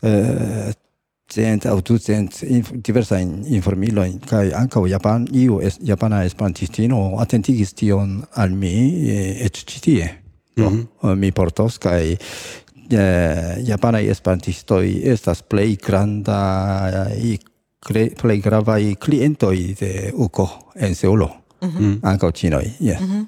eh, 0.03 0.73
cent 1.29 1.67
aŭ 1.69 1.81
ducent 1.85 2.43
inf 2.43 2.71
informilo 2.73 3.45
informilojn 3.57 4.21
kai 4.29 4.53
ankaŭ 4.57 4.87
Japan 4.89 5.27
iu 5.33 5.61
es, 5.61 5.79
japana 5.85 6.23
esperantistino 6.25 7.19
atentigis 7.21 7.75
tion 7.75 8.23
al 8.35 8.51
mi 8.51 8.75
eĉ 9.45 9.65
ĉi. 9.65 9.99
Mm 10.57 10.65
-hmm. 10.65 10.67
Oh, 10.67 10.73
no, 10.73 11.13
oh, 11.13 11.17
mi 11.17 11.33
portos 11.33 11.79
kai 11.79 12.17
eh, 12.91 13.57
japanaj 13.63 14.09
esperantistoj 14.11 15.01
estas 15.05 15.43
plej 15.43 15.77
granda 15.77 17.07
cre, 17.81 18.11
plej 18.21 18.41
gravaj 18.41 18.95
klientoj 18.95 19.75
de 19.81 20.13
UKO 20.15 20.49
en 20.75 20.95
Seulo. 20.95 21.31
Mm 21.61 21.69
-hmm. 21.69 21.99
Ankaŭ 22.03 22.31
ĉinoj, 22.31 22.65
yes. 22.81 23.01
Eh, 23.01 23.01
mm 23.01 23.13
-hmm. 23.13 23.27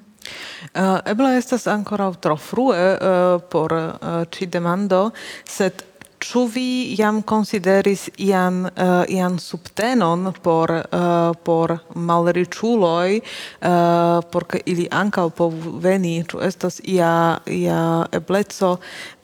Uh, 0.75 0.99
eble 1.05 1.37
estas 1.37 1.67
ankoraŭ 1.67 2.13
tro 2.21 2.35
frue 2.37 2.77
uh, 2.93 3.41
por 3.51 3.73
eh, 3.73 3.85
uh, 4.01 4.21
ĉi 4.31 4.45
demando, 4.45 5.09
sed 5.43 5.83
Ĉu 6.21 6.43
vi 6.53 6.93
jam 6.99 7.21
konsideris 7.25 8.03
ian 8.21 8.65
uh, 8.65 8.91
ian 9.09 9.39
subtenon 9.41 10.27
por 10.45 10.69
uh, 10.69 11.31
por 11.47 11.73
malriĉuloj 11.95 13.17
uh, 13.17 14.19
por 14.33 14.45
ke 14.51 14.61
ili 14.69 14.85
ankaŭ 14.91 15.25
povu 15.39 15.73
veni? 15.81 16.13
Ĉu 16.29 16.43
estas 16.45 16.77
ia 16.85 17.11
ia 17.49 17.81
ebleco 18.13 18.75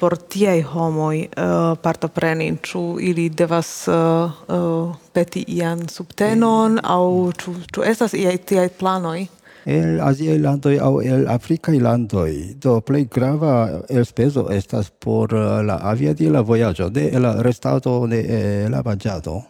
por 0.01 0.17
tiaj 0.17 0.57
homoj 0.73 1.15
uh, 1.27 1.77
partopreni? 1.85 2.49
Ĉu 2.65 2.83
ili 3.11 3.29
devas 3.29 3.71
uh, 3.87 4.33
uh, 4.49 4.97
peti 5.13 5.45
ian 5.59 5.85
subtenon? 5.93 6.81
Aŭ 6.81 7.03
ĉu 7.43 7.57
ĉu 7.73 7.89
estas 7.93 8.17
iaj 8.17 8.37
tiaj 8.49 8.69
planoj? 8.81 9.19
el 9.67 9.99
Aziaj 9.99 10.39
landoi 10.39 10.77
au 10.79 11.01
el 11.03 11.27
Africa 11.27 11.71
landoi 11.71 12.55
Do 12.61 12.79
play 12.81 13.07
grava 13.11 13.83
el 13.89 14.05
speso 14.05 14.47
estas 14.49 14.89
por 14.89 15.33
uh, 15.33 15.59
la 15.61 15.77
aviadila 15.91 16.41
vojaĝo, 16.41 16.89
de 16.89 17.09
el 17.09 17.23
restato 17.43 17.43
restado, 17.43 18.07
ne 18.07 18.19
eh, 18.19 18.69
la 18.69 18.81
manĝado. 18.81 19.43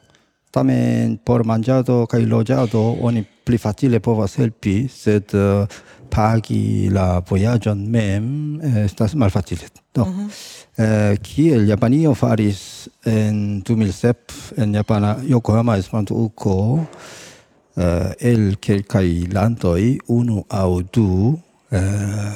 Tamen 0.51 1.17
por 1.25 1.43
mangiato 1.45 2.05
kai 2.09 2.23
loĝado 2.25 2.79
oni 3.03 3.21
pli 3.45 3.57
facile 3.57 3.99
povas 3.99 4.37
helpi, 4.39 4.87
sed 4.89 5.35
uh, 5.35 5.67
pagi 6.09 6.89
la 6.93 7.19
vojaĝon 7.29 7.83
mem 7.91 8.25
eh, 8.63 8.85
estas 8.85 9.15
malfacile. 9.15 9.67
Do, 9.93 10.05
mm 10.05 10.13
-hmm. 10.13 10.29
eh, 10.83 11.17
kiel 11.21 11.67
Japanio 11.67 12.13
faris 12.15 12.89
en 13.05 13.63
2007 13.63 14.13
en 14.57 14.73
Japana 14.73 15.17
Yokohama 15.23 15.77
Esperanto-Uko, 15.77 16.79
uh, 17.77 18.11
el 18.17 18.57
quelcai 18.59 19.27
landoi 19.31 19.99
unu 20.07 20.43
au 20.47 20.81
du 20.81 21.37
eh, 21.69 21.77
eh, 21.77 22.31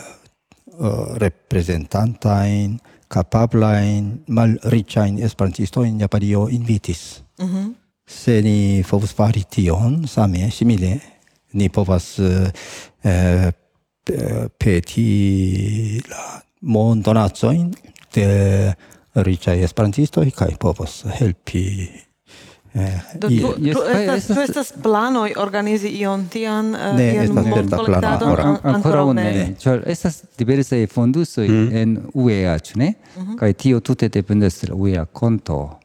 uh, 0.80 0.86
uh, 0.86 1.18
representantain, 1.18 2.78
capablain, 3.08 4.24
mal 4.28 4.58
ricain 4.64 5.18
esperantistoin 5.18 6.00
Japanio 6.00 6.48
invitis. 6.50 7.24
Mm 7.40 7.48
-hmm. 7.48 7.74
Se 8.06 8.42
ni 8.42 8.84
povus 8.90 9.14
fari 9.14 9.44
tion, 9.50 10.08
same, 10.08 10.52
simile, 10.52 11.00
ni 11.54 11.70
povas 11.70 12.20
uh, 12.20 12.48
uh, 13.04 13.50
peti 14.58 16.02
la 16.10 16.44
mon 16.62 17.02
donatsoin 17.02 17.72
de 18.14 18.74
ricai 19.14 19.64
esperantistoi, 19.64 20.32
kai 20.32 20.56
povas 20.60 21.04
helpi 21.20 21.90
Do, 22.74 23.28
tu, 23.28 23.54
yes, 23.58 23.76
tu, 23.76 23.82
estas, 23.96 24.28
tu 24.28 24.42
estas 24.42 24.74
planoj 24.84 25.34
organizi 25.38 25.88
ion 25.88 26.28
tian 26.32 26.70
uh, 26.76 26.96
ne, 26.96 27.14
ian 27.14 27.24
estas 27.24 27.46
monda 27.46 27.78
plano. 27.78 28.32
ora 28.32 28.58
ancora 28.64 29.04
ne. 29.14 29.56
ĉar 29.60 29.84
estas 29.92 30.22
diversaj 30.40 30.88
fondusoj 30.88 31.48
en 31.82 31.98
UEA 32.14 32.56
ĉu 32.60 32.80
ne? 32.80 32.94
Mhm. 33.18 33.36
Kaj 33.36 33.54
tio 33.54 33.80
tute 33.80 34.08
dependas 34.08 34.62
de 34.62 34.72
la 34.72 34.76
UEA 34.76 35.06
konto. 35.06 35.80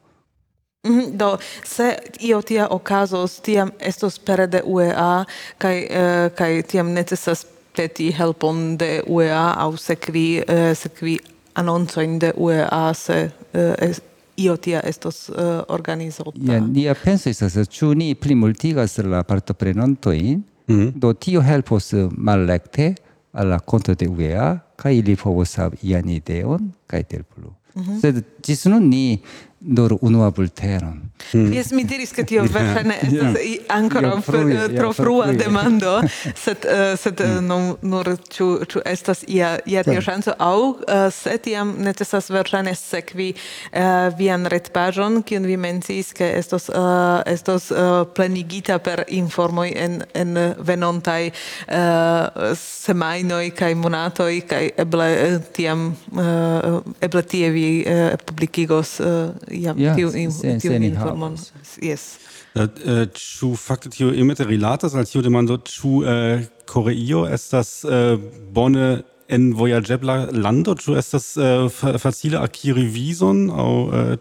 Mhm. 0.87 1.17
Do, 1.17 1.37
se 1.63 1.95
io 2.19 2.41
tia 2.41 2.67
okazos, 2.71 3.39
tiam 3.39 3.71
estos 3.79 4.19
pere 4.19 4.47
de 4.47 4.61
UEA, 4.65 5.25
kaj, 5.57 5.83
uh, 5.83 6.35
kaj 6.35 6.61
tiam 6.71 6.93
necesas 6.93 7.45
peti 7.75 8.11
helpon 8.11 8.77
de 8.77 9.01
UEA, 9.07 9.53
au 9.57 9.75
sekvi, 9.77 10.43
uh, 10.47 10.77
sekvi 10.77 11.19
anoncoin 11.53 12.19
de 12.19 12.31
UEA, 12.37 12.93
se 12.93 13.29
uh, 13.53 13.97
io 14.37 14.55
tia 14.57 14.79
estos 14.85 15.29
uh, 15.29 15.63
organizota. 15.67 16.39
Ja, 16.45 16.59
nia 16.61 16.93
penso 16.95 17.29
estas, 17.29 17.57
ĉu 17.73 17.93
ni 17.97 18.13
plimultigas 18.15 18.97
la 19.03 19.23
partoprenantojn, 19.23 20.43
mm 20.67 20.75
-hmm. 20.75 20.91
do 20.95 21.13
tio 21.13 21.41
helpos 21.41 21.93
eh, 21.93 22.09
malrekte 22.17 22.95
al 23.33 23.47
la 23.49 23.59
konto 23.59 23.95
de 23.95 24.07
UEA, 24.07 24.59
kaj 24.75 24.97
ili 24.97 25.15
povos 25.15 25.55
havi 25.55 25.77
ian 25.81 26.09
ideon 26.09 26.71
kaj 26.87 27.03
tiel 27.03 27.23
plu. 27.23 27.49
Mm 27.75 27.83
-hmm. 27.83 28.01
Sed 28.01 28.23
ĝis 28.43 28.65
nun 28.65 28.89
ni 28.89 29.19
nur 29.59 29.97
unua 30.01 30.31
bulteron. 30.31 31.01
Mm. 31.33 31.53
Yes, 31.53 31.71
mi 31.71 31.83
diris 31.83 32.11
che 32.13 32.23
tio 32.23 32.43
verŝajne 32.57 32.93
yeah. 32.93 33.03
estas 33.03 33.45
yeah. 33.45 33.63
ankoraŭ 33.73 34.11
yeah, 34.45 34.67
tro 34.75 34.91
frua 34.93 35.31
demando, 35.33 36.01
sed 36.35 36.65
uh, 36.65 36.93
sed 36.97 37.19
eh, 37.19 37.27
mm. 37.27 37.47
no, 37.47 37.77
nur 37.81 38.13
ĉu 38.29 38.47
ĉu 38.69 38.81
estas 38.85 39.23
ia 39.27 39.57
ia 39.65 39.83
tia 39.83 40.01
ŝanco 40.01 40.35
aŭ 40.37 40.59
uh, 40.61 41.07
se 41.13 41.37
tiam 41.43 41.73
necesas 41.83 42.29
verŝajne 42.29 42.75
sekvi 42.77 43.31
uh, 43.33 44.13
vian 44.17 44.45
retpaĝon, 44.45 45.23
kiun 45.27 45.49
vi 45.49 45.57
menciis 45.57 46.13
ke 46.13 46.29
estos 46.37 46.69
uh, 46.69 47.23
estos 47.25 47.71
uh, 47.73 48.05
plenigita 48.13 48.77
per 48.79 49.03
informoj 49.07 49.67
en 49.75 49.99
en 50.13 50.37
venontaj 50.69 51.31
uh, 51.31 52.53
semajnoj 52.61 53.49
kaj 53.57 53.73
monatoj 53.75 54.31
kaj 54.47 54.63
eble 54.85 55.09
uh, 55.17 55.41
tiam 55.57 55.89
uh, 56.13 56.79
eble 57.01 57.25
tie 57.25 57.51
vi 57.51 57.67
uh, 57.83 58.13
publikigos 58.29 58.99
uh, 59.01 59.33
ja, 59.51 59.73
ja 59.77 59.95
tiu, 59.95 60.11
se, 60.11 60.57
tiu 60.61 60.71
se 60.71 60.79
informon. 60.91 61.37
Yes. 61.81 62.17
Äh, 62.57 63.05
ĉu 63.13 63.51
fakte 63.59 63.91
tio 63.93 64.09
iomete 64.13 64.45
rilatas 64.47 64.95
al 64.97 65.05
tiu 65.05 65.21
demando, 65.21 65.59
ĉu 65.61 65.91
uh, 66.01 66.45
Koreio 66.65 67.25
estas 67.29 67.83
uh, 67.85 68.15
bone 68.53 69.01
en 69.29 69.49
vojaĝebla 69.57 70.15
lando, 70.39 70.73
ĉu 70.79 70.95
estas 70.97 71.33
uh, 71.37 71.67
facile 72.01 72.39
akiri 72.41 72.87
vizon 72.87 73.49
aŭ 73.51 73.73
uh, 73.87 74.15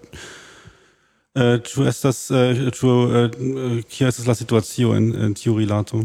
Ĉu 1.37 1.83
uh, 1.83 1.89
estas 1.89 2.19
ĉu 2.73 2.91
uh, 2.91 3.81
kia 3.93 4.09
estas 4.09 4.25
la 4.27 4.35
situacio 4.35 4.95
en, 4.97 5.11
en 5.27 5.35
tiu 5.37 5.59
rilato? 5.59 6.01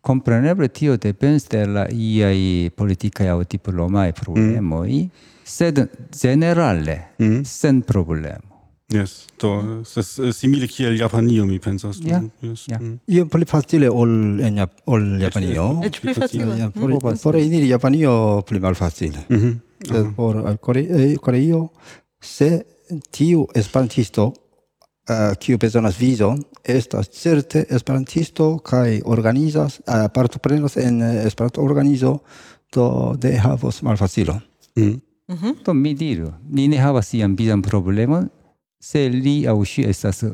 Compreneble 0.00 0.68
tio 0.68 0.94
dependas 0.96 1.48
de 1.50 1.64
la 1.66 1.88
iai 1.90 2.70
politikaj 2.76 3.32
aŭ 3.34 3.40
diplomaj 3.50 4.12
mm. 4.12 4.20
problemoj, 4.20 4.92
mm. 5.02 5.34
sed 5.44 5.82
generale, 6.22 6.96
mm. 7.18 7.42
sen 7.44 7.82
problemo. 7.82 8.49
Yes, 8.90 9.26
do, 9.38 9.82
estas 9.82 10.18
mm. 10.18 10.32
simile 10.34 10.66
kiel 10.66 10.96
Japanio, 10.98 11.44
mi 11.46 11.60
pensas. 11.62 12.00
Yeah. 12.02 12.24
Yes. 12.42 12.66
Yeah. 12.68 12.80
Mm. 12.82 12.98
Io 13.06 13.26
pli 13.30 13.46
facile 13.46 13.88
ol 13.88 14.40
en 14.42 14.56
Jap 14.58 14.72
ol 14.90 15.04
Japanio. 15.20 15.66
Eĉ 15.86 16.00
pli 16.02 16.14
facile. 16.16 16.56
Ja, 16.58 16.68
mm, 16.68 16.74
por, 16.74 16.90
mm. 16.96 17.20
por 17.22 17.38
eniri 17.38 17.68
Japanio 17.70 18.42
pli 18.48 18.60
malfacile. 18.60 19.26
Mm 19.28 19.36
-hmm. 19.36 19.54
Uh 19.80 19.96
-huh. 19.96 19.96
eh, 19.96 20.82
mhm. 20.82 21.00
eh 21.00 21.16
Koreio 21.16 21.62
eh, 21.62 21.68
se 22.20 22.66
tiu 23.10 23.46
esperantisto 23.54 24.32
eh, 25.08 25.36
kiu 25.38 25.54
uh, 25.54 25.60
bezonas 25.60 25.98
vizon 25.98 26.42
estas 26.64 27.08
certe 27.08 27.64
esperantisto 27.70 28.58
kaj 28.58 29.00
organizas 29.04 29.80
uh, 29.86 30.08
partoprenas 30.14 30.76
en 30.76 31.02
Esperanto 31.02 31.62
organizo 31.62 32.22
do 32.74 33.16
de 33.18 33.38
havos 33.38 33.82
malfacilon. 33.82 34.40
Mm. 34.76 35.00
Mm 35.28 35.36
-hmm. 35.36 35.54
Do 35.64 35.74
mi 35.74 35.94
diru, 35.94 36.32
ni 36.48 36.68
ne 36.68 36.78
havas 36.78 37.14
ian 37.14 37.36
vizan 37.36 37.62
problemon, 37.62 38.30
se 38.80 39.08
li 39.08 39.46
au 39.48 39.64
ŝi 39.64 39.84
estas 39.90 40.24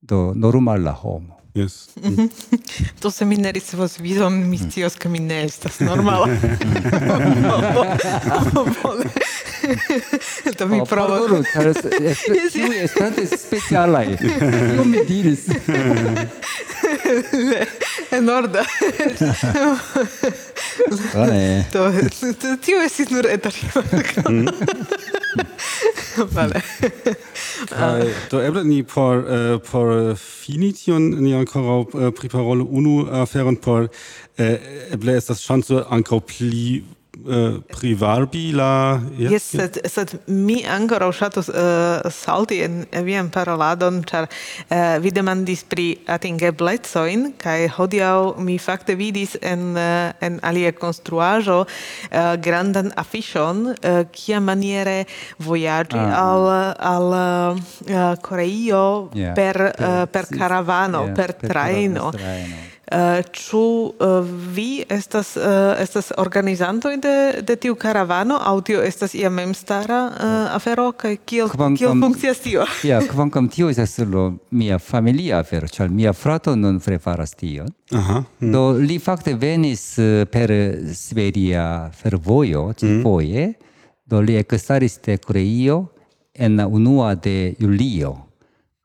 do 0.00 0.32
normala 0.34 0.92
homo. 0.92 1.41
Yes. 1.54 1.88
to 3.00 3.10
se 3.10 3.24
mi 3.24 3.36
ne 3.36 3.52
ricevos 3.52 3.98
vidon, 4.00 4.48
mi 4.48 4.56
mm. 4.56 4.70
scios, 4.70 4.94
ke 4.96 5.08
mi 5.08 5.18
ne 5.18 5.44
estas 5.44 5.80
normala. 5.80 6.26
to 10.58 10.66
mi 10.66 10.80
oh, 10.80 10.88
provo... 10.88 11.08
Pardonu, 11.08 11.44
ĉar 11.52 11.74
tiuj 12.52 12.78
Esperanto 12.82 13.20
estas 13.20 13.40
specialaj. 13.44 14.16
Kion 14.16 14.90
mi 14.90 15.04
diris? 15.08 15.46
En 18.10 18.28
orda. 18.28 18.64
Bone. 21.12 21.64
to, 21.72 21.92
tio 22.64 22.80
estis 22.82 23.10
nur 23.12 23.28
eta 23.28 23.52
rimarko. 23.52 24.30
Mm. 24.32 24.46
Vale. 26.32 26.60
Do 28.30 28.42
eble 28.42 28.64
ni 28.64 28.82
por 28.82 29.24
eh, 29.28 29.58
por 29.70 30.16
fini 30.16 30.72
tion 30.72 31.10
ankoraŭ 31.42 31.78
eh, 31.82 32.10
priparolu 32.16 32.66
unu 32.70 32.96
eh, 33.04 33.20
aferon 33.22 33.56
por 33.56 33.88
eh, 34.38 34.56
eble 34.94 35.16
estas 35.20 35.42
ŝanco 35.44 35.84
ankaŭ 35.90 36.20
pli 36.30 36.82
eh, 37.28 37.60
privarbi 37.68 38.52
la... 38.52 39.00
yes, 39.18 39.50
sed, 39.54 39.78
sed 39.88 40.14
mi 40.26 40.62
ancora 40.64 41.08
usatus 41.10 41.48
uh, 41.48 42.00
eh, 42.02 42.10
salti 42.10 42.62
en 42.62 42.84
vian 43.04 43.30
paroladon, 43.30 44.02
char 44.04 44.28
uh, 44.28 44.76
eh, 44.76 44.98
vi 45.02 45.12
demandis 45.14 45.64
pri 45.68 45.86
atingeblezoin, 46.06 47.32
kai 47.38 47.68
hodiau 47.72 48.34
mi 48.42 48.58
fakte 48.58 48.96
vidis 48.98 49.36
en, 49.40 49.76
uh, 49.76 50.10
en 50.20 50.40
alia 50.42 50.72
construajo 50.72 51.62
uh, 51.64 52.34
grandan 52.42 52.92
afishon, 52.96 53.72
uh, 53.72 54.02
kia 54.12 54.40
maniere 54.40 55.04
voyagi 55.38 55.98
ah. 55.98 56.18
al, 56.24 56.50
al 56.78 57.08
uh, 57.12 58.16
Coreio 58.22 59.10
yeah, 59.14 59.34
per, 59.34 59.72
per, 59.76 59.88
uh, 59.88 60.06
per 60.06 60.28
caravano, 60.30 61.06
yeah, 61.06 61.14
per, 61.14 61.34
per 61.36 61.48
traino. 61.48 62.10
Traino. 62.10 62.71
Eh, 62.92 63.22
ĉu 63.32 63.92
eh, 64.00 64.06
vi 64.54 64.84
estas 64.88 65.36
eh, 65.36 65.42
estas 65.80 66.12
organizanto 66.18 66.90
de 66.96 67.40
de 67.40 67.56
tiu 67.56 67.74
karavano 67.74 68.36
aŭ 68.36 68.60
tio 68.60 68.82
estas 68.82 69.14
ia 69.14 69.30
memstara 69.30 70.00
afero 70.52 70.90
kaj 70.92 71.16
kiel 71.16 71.48
kiel 71.78 71.94
funkcias 72.00 72.40
tio? 72.44 72.66
Ja, 72.90 73.00
kvankam 73.00 73.48
tio 73.48 73.70
estas 73.70 73.98
lo 73.98 74.34
mia 74.50 74.78
familia 74.78 75.38
afero, 75.38 75.68
ĉar 75.68 75.88
mia 75.88 76.12
frato 76.12 76.56
nun 76.56 76.80
preparas 76.80 77.34
tion. 77.34 77.72
Aha. 77.90 78.22
Hm. 78.40 78.52
Do 78.52 78.72
li 78.72 78.98
fakte 78.98 79.34
venis 79.34 79.96
per 80.32 80.52
Siberia 80.94 81.90
fervojo 82.02 82.72
mhm. 82.82 83.02
foje, 83.02 83.52
do 84.04 84.20
li 84.20 84.36
ekstaris 84.36 84.98
de 85.06 85.16
Koreio 85.16 85.86
en 86.34 86.56
la 86.56 86.66
unua 86.66 87.14
de 87.14 87.54
julio. 87.58 88.16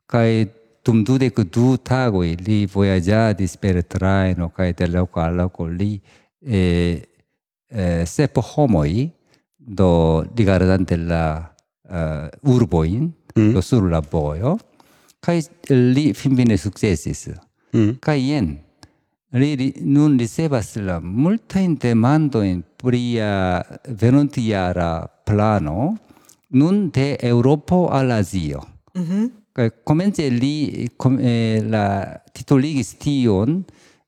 Kaj 0.06 0.46
dum 0.88 1.04
dudec 1.04 1.36
du 1.52 1.76
tagoi 1.76 2.32
li 2.46 2.64
voyagiadis 2.64 3.58
per 3.60 3.82
traino 3.84 4.48
cae 4.56 4.72
de 4.72 4.86
loco 4.88 5.20
al 5.20 5.34
loco 5.36 5.66
li 5.66 6.00
eh, 6.40 6.96
eh, 7.68 8.06
sep 8.06 8.38
i 8.86 9.10
do 9.56 10.24
rigardante 10.34 10.96
la 10.96 11.44
uh, 11.90 12.52
urboin 12.54 13.12
mm. 13.36 13.52
do 13.52 13.60
sur 13.60 13.84
la 13.84 14.00
boio 14.00 14.56
cae 15.20 15.44
li 15.68 16.14
finfine 16.14 16.56
successis 16.56 17.28
mm. 17.76 18.00
cae 18.00 18.16
ien 18.16 18.48
li, 19.36 19.56
li 19.60 19.68
nun 19.84 20.16
ricevas 20.16 20.76
la 20.76 21.00
multain 21.00 21.76
demandoin 21.76 22.64
pria 22.80 23.60
venontiara 23.88 25.04
plano 25.24 25.98
nun 26.50 26.88
de 26.90 27.18
Europo 27.20 27.88
al 27.88 28.10
Azio. 28.10 28.60
Mm 28.94 29.04
-hmm. 29.04 29.37
Kaj 29.58 29.72
komence 29.82 30.22
li 30.30 30.86
kom, 30.94 31.16
eh, 31.18 31.58
la 31.66 32.14
titoligis 32.30 32.92
tion 33.02 33.64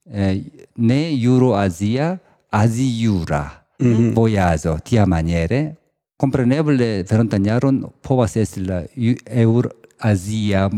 eh, 0.07 0.37
ne 0.77 1.01
Euroazia, 1.11 2.19
Aziura 2.51 3.43
mm 3.81 3.87
-hmm. 3.95 4.15
vojazo, 4.15 4.79
tia 4.85 5.07
maniere. 5.07 5.75
Compreneble, 6.17 7.03
verantan 7.11 7.45
jaron 7.45 7.85
povas 8.03 8.37
esti 8.37 8.61
la 8.61 8.85
Euroazia 9.27 10.71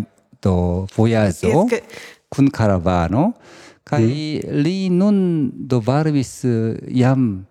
do 0.42 0.86
vojazo 0.96 1.46
yes, 1.46 1.82
kun 2.28 2.50
caravano, 2.50 3.32
kaj 3.84 4.02
mm. 4.02 4.62
li 4.62 4.88
nun 4.88 5.50
do 5.54 5.80
varvis 5.80 6.44
eh, 6.44 6.78
jam 6.88 7.46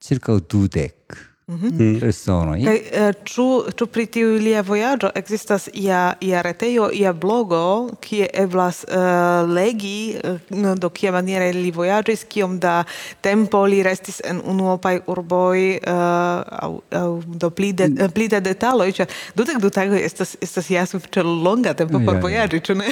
circa 0.00 0.38
dudek. 0.50 1.16
Mhm. 1.46 1.66
Mm. 1.66 2.00
personoj. 2.00 2.58
Kaj 2.64 2.78
eh, 2.92 3.12
ĉu 3.24 3.44
ĉu 3.78 3.86
pri 3.86 4.06
tiu 4.10 4.30
lia 4.42 4.64
vojaĝo 4.66 5.12
ekzistas 5.14 5.68
ia 5.72 6.14
ia 6.20 6.40
retejo, 6.42 6.88
ia 6.90 7.12
blogo, 7.12 7.60
kie 8.02 8.26
eblas 8.34 8.80
uh, 8.88 9.46
legi 9.54 10.16
uh, 10.18 10.72
do 10.74 10.90
kia 10.90 11.12
maniere 11.14 11.52
li 11.54 11.70
vojaĝis, 11.70 12.24
kiom 12.26 12.58
da 12.58 12.80
tempo 13.22 13.62
li 13.66 13.78
restis 13.86 14.18
en 14.24 14.42
unuopaj 14.42 14.96
urboj 15.06 15.62
uh, 15.76 15.94
aŭ 16.66 16.72
aŭ 17.04 17.06
do 17.38 17.50
pli 17.54 17.70
de 17.72 17.92
mm. 17.92 18.10
pli 18.18 18.26
da 18.34 18.42
detaloj, 18.42 18.90
ĉar 18.98 19.16
dudek 19.38 19.62
du 19.62 19.70
tagoj 19.70 20.02
estas 20.02 20.34
estas 20.42 20.74
ja 20.74 20.82
sufiĉe 20.82 21.22
longa 21.22 21.78
tempo 21.78 22.02
por 22.02 22.18
vojaĝi, 22.26 22.64
ĉu 22.66 22.80
ne? 22.82 22.90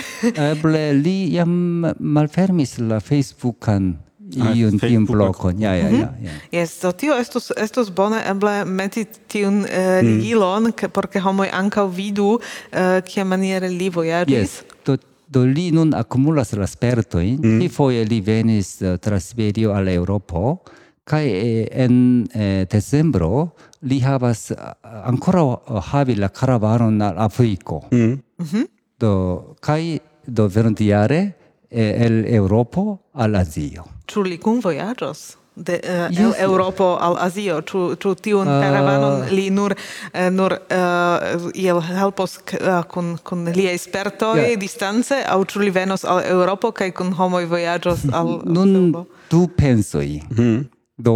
Eble 0.53 0.93
li 1.03 1.19
jam 1.35 1.59
malfermis 1.99 2.79
la 2.79 3.03
Facebookan 3.03 3.97
Ah, 4.41 4.53
iun 4.57 4.78
tiun 4.78 5.07
blokon. 5.07 5.61
Ja, 5.61 5.74
ja, 5.74 5.89
ja. 5.89 6.11
Mhm. 6.11 6.26
ja. 6.26 6.37
Yes, 6.53 6.76
do 6.82 6.93
tio 6.93 7.16
estus, 7.20 7.51
estus 7.57 7.91
bone 7.95 8.22
eble 8.30 8.64
meti 8.64 9.07
tiun 9.28 9.62
uh, 9.64 9.99
ligilon, 10.03 10.70
mm. 10.70 10.93
por 10.95 11.09
ke 11.12 11.22
homoj 11.22 11.49
ankaŭ 11.53 11.89
vidu 11.95 12.39
eh, 12.39 12.78
uh, 12.80 13.01
kia 13.07 13.24
maniere 13.24 13.68
li 13.68 13.91
vojaĝis. 13.91 14.35
Yes, 14.35 14.78
do, 14.87 14.97
do 15.28 15.45
li 15.45 15.70
nun 15.74 15.95
akumulas 15.95 16.53
la 16.59 16.66
spertojn. 16.66 17.39
Mm. 17.43 17.59
Li 17.62 17.68
foje 17.68 18.05
li 18.09 18.20
venis 18.24 18.80
eh, 18.82 18.95
uh, 18.95 18.99
tra 18.99 19.20
Siberio 19.20 19.74
al 19.76 19.89
Eŭropo, 19.93 20.59
kaj 21.05 21.24
eh, 21.28 21.68
en 21.85 22.26
eh, 22.32 22.64
decembro 22.70 23.51
li 23.85 24.01
havas 24.01 24.49
uh, 24.55 24.72
ankoraŭ 25.05 25.47
uh, 25.53 25.80
havi 25.93 26.16
la 26.16 26.30
karavanon 26.32 27.03
al 27.03 27.18
Afriko. 27.18 27.82
Mm. 27.91 27.99
Mm 27.99 28.20
-hmm. 28.39 28.66
Do 28.99 29.55
kaj 29.61 29.99
do 30.26 30.49
verontiare 30.49 31.32
el 31.71 32.25
Europo 32.27 32.99
al 33.12 33.35
Azio. 33.37 33.85
Ĉu 34.07 34.23
li 34.23 34.39
kun 34.39 34.61
vojaĝos? 34.61 35.37
de 35.57 35.81
uh, 35.85 36.11
yes. 36.11 36.19
el 36.19 36.35
Europo 36.51 36.97
al 37.01 37.17
Azio 37.19 37.61
ĉu 37.62 37.95
ĉu 38.03 38.15
tiun 38.19 38.49
uh, 38.49 38.59
karavanon 38.62 39.29
li 39.31 39.51
nur 39.55 39.75
nur 40.35 40.53
uh, 40.53 41.51
iel 41.55 41.79
helpos 41.81 42.41
uh, 42.59 42.83
kun 42.91 43.15
kun 43.23 43.47
liaj 43.55 43.77
spertoj 43.79 44.41
yeah. 44.41 44.59
distance 44.59 45.15
aŭ 45.15 45.39
ĉu 45.47 45.62
li 45.62 45.71
venos 45.71 46.05
al 46.05 46.25
Eŭropo 46.27 46.73
kaj 46.75 46.91
kun 46.99 47.12
homoj 47.15 47.45
vojaĝos 47.47 48.03
al 48.12 48.41
Nun 48.45 48.75
Europo? 48.75 49.05
du 49.31 49.47
pensoj. 49.57 50.09
Mm. 50.35 50.67
Do 50.97 51.15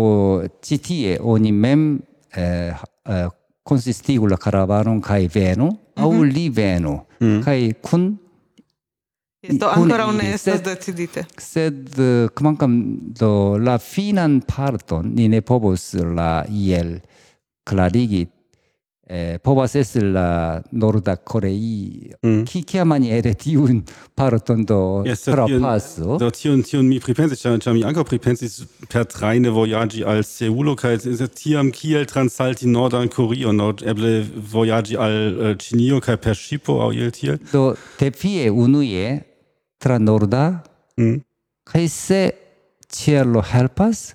ĉi 0.62 0.78
tie 0.82 1.18
oni 1.22 1.52
mem 1.52 1.82
eh, 2.34 2.74
eh, 3.06 3.28
konsistigu 3.62 4.26
la 4.26 4.36
karavanon 4.36 5.00
kaj 5.00 5.28
venu 5.34 5.66
mm 5.66 5.74
-hmm. 5.74 6.02
aŭ 6.02 6.12
mhm. 6.12 6.22
li 6.22 6.48
venu 6.48 7.00
mm. 7.20 7.42
kaj 7.44 7.72
kun 7.82 8.18
Do 9.42 9.68
ancora 9.70 10.06
ne 10.12 10.32
estas 10.34 10.62
decidite. 10.62 11.24
Sed 11.38 11.98
eh, 11.98 12.26
kvankam 12.34 12.72
do 13.20 13.58
la 13.58 13.78
finan 13.78 14.40
parton 14.40 15.12
ni 15.14 15.28
ne 15.28 15.40
povos 15.40 15.92
la 15.94 16.42
iel 16.50 16.96
klarigi 17.68 18.26
eh, 19.08 19.38
povas 19.42 19.74
esti 19.74 20.00
la 20.00 20.60
norda 20.72 21.16
Korei 21.16 22.12
mm. 22.22 22.44
ki 22.48 22.62
kia 22.68 22.84
maniere 22.84 23.32
tiun 23.34 23.80
parton 24.14 24.64
do 24.64 24.80
yes, 25.06 25.24
trapasso? 25.24 26.18
Do 26.20 26.30
tion, 26.30 26.62
tion 26.62 26.86
mi 26.88 27.00
pripensis, 27.00 27.40
ĉar, 27.42 27.56
ĉar 27.64 27.76
mi 27.76 27.84
ankaŭ 27.88 28.04
pripensis 28.08 28.60
per 28.92 29.06
trajne 29.08 29.52
vojaĝi 29.54 30.04
al 30.04 30.22
Seulo 30.26 30.76
kaj 30.78 30.98
tiam 31.34 31.72
kiel 31.72 32.04
transalti 32.10 32.68
nordan 32.68 33.08
Koreon, 33.12 33.56
nord, 33.56 33.82
eble 33.88 34.20
vojaĝi 34.52 35.00
al 35.00 35.16
uh, 35.32 35.54
Ĉinio 35.58 36.02
kaj 36.04 36.18
per 36.22 36.36
ŝipo 36.36 36.78
aŭ 36.84 36.92
iel 36.96 37.14
tiel? 37.16 37.40
Do 37.52 37.72
defie 37.98 38.50
unue 38.52 39.18
tra 39.80 39.98
norda 39.98 40.44
mm. 41.00 41.18
kaj 41.72 41.88
se 41.88 42.22
cielo 42.88 43.42
helpas 43.44 44.12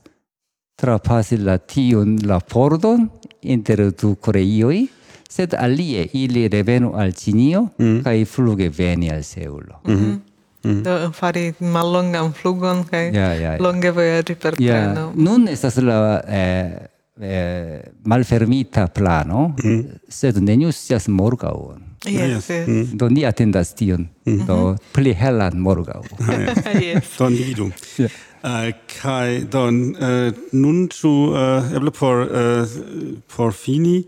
trapasi 0.75 1.37
la 1.37 1.57
tiun 1.57 2.17
la 2.27 2.39
pordon 2.39 3.07
inter 3.43 3.91
du 3.91 4.15
Koreioj, 4.15 4.87
sed 5.29 5.53
alie 5.57 6.07
ili 6.13 6.47
revenu 6.47 6.93
al 6.95 7.11
Ĉinio 7.11 7.67
mm. 7.77 8.03
kaj 8.03 8.25
fluge 8.25 8.69
veni 8.69 9.11
al 9.11 9.23
Seulo. 9.23 9.81
Mm 9.87 9.95
-hmm. 9.95 10.19
Mm. 10.63 10.83
Do 10.83 11.11
fari 11.11 11.53
mallongan 11.59 12.33
flugon 12.33 12.83
kaj 12.87 13.11
ja, 13.11 13.33
ja, 13.33 13.51
ja. 13.53 13.57
longe 13.59 13.91
vojaĝi 13.91 14.35
per 14.35 14.55
treno. 14.55 15.11
Nun 15.15 15.47
estas 15.51 15.75
la 15.83 16.21
eh, 16.27 16.77
eh, 17.19 17.81
malfermita 18.05 18.87
plano, 18.87 19.49
mm. 19.63 19.81
sed 20.07 20.39
neniu 20.39 20.71
scias 20.71 21.07
morgaŭ. 21.07 21.57
Yes, 22.05 22.49
yes. 22.49 22.67
Mm. 22.67 22.97
Do 22.99 23.09
ni 23.09 23.25
atendas 23.25 23.73
tion, 23.75 24.07
mm. 24.25 24.45
do 24.47 24.75
pli 24.95 25.13
helan 25.13 25.59
morgaŭ. 25.59 26.01
ah, 26.29 26.79
yes. 26.87 27.17
do 27.19 27.29
ni 27.29 27.43
vidu. 27.43 27.71
Yeah. 27.97 28.11
Uh, 28.43 28.73
kai 29.01 29.45
do 29.49 29.67
uh, 29.67 29.95
äh, 30.01 30.33
nun 30.51 30.89
zu 30.91 31.31
uh, 31.31 31.63
eble 31.73 31.91
por 31.91 32.27
uh, 32.27 32.67
por 33.27 33.53
fini. 33.53 34.05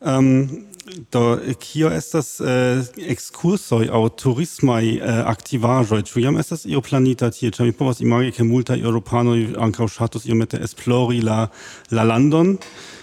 Um, 0.00 0.64
do 1.10 1.38
kio 1.60 1.90
estas 1.92 2.40
uh, 2.40 2.80
exkursoj 2.96 3.90
aŭ 3.92 4.00
turismaj 4.16 4.88
uh, 4.88 5.20
aktivaĵoj 5.28 6.00
ĉu 6.08 6.22
jam 6.24 6.38
estas 6.40 6.64
io 6.64 6.80
planita 6.80 7.28
tie? 7.28 7.50
Ĉar 7.52 7.68
mi 7.68 7.76
povas 7.76 8.00
imagi 8.00 8.32
ke 8.32 8.46
multaj 8.48 8.80
eŭropanoj 8.80 9.38
ankaŭ 9.66 9.88
ŝatus 9.98 10.24
iomete 10.28 10.62
esplori 10.64 11.20
la 11.20 11.50
la 11.92 12.04
landon. 12.08 12.56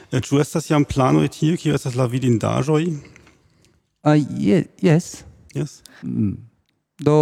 Ĉu 0.10 0.40
uh, 0.40 0.42
estas 0.42 0.72
jam 0.72 0.86
planoj 0.86 1.28
tie? 1.38 1.58
Kio 1.62 1.78
estas 1.78 1.94
la 1.94 2.10
vidindaĵoj? 2.10 2.88
Ah, 4.02 4.18
uh, 4.18 4.18
ye, 4.18 4.66
yes 4.82 5.22
yes 5.54 5.84
mm. 6.02 6.34
do 7.06 7.20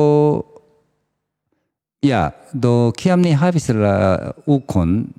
Ja, 2.01 2.31
do 2.53 2.91
kiam 2.95 3.21
ni 3.21 3.33
havis 3.35 3.67
la 3.75 4.31
ukon 4.47 5.09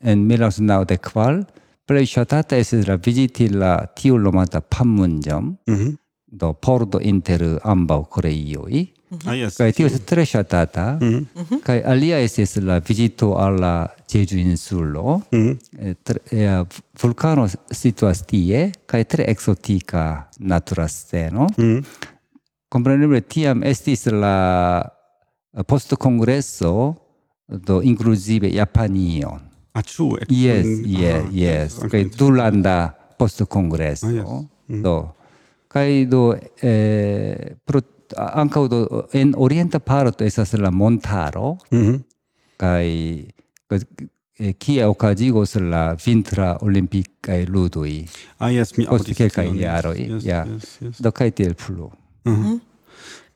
en 0.00 0.26
milas 0.26 0.58
nau 0.60 0.84
de 0.88 0.96
kvar, 0.96 1.42
plej 1.86 2.06
ŝatata 2.14 2.56
estis 2.56 2.86
la 2.88 2.96
viziti 2.96 3.50
la 3.52 3.74
tiu 3.96 4.16
nomata 4.18 4.60
Panmunjom, 4.60 5.56
mm 5.68 5.74
-hmm. 5.74 5.96
do 6.26 6.52
pordo 6.52 6.98
inter 7.00 7.58
ambaŭ 7.64 8.04
Koreioj. 8.04 8.86
Mm 9.10 9.18
-hmm. 9.18 9.28
Ah, 9.28 9.36
yes. 9.36 9.56
Kaj 9.56 9.72
tio 9.72 9.86
estis 9.86 10.04
tre 10.06 10.24
ŝatata. 10.26 10.98
Mm 11.00 11.26
-hmm. 11.34 11.60
Kaj 11.62 11.82
alia 11.84 12.20
estis 12.20 12.56
la 12.56 12.78
vizito 12.78 13.34
al 13.34 13.60
la 13.60 13.88
Jeju 14.12 14.38
insulo. 14.38 15.20
Mm 15.32 15.38
-hmm. 15.38 15.94
Tre, 16.02 16.18
eh, 16.30 16.64
vulkano 17.02 17.48
situas 17.70 18.22
tie 18.26 18.72
kaj 18.86 19.04
tre 19.04 19.24
eksotika 19.28 20.28
natura 20.38 20.88
sceno. 20.88 21.46
Mm 21.56 21.64
-hmm. 21.64 21.84
Kompreneble 22.68 23.20
tiam 23.20 23.62
estis 23.62 24.06
la 24.06 25.01
post 25.66 25.96
congresso 25.96 26.96
do 27.46 27.80
inclusive 27.82 28.48
Japanion. 28.48 29.40
Ah, 29.72 29.82
ĉu? 29.82 30.16
Yes, 30.28 30.66
yes, 30.84 31.24
yes. 31.32 31.78
Kaj 31.88 32.04
dum 32.16 32.36
landa 32.36 32.92
post 33.18 33.44
congresso. 33.48 34.06
Ah, 34.06 34.12
yes. 34.12 34.26
Ah, 34.26 34.40
mm-hmm. 34.40 34.82
Do 34.82 34.96
Kai 35.72 36.04
do 36.04 36.34
eh, 36.60 37.56
pro 37.64 37.80
ankaŭ 38.12 38.66
do 38.68 38.80
en 39.16 39.32
orienta 39.40 39.80
parto 39.80 40.24
estas 40.24 40.52
la 40.60 40.70
montaro 40.70 41.54
mm-hmm. 41.70 42.02
kaj 42.60 42.88
eh, 42.92 44.52
kia 44.58 44.90
okazigos 44.92 45.54
la 45.56 45.94
vintra 45.96 46.58
olimpikaj 46.60 47.46
ludoj. 47.48 47.94
Ah, 48.36 48.52
yes, 48.52 48.76
mi 48.76 48.84
aŭdis 48.84 49.16
kelkaj 49.16 49.48
jaroj. 49.56 49.96
Ja, 50.26 50.44
do 50.98 51.12
kaj 51.12 51.30
tiel 51.40 51.56
plu. 51.56 51.88
Mm-hmm 52.28 52.60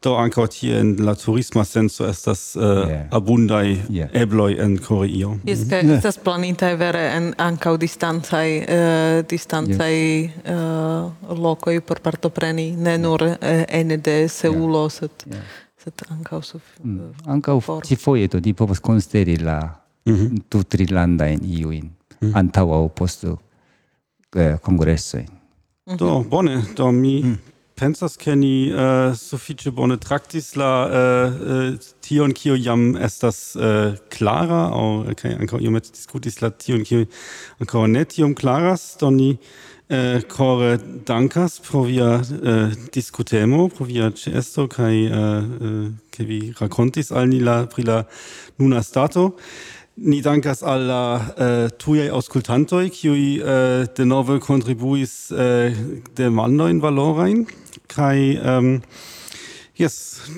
do 0.06 0.14
ankaŭ 0.20 0.46
tie 0.54 0.78
en 0.80 0.94
la 1.06 1.14
turisma 1.18 1.64
senso 1.66 2.06
estas 2.06 2.42
uh, 2.56 2.62
yeah. 2.62 3.04
abundaj 3.18 3.66
yeah. 3.90 4.10
ebloj 4.14 4.56
en 4.62 4.78
Koreio. 4.78 5.36
Yes, 5.44 5.66
kaj 5.70 5.82
mhm. 5.82 5.90
yeah. 5.90 5.98
estas 5.98 6.18
planitaj 6.22 6.74
vere 6.80 7.04
en 7.16 7.30
ankaŭ 7.42 7.76
distancaj 7.82 8.48
uh, 8.62 9.20
distancaj 9.30 9.94
yeah. 9.96 10.34
uh, 10.54 11.38
lokoj 11.46 11.80
por 11.86 12.02
partopreni 12.04 12.70
ne 12.76 12.98
nur 12.98 13.22
uh, 13.22 13.38
ene 13.68 13.96
de 13.96 14.18
Seulo 14.28 14.86
yeah. 14.86 14.92
sed 14.98 15.26
yeah. 15.30 15.56
sed 15.84 16.06
ankaŭ 16.10 16.42
sub 16.42 16.62
mm. 16.82 17.12
ankaŭ 17.36 17.58
ĉifoje 17.86 18.28
do 18.28 18.40
ni 18.44 18.54
povas 18.54 18.80
konsideri 18.80 19.36
la 19.36 19.58
mm 20.06 20.14
-hmm. 20.14 20.40
tutrillandajn 20.48 21.40
iujn 21.58 21.90
mm. 22.20 22.32
antaŭ 22.34 22.70
aŭ 22.72 22.88
post 22.88 23.24
eh, 23.24 24.56
kongresojn. 24.62 25.26
Mm 25.26 25.92
-hmm. 25.92 25.98
Do 25.98 26.24
bone 26.30 26.62
do 26.76 26.92
mi 26.92 27.22
mm 27.22 27.38
pensas 27.76 28.16
ke 28.16 28.32
ni 28.38 28.72
uh, 28.72 29.12
sufiĉe 29.12 29.70
bone 29.76 29.98
traktis 30.00 30.54
la 30.56 30.70
uh, 30.88 31.36
uh, 31.36 31.88
tion 32.04 32.32
kio 32.32 32.56
jam 32.56 32.88
estas 32.96 33.40
uh, 33.58 33.92
klara 34.12 34.62
aŭ 34.72 34.86
kaj 35.04 35.12
okay, 35.12 35.36
ankaŭ 35.36 35.60
iomete 35.60 35.92
diskutis 35.92 36.40
la 36.40 36.50
tion 36.50 36.84
kio 36.88 37.04
ankaŭ 37.60 37.84
ne 37.92 38.04
tiom 38.08 38.32
klaras 38.38 38.86
do 39.00 39.12
ni 39.12 39.28
uh, 39.36 40.24
kore 40.32 40.78
dankas 41.08 41.60
pro 41.68 41.84
via 41.90 42.16
uh, 42.16 42.72
diskutemo 42.96 43.68
pro 43.68 43.88
via 43.92 44.08
ĉeesto 44.24 44.66
kaj 44.72 44.94
ke 46.16 46.24
uh, 46.24 46.28
vi 46.32 46.40
rakontis 46.60 47.12
al 47.12 47.28
ni 47.28 47.44
la 47.44 47.64
pri 47.68 47.88
la 47.90 48.02
nuna 48.58 48.82
stato 48.82 49.34
Ni 49.96 50.18
dankas 50.20 50.60
al 50.60 50.82
la 50.90 51.04
uh, 51.16 51.70
tujaj 51.80 52.10
aŭskultantoj, 52.12 52.82
kiuj 52.92 53.22
uh, 53.40 53.86
denove 53.96 54.36
kontribuis 54.44 55.30
uh, 55.32 55.72
demandojn 56.18 56.82
valorajn 56.84 57.46
kai 57.88 58.36
um, 58.42 58.82
yes 59.76 60.30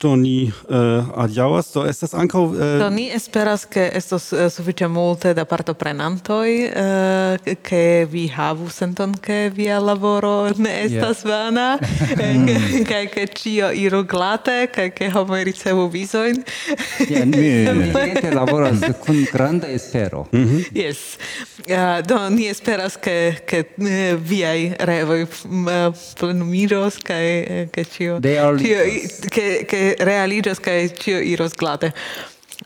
do 0.00 0.12
ni 0.16 0.52
uh, 0.68 1.08
adiaŭas. 1.16 1.70
Do 1.72 1.86
estas 1.88 2.12
ankaŭ 2.14 2.42
eh, 2.52 2.58
uh, 2.60 2.72
do 2.82 2.88
ni 2.92 3.06
esperas 3.16 3.64
ke 3.64 3.86
estos 3.96 4.28
uh, 4.34 4.46
sufiĉe 4.52 4.88
multe 4.92 5.32
da 5.36 5.46
partoprenantoj 5.48 6.50
uh, 6.68 7.54
ke 7.64 8.04
vi 8.10 8.26
havu 8.28 8.68
senton 8.72 9.14
ke 9.16 9.46
via 9.56 9.78
laboro 9.80 10.50
ne 10.58 10.74
estas 10.84 11.24
yeah. 11.24 11.30
vana 11.32 11.68
mm. 11.80 12.84
kaj 12.90 13.06
ke 13.14 13.24
ĉio 13.40 13.70
iru 13.72 14.02
glate 14.04 14.66
kaj 14.74 14.90
ke 14.98 15.08
homoj 15.14 15.40
ricevu 15.48 15.88
vizojn. 15.92 16.42
Ja, 17.08 17.24
ni 17.24 17.64
ni 17.64 18.34
laboras 18.38 18.84
kun 19.06 19.24
granda 19.32 19.72
espero. 19.72 20.26
Mm 20.32 20.44
-hmm. 20.44 20.64
yes. 20.74 21.16
Uh, 21.66 22.04
do 22.06 22.28
ni 22.30 22.50
esperas 22.52 22.96
ke 22.96 23.34
ke 23.46 23.64
uh, 23.78 24.20
viaj 24.20 24.76
revoj 24.78 25.22
uh, 25.22 25.94
plenumiros 26.20 27.00
kaj 27.02 27.26
ke 27.72 27.84
ĉio 27.84 28.20
ke 29.32 29.64
ke 29.64 29.86
realigas 30.00 30.58
kaj 30.58 30.88
ĉio 31.02 31.20
iros 31.34 31.54
glate. 31.58 31.92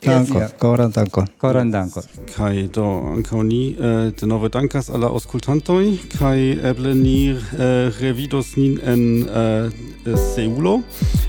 Danko, 0.03 0.41
koran 0.59 0.91
danko. 0.91 1.25
Koran 1.39 1.71
danko. 1.71 2.03
Kai 2.37 2.69
do 2.73 2.85
ankaŭ 3.11 3.43
ni 3.43 3.75
eh, 3.75 4.13
denove 4.21 4.49
dankas 4.49 4.89
al 4.89 5.03
la 5.05 5.11
aŭskultantoj 5.11 5.83
kaj 6.15 6.37
eble 6.71 6.95
ni 6.95 7.33
eh, 7.35 7.91
revidos 8.01 8.55
nin 8.57 8.79
en 8.87 9.03
eh, 9.27 10.15
Seulo. 10.35 10.79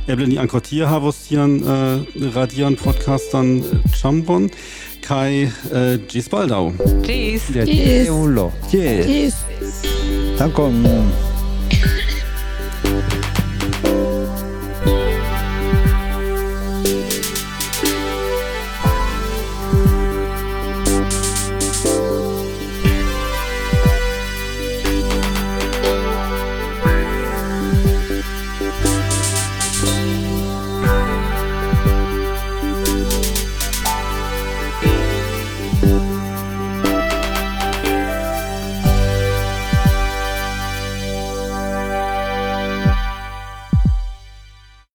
Eble 0.07 0.29
ni 0.29 0.37
ankaŭ 0.41 0.61
tie 0.69 0.85
havos 0.87 1.23
tian 1.25 1.57
eh, 1.57 2.29
radian 2.37 2.77
podcastan 2.79 3.57
ĉambron 3.97 4.47
kaj 5.07 5.41
eh, 5.41 5.97
ĝis 6.13 6.29
baldaŭ. 6.31 6.63
Ĝis. 7.09 7.49
Ĝis. 7.57 8.07
Seulo. 8.07 8.51
Tschüss. 8.69 9.43
Dankon. 10.39 11.30